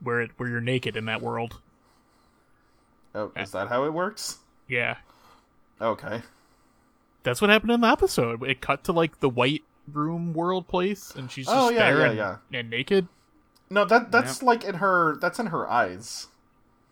where 0.00 0.20
it, 0.20 0.30
where 0.36 0.48
you're 0.48 0.60
naked 0.60 0.96
in 0.96 1.06
that 1.06 1.20
world. 1.22 1.60
Oh, 3.14 3.32
is 3.36 3.50
that 3.52 3.68
how 3.68 3.84
it 3.84 3.92
works? 3.92 4.38
Yeah, 4.68 4.98
Okay. 5.80 6.22
that's 7.22 7.40
what 7.40 7.48
happened 7.50 7.70
in 7.72 7.80
the 7.80 7.88
episode. 7.88 8.42
It 8.42 8.60
cut 8.60 8.84
to 8.84 8.92
like 8.92 9.20
the 9.20 9.28
white 9.30 9.62
room 9.92 10.34
world 10.34 10.68
place, 10.68 11.12
and 11.16 11.30
she's 11.30 11.46
just 11.46 11.56
Oh, 11.56 11.70
yeah, 11.70 11.90
there 11.90 11.98
yeah, 12.00 12.06
and, 12.08 12.16
yeah. 12.16 12.58
and 12.60 12.70
naked. 12.70 13.08
No, 13.70 13.84
that 13.86 14.12
that's 14.12 14.42
like 14.42 14.64
in 14.64 14.76
her. 14.76 15.16
That's 15.20 15.38
in 15.38 15.46
her 15.46 15.68
eyes. 15.68 16.28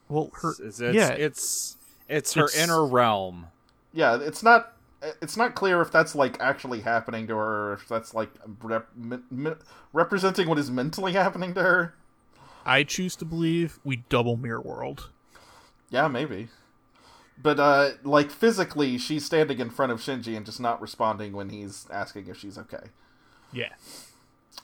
Well, 0.09 0.31
her 0.43 0.51
It's, 0.63 0.81
it's, 0.81 0.95
yeah, 0.95 1.11
it's 1.11 1.77
it's 2.09 2.35
her 2.35 2.45
It's- 2.45 2.63
inner 2.63 2.85
realm. 2.87 3.49
Yeah, 3.93 4.19
it's 4.21 4.43
not. 4.43 4.73
It's 5.23 5.37
not 5.37 5.55
clear 5.55 5.81
if 5.83 5.91
that's 5.93 6.15
like 6.15 6.41
actually 6.41 6.81
happening 6.81 7.27
to 7.29 7.35
her, 7.37 7.71
or 7.71 7.73
if 7.75 7.87
that's 7.89 8.15
like 8.15 8.31
rep, 8.63 8.89
mi- 8.97 9.19
mi- 9.31 9.53
representing 9.93 10.49
what 10.49 10.59
is 10.59 10.71
mentally 10.71 11.13
happening 11.13 11.55
to 11.55 11.63
her. 11.63 11.95
I 12.65 12.83
choose 12.83 13.15
to 13.17 13.25
believe 13.25 13.79
we 13.85 13.97
double 14.09 14.37
mirror 14.37 14.61
world. 14.61 15.11
Yeah, 15.91 16.09
maybe. 16.09 16.49
But 17.41 17.61
uh 17.61 17.91
like 18.03 18.31
physically, 18.31 18.97
she's 18.99 19.25
standing 19.25 19.59
in 19.61 19.71
front 19.71 19.93
of 19.93 20.01
Shinji 20.01 20.37
and 20.37 20.45
just 20.47 20.61
not 20.61 20.81
responding 20.81 21.33
when 21.35 21.51
he's 21.51 21.87
asking 21.93 22.27
if 22.29 22.39
she's 22.39 22.57
okay. 22.59 22.89
Yeah, 23.53 23.75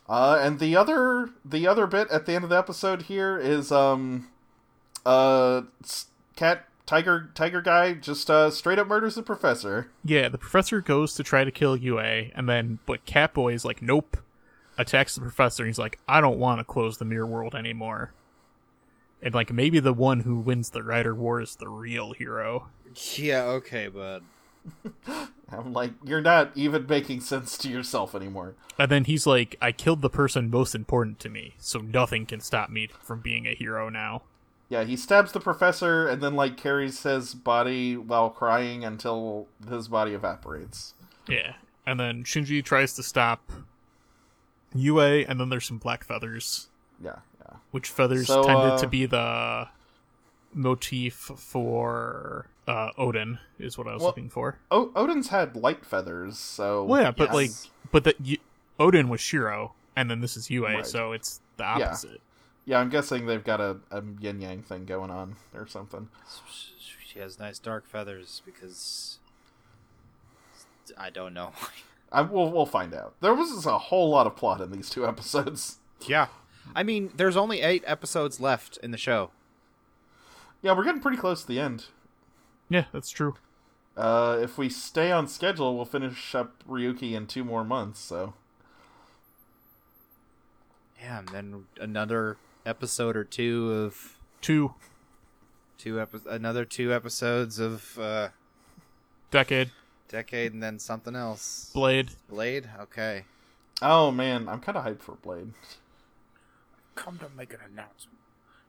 Uh, 0.09 0.39
and 0.41 0.59
the 0.59 0.75
other 0.77 1.31
the 1.45 1.67
other 1.69 1.87
bit 1.87 2.09
at 2.11 2.27
the 2.27 2.33
end 2.35 2.45
of 2.45 2.51
the 2.51 2.59
episode 2.59 3.03
here 3.03 3.39
is 3.39 3.71
um, 3.71 4.29
uh, 5.05 5.63
cat 6.37 6.67
tiger 6.85 7.31
tiger 7.35 7.63
guy 7.63 7.95
just 7.95 8.29
uh 8.29 8.51
straight 8.51 8.79
up 8.79 8.89
murders 8.89 9.15
the 9.15 9.23
professor. 9.23 9.89
yeah. 10.05 10.29
The 10.29 10.39
professor 10.39 10.81
goes 10.81 11.15
to 11.15 11.23
try 11.23 11.45
to 11.45 11.51
kill 11.51 11.77
Yui, 11.77 12.33
and 12.35 12.49
then 12.49 12.79
but 12.87 13.05
Catboy 13.07 13.55
is 13.55 13.65
like, 13.65 13.83
nope. 13.83 14.17
Attacks 14.79 15.15
the 15.15 15.21
professor. 15.21 15.63
And 15.65 15.69
he's 15.69 15.79
like, 15.79 15.99
I 16.09 16.21
don't 16.21 16.39
want 16.39 16.59
to 16.59 16.65
close 16.65 16.97
the 16.97 17.05
mirror 17.05 17.27
world 17.27 17.55
anymore. 17.55 18.13
And 19.23 19.35
like 19.35 19.53
maybe 19.53 19.81
the 19.81 19.93
one 19.93 20.21
who 20.21 20.37
wins 20.37 20.71
the 20.71 20.83
Rider 20.83 21.15
War 21.15 21.41
is 21.41 21.57
the 21.57 21.69
real 21.69 22.13
hero. 22.13 22.69
Yeah, 23.17 23.45
okay, 23.45 23.89
bud. 23.89 24.25
I'm 25.51 25.73
like, 25.73 25.93
you're 26.05 26.23
not 26.23 26.53
even 26.55 26.87
making 26.87 27.21
sense 27.21 27.59
to 27.59 27.69
yourself 27.69 28.15
anymore. 28.15 28.55
And 28.79 28.91
then 28.91 29.05
he's 29.05 29.27
like, 29.27 29.57
I 29.61 29.73
killed 29.73 30.01
the 30.01 30.11
person 30.11 30.51
most 30.51 30.75
important 30.75 31.19
to 31.21 31.29
me, 31.29 31.55
so 31.59 31.79
nothing 31.81 32.27
can 32.27 32.41
stop 32.41 32.71
me 32.71 32.89
from 33.01 33.21
being 33.21 33.47
a 33.47 33.55
hero 33.55 33.89
now. 33.89 34.23
Yeah, 34.73 34.85
he 34.85 34.97
stabs 34.97 35.33
the 35.33 35.41
professor 35.41 36.09
and 36.09 36.23
then 36.23 36.35
like 36.35 36.57
carries 36.57 37.03
his 37.03 37.35
body 37.35 37.95
while 37.95 38.31
crying 38.31 38.87
until 38.87 39.47
his 39.69 39.87
body 39.89 40.15
evaporates. 40.15 40.95
Yeah. 41.29 41.57
And 41.87 42.01
then 42.01 42.25
Shinji 42.25 42.65
tries 42.65 42.95
to 42.95 43.03
stop 43.03 43.53
Yui, 44.75 45.27
and 45.27 45.39
then 45.39 45.51
there's 45.51 45.67
some 45.67 45.77
black 45.77 46.05
feathers, 46.05 46.69
Yeah, 47.05 47.17
yeah. 47.41 47.57
which 47.71 47.91
feathers 47.91 48.29
So, 48.29 48.43
tended 48.45 48.73
uh, 48.73 48.79
to 48.79 48.87
be 48.87 49.05
the 49.05 49.69
motif 50.55 51.15
for 51.37 52.47
uh, 52.67 52.93
Odin, 52.97 53.39
is 53.59 53.77
what 53.77 53.87
I 53.87 53.93
was 53.93 54.01
Well- 54.01 54.09
looking 54.09 54.31
for. 54.31 54.59
O- 54.71 54.91
Odin's 54.97 55.29
had 55.29 55.55
light 55.55 55.85
feathers, 55.85 56.39
so 56.39 56.85
Well, 56.85 57.03
yeah, 57.03 57.11
but 57.11 57.29
yes. 57.29 57.35
like, 57.35 57.51
but 57.91 58.05
that 58.05 58.19
y- 58.21 58.39
Odin 58.79 59.11
was 59.11 59.21
Shiro, 59.21 59.75
and 59.95 60.11
then 60.11 60.21
this 60.21 60.35
is 60.39 60.49
Yui, 60.49 60.77
Right. 60.77 60.87
so 60.87 61.13
it's 61.13 61.41
the 61.59 61.65
opposite. 61.65 62.13
yeah, 62.13 62.17
I'm 62.71 62.89
guessing 62.89 63.27
they've 63.27 63.43
got 63.43 63.61
a, 63.61 63.79
a 63.91 64.03
yin 64.21 64.41
yang 64.41 64.63
thing 64.63 64.85
going 64.85 65.11
on 65.11 65.37
or 65.55 65.67
something. 65.67 66.09
She 67.05 67.19
has 67.19 67.39
nice 67.39 67.59
dark 67.59 67.89
feathers 67.89 68.41
because 68.45 69.19
I 70.97 71.11
don't 71.11 71.35
know. 71.35 71.53
I 72.13 72.23
we'll 72.23 72.51
we'll 72.51 72.67
find 72.67 72.95
out. 72.95 73.15
There 73.21 73.35
was 73.35 73.67
a 73.67 73.79
whole 73.79 74.11
lot 74.11 74.27
of 74.27 74.37
plot 74.37 74.61
in 74.61 74.71
these 74.71 74.91
two 74.91 75.07
episodes. 75.07 75.79
yeah, 76.07 76.29
I 76.75 76.83
mean, 76.83 77.11
there's 77.17 77.37
only 77.37 77.61
eight 77.63 77.83
episodes 77.87 78.41
left 78.41 78.77
in 78.83 78.91
the 78.91 78.99
show. 78.99 79.31
Yeah, 80.61 80.77
we're 80.77 80.85
getting 80.85 81.01
pretty 81.01 81.19
close 81.19 81.43
to 81.43 81.49
the 81.49 81.59
end. 81.59 81.87
Yeah, 82.69 82.85
that's 82.93 83.11
true. 83.11 83.35
Uh, 83.97 84.39
if 84.41 84.57
we 84.57 84.69
stay 84.69 85.11
on 85.13 85.27
schedule, 85.27 85.77
we'll 85.77 85.85
finish 85.85 86.35
up 86.35 86.63
Ryuki 86.67 87.13
in 87.13 87.27
two 87.27 87.45
more 87.45 87.65
months. 87.65 88.01
So 88.01 88.35
Yeah, 91.01 91.19
and 91.19 91.29
then 91.29 91.65
another 91.79 92.39
episode 92.67 93.17
or 93.17 93.25
two 93.25 93.73
of 93.73 94.17
Two 94.41 94.75
two 95.79 96.01
epi- 96.01 96.19
another 96.29 96.65
two 96.65 96.93
episodes 96.93 97.59
of 97.59 97.99
uh, 97.99 98.29
decade 99.31 99.71
Decade, 100.09 100.53
and 100.53 100.63
then 100.63 100.79
something 100.79 101.17
else. 101.17 101.71
Blade. 101.73 102.11
Blade. 102.29 102.69
Okay. 102.81 103.25
Oh 103.81 104.11
man, 104.11 104.49
I'm 104.49 104.61
kind 104.61 104.77
of 104.77 104.85
hyped 104.85 105.01
for 105.01 105.15
Blade. 105.15 105.53
Come 106.95 107.19
to 107.19 107.29
make 107.37 107.53
an 107.55 107.61
announcement. 107.65 108.19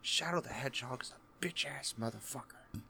Shadow 0.02 0.40
the 0.42 0.50
Hedgehog's 0.50 1.12
a 1.12 1.46
bitch 1.46 1.66
ass 1.66 1.96
motherfucker. 2.00 2.82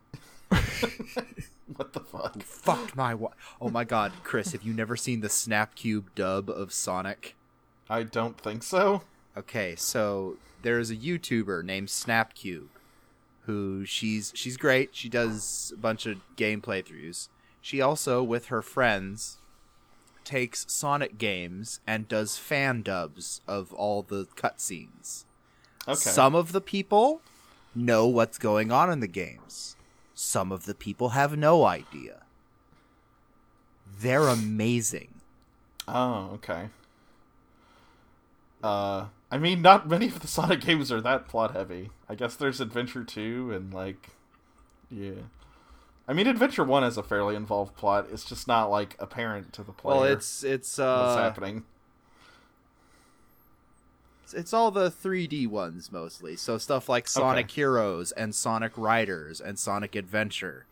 What 1.77 1.93
the 1.93 2.01
fuck? 2.01 2.39
Fucked 2.43 2.95
my 2.95 3.15
wa- 3.15 3.31
Oh 3.59 3.69
my 3.69 3.83
god, 3.83 4.11
Chris, 4.23 4.51
have 4.51 4.61
you 4.63 4.73
never 4.73 4.95
seen 4.95 5.21
the 5.21 5.27
Snapcube 5.29 6.03
dub 6.13 6.49
of 6.49 6.71
Sonic? 6.73 7.35
I 7.89 8.03
don't 8.03 8.37
think 8.39 8.61
so. 8.63 9.03
Okay, 9.37 9.75
so 9.75 10.37
there's 10.61 10.91
a 10.91 10.95
YouTuber 10.95 11.63
named 11.63 11.87
Snapcube 11.87 12.67
who 13.45 13.85
she's 13.85 14.31
she's 14.35 14.57
great. 14.57 14.95
She 14.95 15.09
does 15.09 15.73
a 15.75 15.77
bunch 15.77 16.05
of 16.05 16.17
game 16.35 16.61
playthroughs. 16.61 17.29
She 17.61 17.81
also 17.81 18.23
with 18.23 18.47
her 18.47 18.61
friends 18.61 19.37
takes 20.23 20.65
Sonic 20.71 21.17
games 21.17 21.79
and 21.85 22.07
does 22.07 22.37
fan 22.37 22.81
dubs 22.81 23.41
of 23.47 23.73
all 23.73 24.01
the 24.01 24.25
cutscenes. 24.35 25.25
Okay. 25.87 25.95
Some 25.95 26.35
of 26.35 26.53
the 26.53 26.61
people 26.61 27.21
know 27.75 28.07
what's 28.07 28.37
going 28.37 28.71
on 28.71 28.89
in 28.89 28.99
the 29.01 29.07
games. 29.07 29.75
Some 30.13 30.51
of 30.51 30.65
the 30.65 30.75
people 30.75 31.09
have 31.09 31.35
no 31.35 31.65
idea. 31.65 32.21
They're 33.99 34.27
amazing. 34.27 35.15
Oh, 35.87 36.31
okay. 36.35 36.69
Uh, 38.63 39.07
I 39.33 39.37
mean, 39.39 39.63
not 39.63 39.87
many 39.89 40.05
of 40.07 40.19
the 40.19 40.27
Sonic 40.27 40.61
games 40.61 40.91
are 40.91 41.01
that 41.01 41.27
plot 41.27 41.53
heavy. 41.53 41.89
I 42.07 42.13
guess 42.13 42.35
there's 42.35 42.61
Adventure 42.61 43.03
2 43.03 43.51
and, 43.51 43.73
like, 43.73 44.09
yeah. 44.91 45.21
I 46.07 46.13
mean, 46.13 46.27
Adventure 46.27 46.63
1 46.63 46.83
has 46.83 46.97
a 46.99 47.03
fairly 47.03 47.35
involved 47.35 47.75
plot. 47.75 48.07
It's 48.11 48.23
just 48.25 48.47
not, 48.47 48.69
like, 48.69 48.95
apparent 48.99 49.51
to 49.53 49.63
the 49.63 49.71
player 49.71 49.95
Well, 49.95 50.03
it's 50.03 50.43
it's 50.43 50.77
what's 50.77 50.79
uh 50.79 51.17
happening. 51.17 51.63
it's- 54.23 54.33
it's 54.35 54.53
all 54.53 54.69
the 54.71 54.89
3D 54.91 55.47
ones 55.47 55.91
mostly. 55.91 56.35
So 56.35 56.57
stuff 56.57 56.87
like 56.89 57.07
Sonic 57.07 57.49
Heroes 57.51 58.11
and 58.13 58.33
Sonic 58.35 58.73
Riders 58.77 59.39
and 59.41 59.57
Sonic 59.59 59.95
Adventure. 59.95 60.65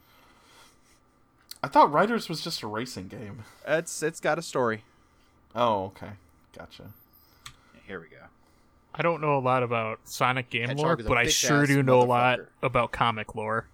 I 1.64 1.68
thought 1.68 1.92
Riders 1.92 2.28
was 2.30 2.42
just 2.42 2.62
a 2.64 2.68
racing 2.68 3.08
game. 3.08 3.44
It's 3.68 4.02
it's 4.04 4.20
got 4.20 4.38
a 4.40 4.42
story. 4.42 4.84
Oh, 5.56 5.86
okay. 5.86 6.12
Gotcha. 6.58 6.92
Here 7.88 8.00
we 8.00 8.08
go. 8.08 8.18
I 8.94 9.02
don't 9.02 9.22
know 9.22 9.38
a 9.38 9.40
lot 9.40 9.64
about 9.64 10.00
Sonic 10.04 10.50
game 10.50 10.68
Hedgehog 10.68 11.00
lore, 11.00 11.08
but 11.08 11.18
I 11.18 11.28
sure 11.28 11.66
do 11.66 11.82
know 11.82 12.02
a 12.02 12.04
lot 12.04 12.40
about 12.62 12.92
comic 12.92 13.36
lore. 13.36 13.68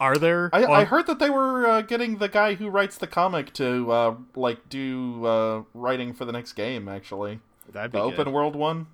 Are 0.00 0.16
there? 0.16 0.50
I, 0.52 0.64
I 0.64 0.84
heard 0.84 1.06
that 1.06 1.20
they 1.20 1.30
were 1.30 1.66
uh, 1.66 1.80
getting 1.82 2.18
the 2.18 2.28
guy 2.28 2.54
who 2.54 2.68
writes 2.68 2.98
the 2.98 3.06
comic 3.06 3.52
to, 3.54 3.90
uh, 3.92 4.14
like, 4.34 4.68
do 4.68 5.24
uh, 5.24 5.62
writing 5.72 6.12
for 6.12 6.24
the 6.24 6.32
next 6.32 6.54
game, 6.54 6.88
actually. 6.88 7.38
That'd 7.72 7.92
The 7.92 8.00
open 8.00 8.32
world 8.32 8.56
one 8.56 8.88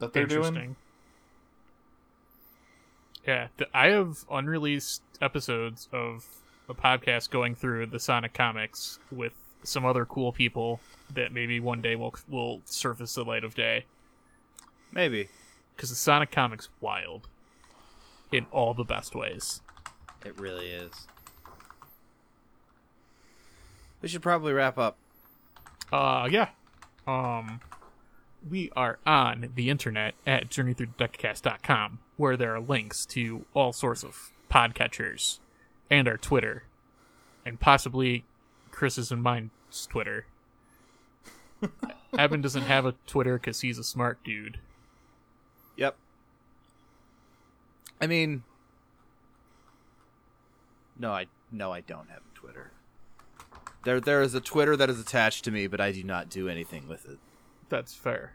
that 0.00 0.12
they're 0.12 0.26
doing. 0.26 0.76
Yeah, 3.26 3.48
th- 3.58 3.70
I 3.72 3.88
have 3.88 4.24
unreleased 4.30 5.02
episodes 5.20 5.88
of 5.92 6.26
a 6.68 6.74
podcast 6.74 7.30
going 7.30 7.54
through 7.54 7.86
the 7.86 8.00
Sonic 8.00 8.34
comics 8.34 8.98
with 9.10 9.32
some 9.62 9.84
other 9.84 10.04
cool 10.04 10.32
people 10.32 10.80
that 11.14 11.32
maybe 11.32 11.60
one 11.60 11.80
day 11.80 11.96
will 11.96 12.14
will 12.28 12.62
surface 12.64 13.14
the 13.14 13.24
light 13.24 13.44
of 13.44 13.54
day. 13.54 13.84
Maybe. 14.92 15.28
Because 15.74 15.90
the 15.90 15.96
Sonic 15.96 16.30
comics 16.30 16.68
wild 16.80 17.28
in 18.32 18.46
all 18.50 18.74
the 18.74 18.84
best 18.84 19.14
ways. 19.14 19.60
It 20.24 20.38
really 20.38 20.68
is. 20.68 21.06
We 24.00 24.08
should 24.08 24.22
probably 24.22 24.52
wrap 24.52 24.78
up. 24.78 24.96
Uh, 25.92 26.28
yeah. 26.30 26.48
Um, 27.06 27.60
we 28.48 28.70
are 28.76 28.98
on 29.06 29.50
the 29.54 29.70
internet 29.70 30.14
at 30.26 30.48
journeythroughdeckcast.com, 30.48 31.98
where 32.16 32.36
there 32.36 32.54
are 32.54 32.60
links 32.60 33.06
to 33.06 33.44
all 33.54 33.72
sorts 33.72 34.02
of 34.02 34.32
podcatchers, 34.50 35.38
and 35.90 36.08
our 36.08 36.16
Twitter, 36.16 36.64
and 37.44 37.60
possibly 37.60 38.24
Chris's 38.70 39.10
and 39.10 39.22
mine's 39.22 39.50
Twitter. 39.88 40.26
Evan 42.18 42.40
doesn't 42.40 42.62
have 42.62 42.86
a 42.86 42.94
Twitter 43.06 43.38
because 43.38 43.60
he's 43.60 43.78
a 43.78 43.84
smart 43.84 44.22
dude. 44.24 44.58
Yep. 45.76 45.96
I 48.00 48.06
mean, 48.06 48.42
no, 50.98 51.12
I 51.12 51.26
No, 51.52 51.72
I 51.72 51.80
don't 51.80 52.08
have 52.10 52.22
a 52.32 52.38
Twitter. 52.38 52.70
There, 53.84 54.00
there 54.00 54.22
is 54.22 54.34
a 54.34 54.40
Twitter 54.40 54.76
that 54.76 54.90
is 54.90 54.98
attached 55.00 55.44
to 55.44 55.50
me, 55.50 55.66
but 55.66 55.80
I 55.80 55.92
do 55.92 56.02
not 56.02 56.28
do 56.28 56.48
anything 56.48 56.88
with 56.88 57.08
it. 57.08 57.18
That's 57.68 57.94
fair. 57.94 58.32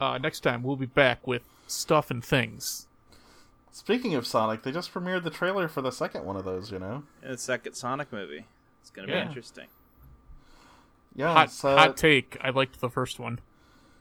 Uh, 0.00 0.18
next 0.18 0.40
time 0.40 0.62
we'll 0.62 0.76
be 0.76 0.86
back 0.86 1.26
with 1.26 1.42
stuff 1.66 2.10
and 2.10 2.24
things. 2.24 2.86
Speaking 3.72 4.14
of 4.14 4.26
Sonic, 4.26 4.62
they 4.62 4.72
just 4.72 4.92
premiered 4.92 5.22
the 5.24 5.30
trailer 5.30 5.68
for 5.68 5.82
the 5.82 5.90
second 5.90 6.24
one 6.24 6.36
of 6.36 6.44
those. 6.44 6.70
You 6.72 6.78
know, 6.78 7.04
The 7.22 7.36
second 7.38 7.74
Sonic 7.74 8.12
movie. 8.12 8.46
It's 8.80 8.90
gonna 8.90 9.08
Yeah. 9.08 9.22
be 9.22 9.28
interesting. 9.28 9.66
Yeah, 11.16 11.32
Hot, 11.32 11.46
it's, 11.48 11.64
uh, 11.64 11.76
hot 11.76 11.96
take. 11.96 12.36
I 12.40 12.50
liked 12.50 12.80
the 12.80 12.90
first 12.90 13.18
one. 13.18 13.40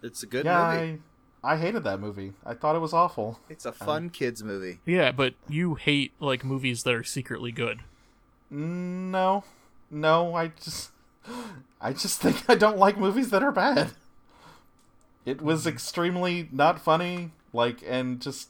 It's 0.04 0.22
a 0.22 0.28
good 0.28 0.46
yeah, 0.46 0.72
movie. 0.72 1.02
I, 1.44 1.54
I 1.54 1.58
hated 1.58 1.84
that 1.86 2.00
movie. 2.00 2.34
I 2.46 2.54
thought 2.54 2.76
it 2.76 2.80
was 2.80 2.94
awful. 2.94 3.40
It's 3.50 3.66
a 3.66 3.72
fun 3.72 4.10
kids 4.10 4.44
movie. 4.44 4.80
Yeah, 4.86 5.12
but 5.12 5.34
you 5.48 5.76
hate 5.76 6.12
like 6.20 6.44
movies 6.44 6.84
that 6.84 6.94
are 6.94 7.04
secretly 7.04 7.52
good. 7.52 7.82
No, 8.50 9.44
no, 9.90 10.36
I 10.36 10.50
just, 10.62 10.92
I 11.82 11.94
just 11.94 12.22
think 12.22 12.48
I 12.50 12.56
don't 12.56 12.78
like 12.78 12.98
movies 12.98 13.30
that 13.32 13.42
are 13.42 13.52
bad. 13.52 13.92
It 15.26 15.42
was 15.42 15.66
extremely 15.66 16.50
not 16.52 16.80
funny, 16.80 17.32
like, 17.52 17.84
and 17.88 18.22
just, 18.22 18.50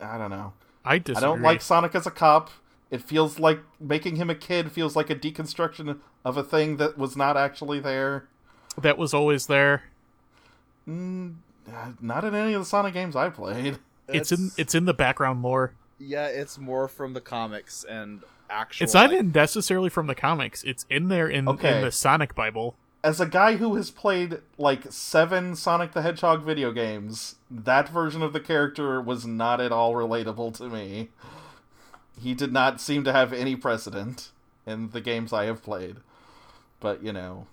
I 0.00 0.16
don't 0.18 0.30
know. 0.30 0.52
I 0.84 0.98
disagree. 0.98 1.16
I 1.16 1.20
don't 1.28 1.42
like 1.42 1.60
Sonic 1.62 1.96
as 1.96 2.06
a 2.06 2.12
cop. 2.12 2.50
It 2.96 3.02
feels 3.02 3.38
like 3.38 3.60
making 3.78 4.16
him 4.16 4.30
a 4.30 4.34
kid 4.34 4.72
feels 4.72 4.96
like 4.96 5.10
a 5.10 5.14
deconstruction 5.14 5.98
of 6.24 6.38
a 6.38 6.42
thing 6.42 6.78
that 6.78 6.96
was 6.96 7.14
not 7.14 7.36
actually 7.36 7.78
there. 7.78 8.26
that 8.80 8.96
was 8.96 9.12
always 9.12 9.46
there. 9.48 9.82
Mm, 10.88 11.34
uh, 11.70 11.90
not 12.00 12.24
in 12.24 12.34
any 12.34 12.54
of 12.54 12.62
the 12.62 12.64
Sonic 12.66 12.94
games 12.94 13.14
I 13.14 13.28
played. 13.28 13.78
It's 14.08 14.32
in 14.32 14.50
it's 14.56 14.74
in 14.74 14.86
the 14.86 14.94
background 14.94 15.42
lore. 15.42 15.72
yeah, 15.98 16.26
it's 16.28 16.56
more 16.58 16.88
from 16.88 17.12
the 17.12 17.20
comics 17.20 17.84
and 17.84 18.22
actual. 18.48 18.84
It's 18.84 18.94
not 18.94 19.10
like- 19.10 19.12
even 19.18 19.32
necessarily 19.32 19.90
from 19.90 20.06
the 20.06 20.14
comics. 20.14 20.62
It's 20.64 20.86
in 20.88 21.08
there 21.08 21.28
in, 21.28 21.46
Okay. 21.48 21.76
in 21.78 21.84
the 21.84 21.92
Sonic 21.92 22.34
Bible. 22.34 22.76
As 23.04 23.20
a 23.20 23.26
guy 23.26 23.56
who 23.56 23.74
has 23.74 23.90
played 23.90 24.38
like 24.58 24.84
seven 24.90 25.54
Sonic 25.54 25.92
the 25.92 26.00
Hedgehog 26.02 26.44
video 26.44 26.72
games, 26.72 27.36
that 27.50 27.88
version 27.90 28.22
of 28.22 28.32
the 28.32 28.40
character 28.40 29.02
was 29.02 29.26
not 29.26 29.60
at 29.60 29.70
all 29.70 29.92
relatable 29.92 30.56
to 30.58 30.68
me. 30.70 31.10
He 32.20 32.34
did 32.34 32.52
not 32.52 32.80
seem 32.80 33.04
to 33.04 33.12
have 33.12 33.32
any 33.32 33.56
precedent 33.56 34.30
in 34.66 34.90
the 34.90 35.00
games 35.00 35.32
I 35.32 35.44
have 35.44 35.62
played. 35.62 35.96
But, 36.80 37.02
you 37.02 37.12
know, 37.12 37.46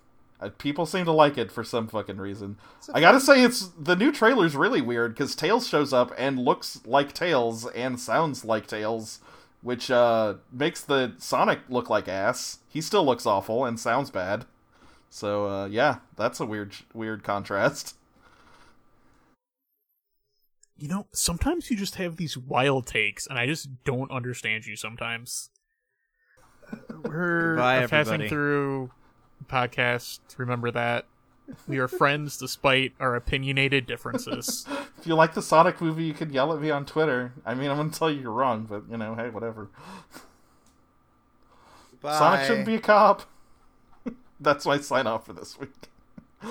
uh, 0.43 0.49
people 0.57 0.85
seem 0.85 1.05
to 1.05 1.11
like 1.11 1.37
it 1.37 1.51
for 1.51 1.63
some 1.63 1.87
fucking 1.87 2.17
reason. 2.17 2.57
I 2.93 2.99
gotta 2.99 3.19
say, 3.19 3.43
it's 3.43 3.69
the 3.79 3.95
new 3.95 4.11
trailer's 4.11 4.55
really 4.55 4.81
weird 4.81 5.13
because 5.13 5.35
Tails 5.35 5.67
shows 5.67 5.93
up 5.93 6.11
and 6.17 6.39
looks 6.39 6.81
like 6.85 7.13
Tails 7.13 7.65
and 7.67 7.99
sounds 7.99 8.43
like 8.43 8.67
Tails, 8.67 9.19
which 9.61 9.89
uh, 9.89 10.35
makes 10.51 10.81
the 10.81 11.13
Sonic 11.17 11.59
look 11.69 11.89
like 11.89 12.07
ass. 12.07 12.59
He 12.67 12.81
still 12.81 13.05
looks 13.05 13.25
awful 13.25 13.63
and 13.63 13.79
sounds 13.79 14.09
bad. 14.09 14.45
So 15.09 15.47
uh, 15.47 15.65
yeah, 15.67 15.97
that's 16.17 16.39
a 16.39 16.45
weird, 16.45 16.75
weird 16.93 17.23
contrast. 17.23 17.95
You 20.77 20.87
know, 20.87 21.07
sometimes 21.11 21.69
you 21.69 21.77
just 21.77 21.95
have 21.95 22.17
these 22.17 22.37
wild 22.37 22.87
takes, 22.87 23.27
and 23.27 23.37
I 23.37 23.45
just 23.45 23.69
don't 23.83 24.11
understand 24.11 24.65
you 24.65 24.75
sometimes. 24.75 25.49
We're 27.03 27.55
Goodbye, 27.55 27.87
passing 27.87 28.13
everybody. 28.13 28.29
through 28.29 28.91
podcast. 29.47 30.19
Remember 30.37 30.71
that. 30.71 31.05
We 31.67 31.77
are 31.77 31.87
friends 31.87 32.37
despite 32.37 32.93
our 32.99 33.15
opinionated 33.15 33.85
differences. 33.85 34.65
If 35.03 35.07
you 35.07 35.15
like 35.15 35.33
the 35.33 35.41
Sonic 35.41 35.81
movie, 35.81 36.05
you 36.05 36.13
can 36.13 36.31
yell 36.31 36.53
at 36.53 36.61
me 36.61 36.71
on 36.71 36.85
Twitter. 36.85 37.33
I 37.45 37.55
mean, 37.55 37.69
I'm 37.69 37.75
gonna 37.75 37.89
tell 37.89 38.09
you 38.09 38.21
you're 38.21 38.31
wrong, 38.31 38.65
but 38.69 38.83
you 38.89 38.95
know, 38.95 39.15
hey, 39.15 39.29
whatever. 39.29 39.69
Bye. 42.01 42.17
Sonic 42.17 42.45
shouldn't 42.45 42.65
be 42.65 42.75
a 42.75 42.79
cop. 42.79 43.23
That's 44.39 44.65
my 44.65 44.79
sign 44.79 45.05
off 45.05 45.25
for 45.25 45.33
this 45.33 45.59
week. 45.59 45.89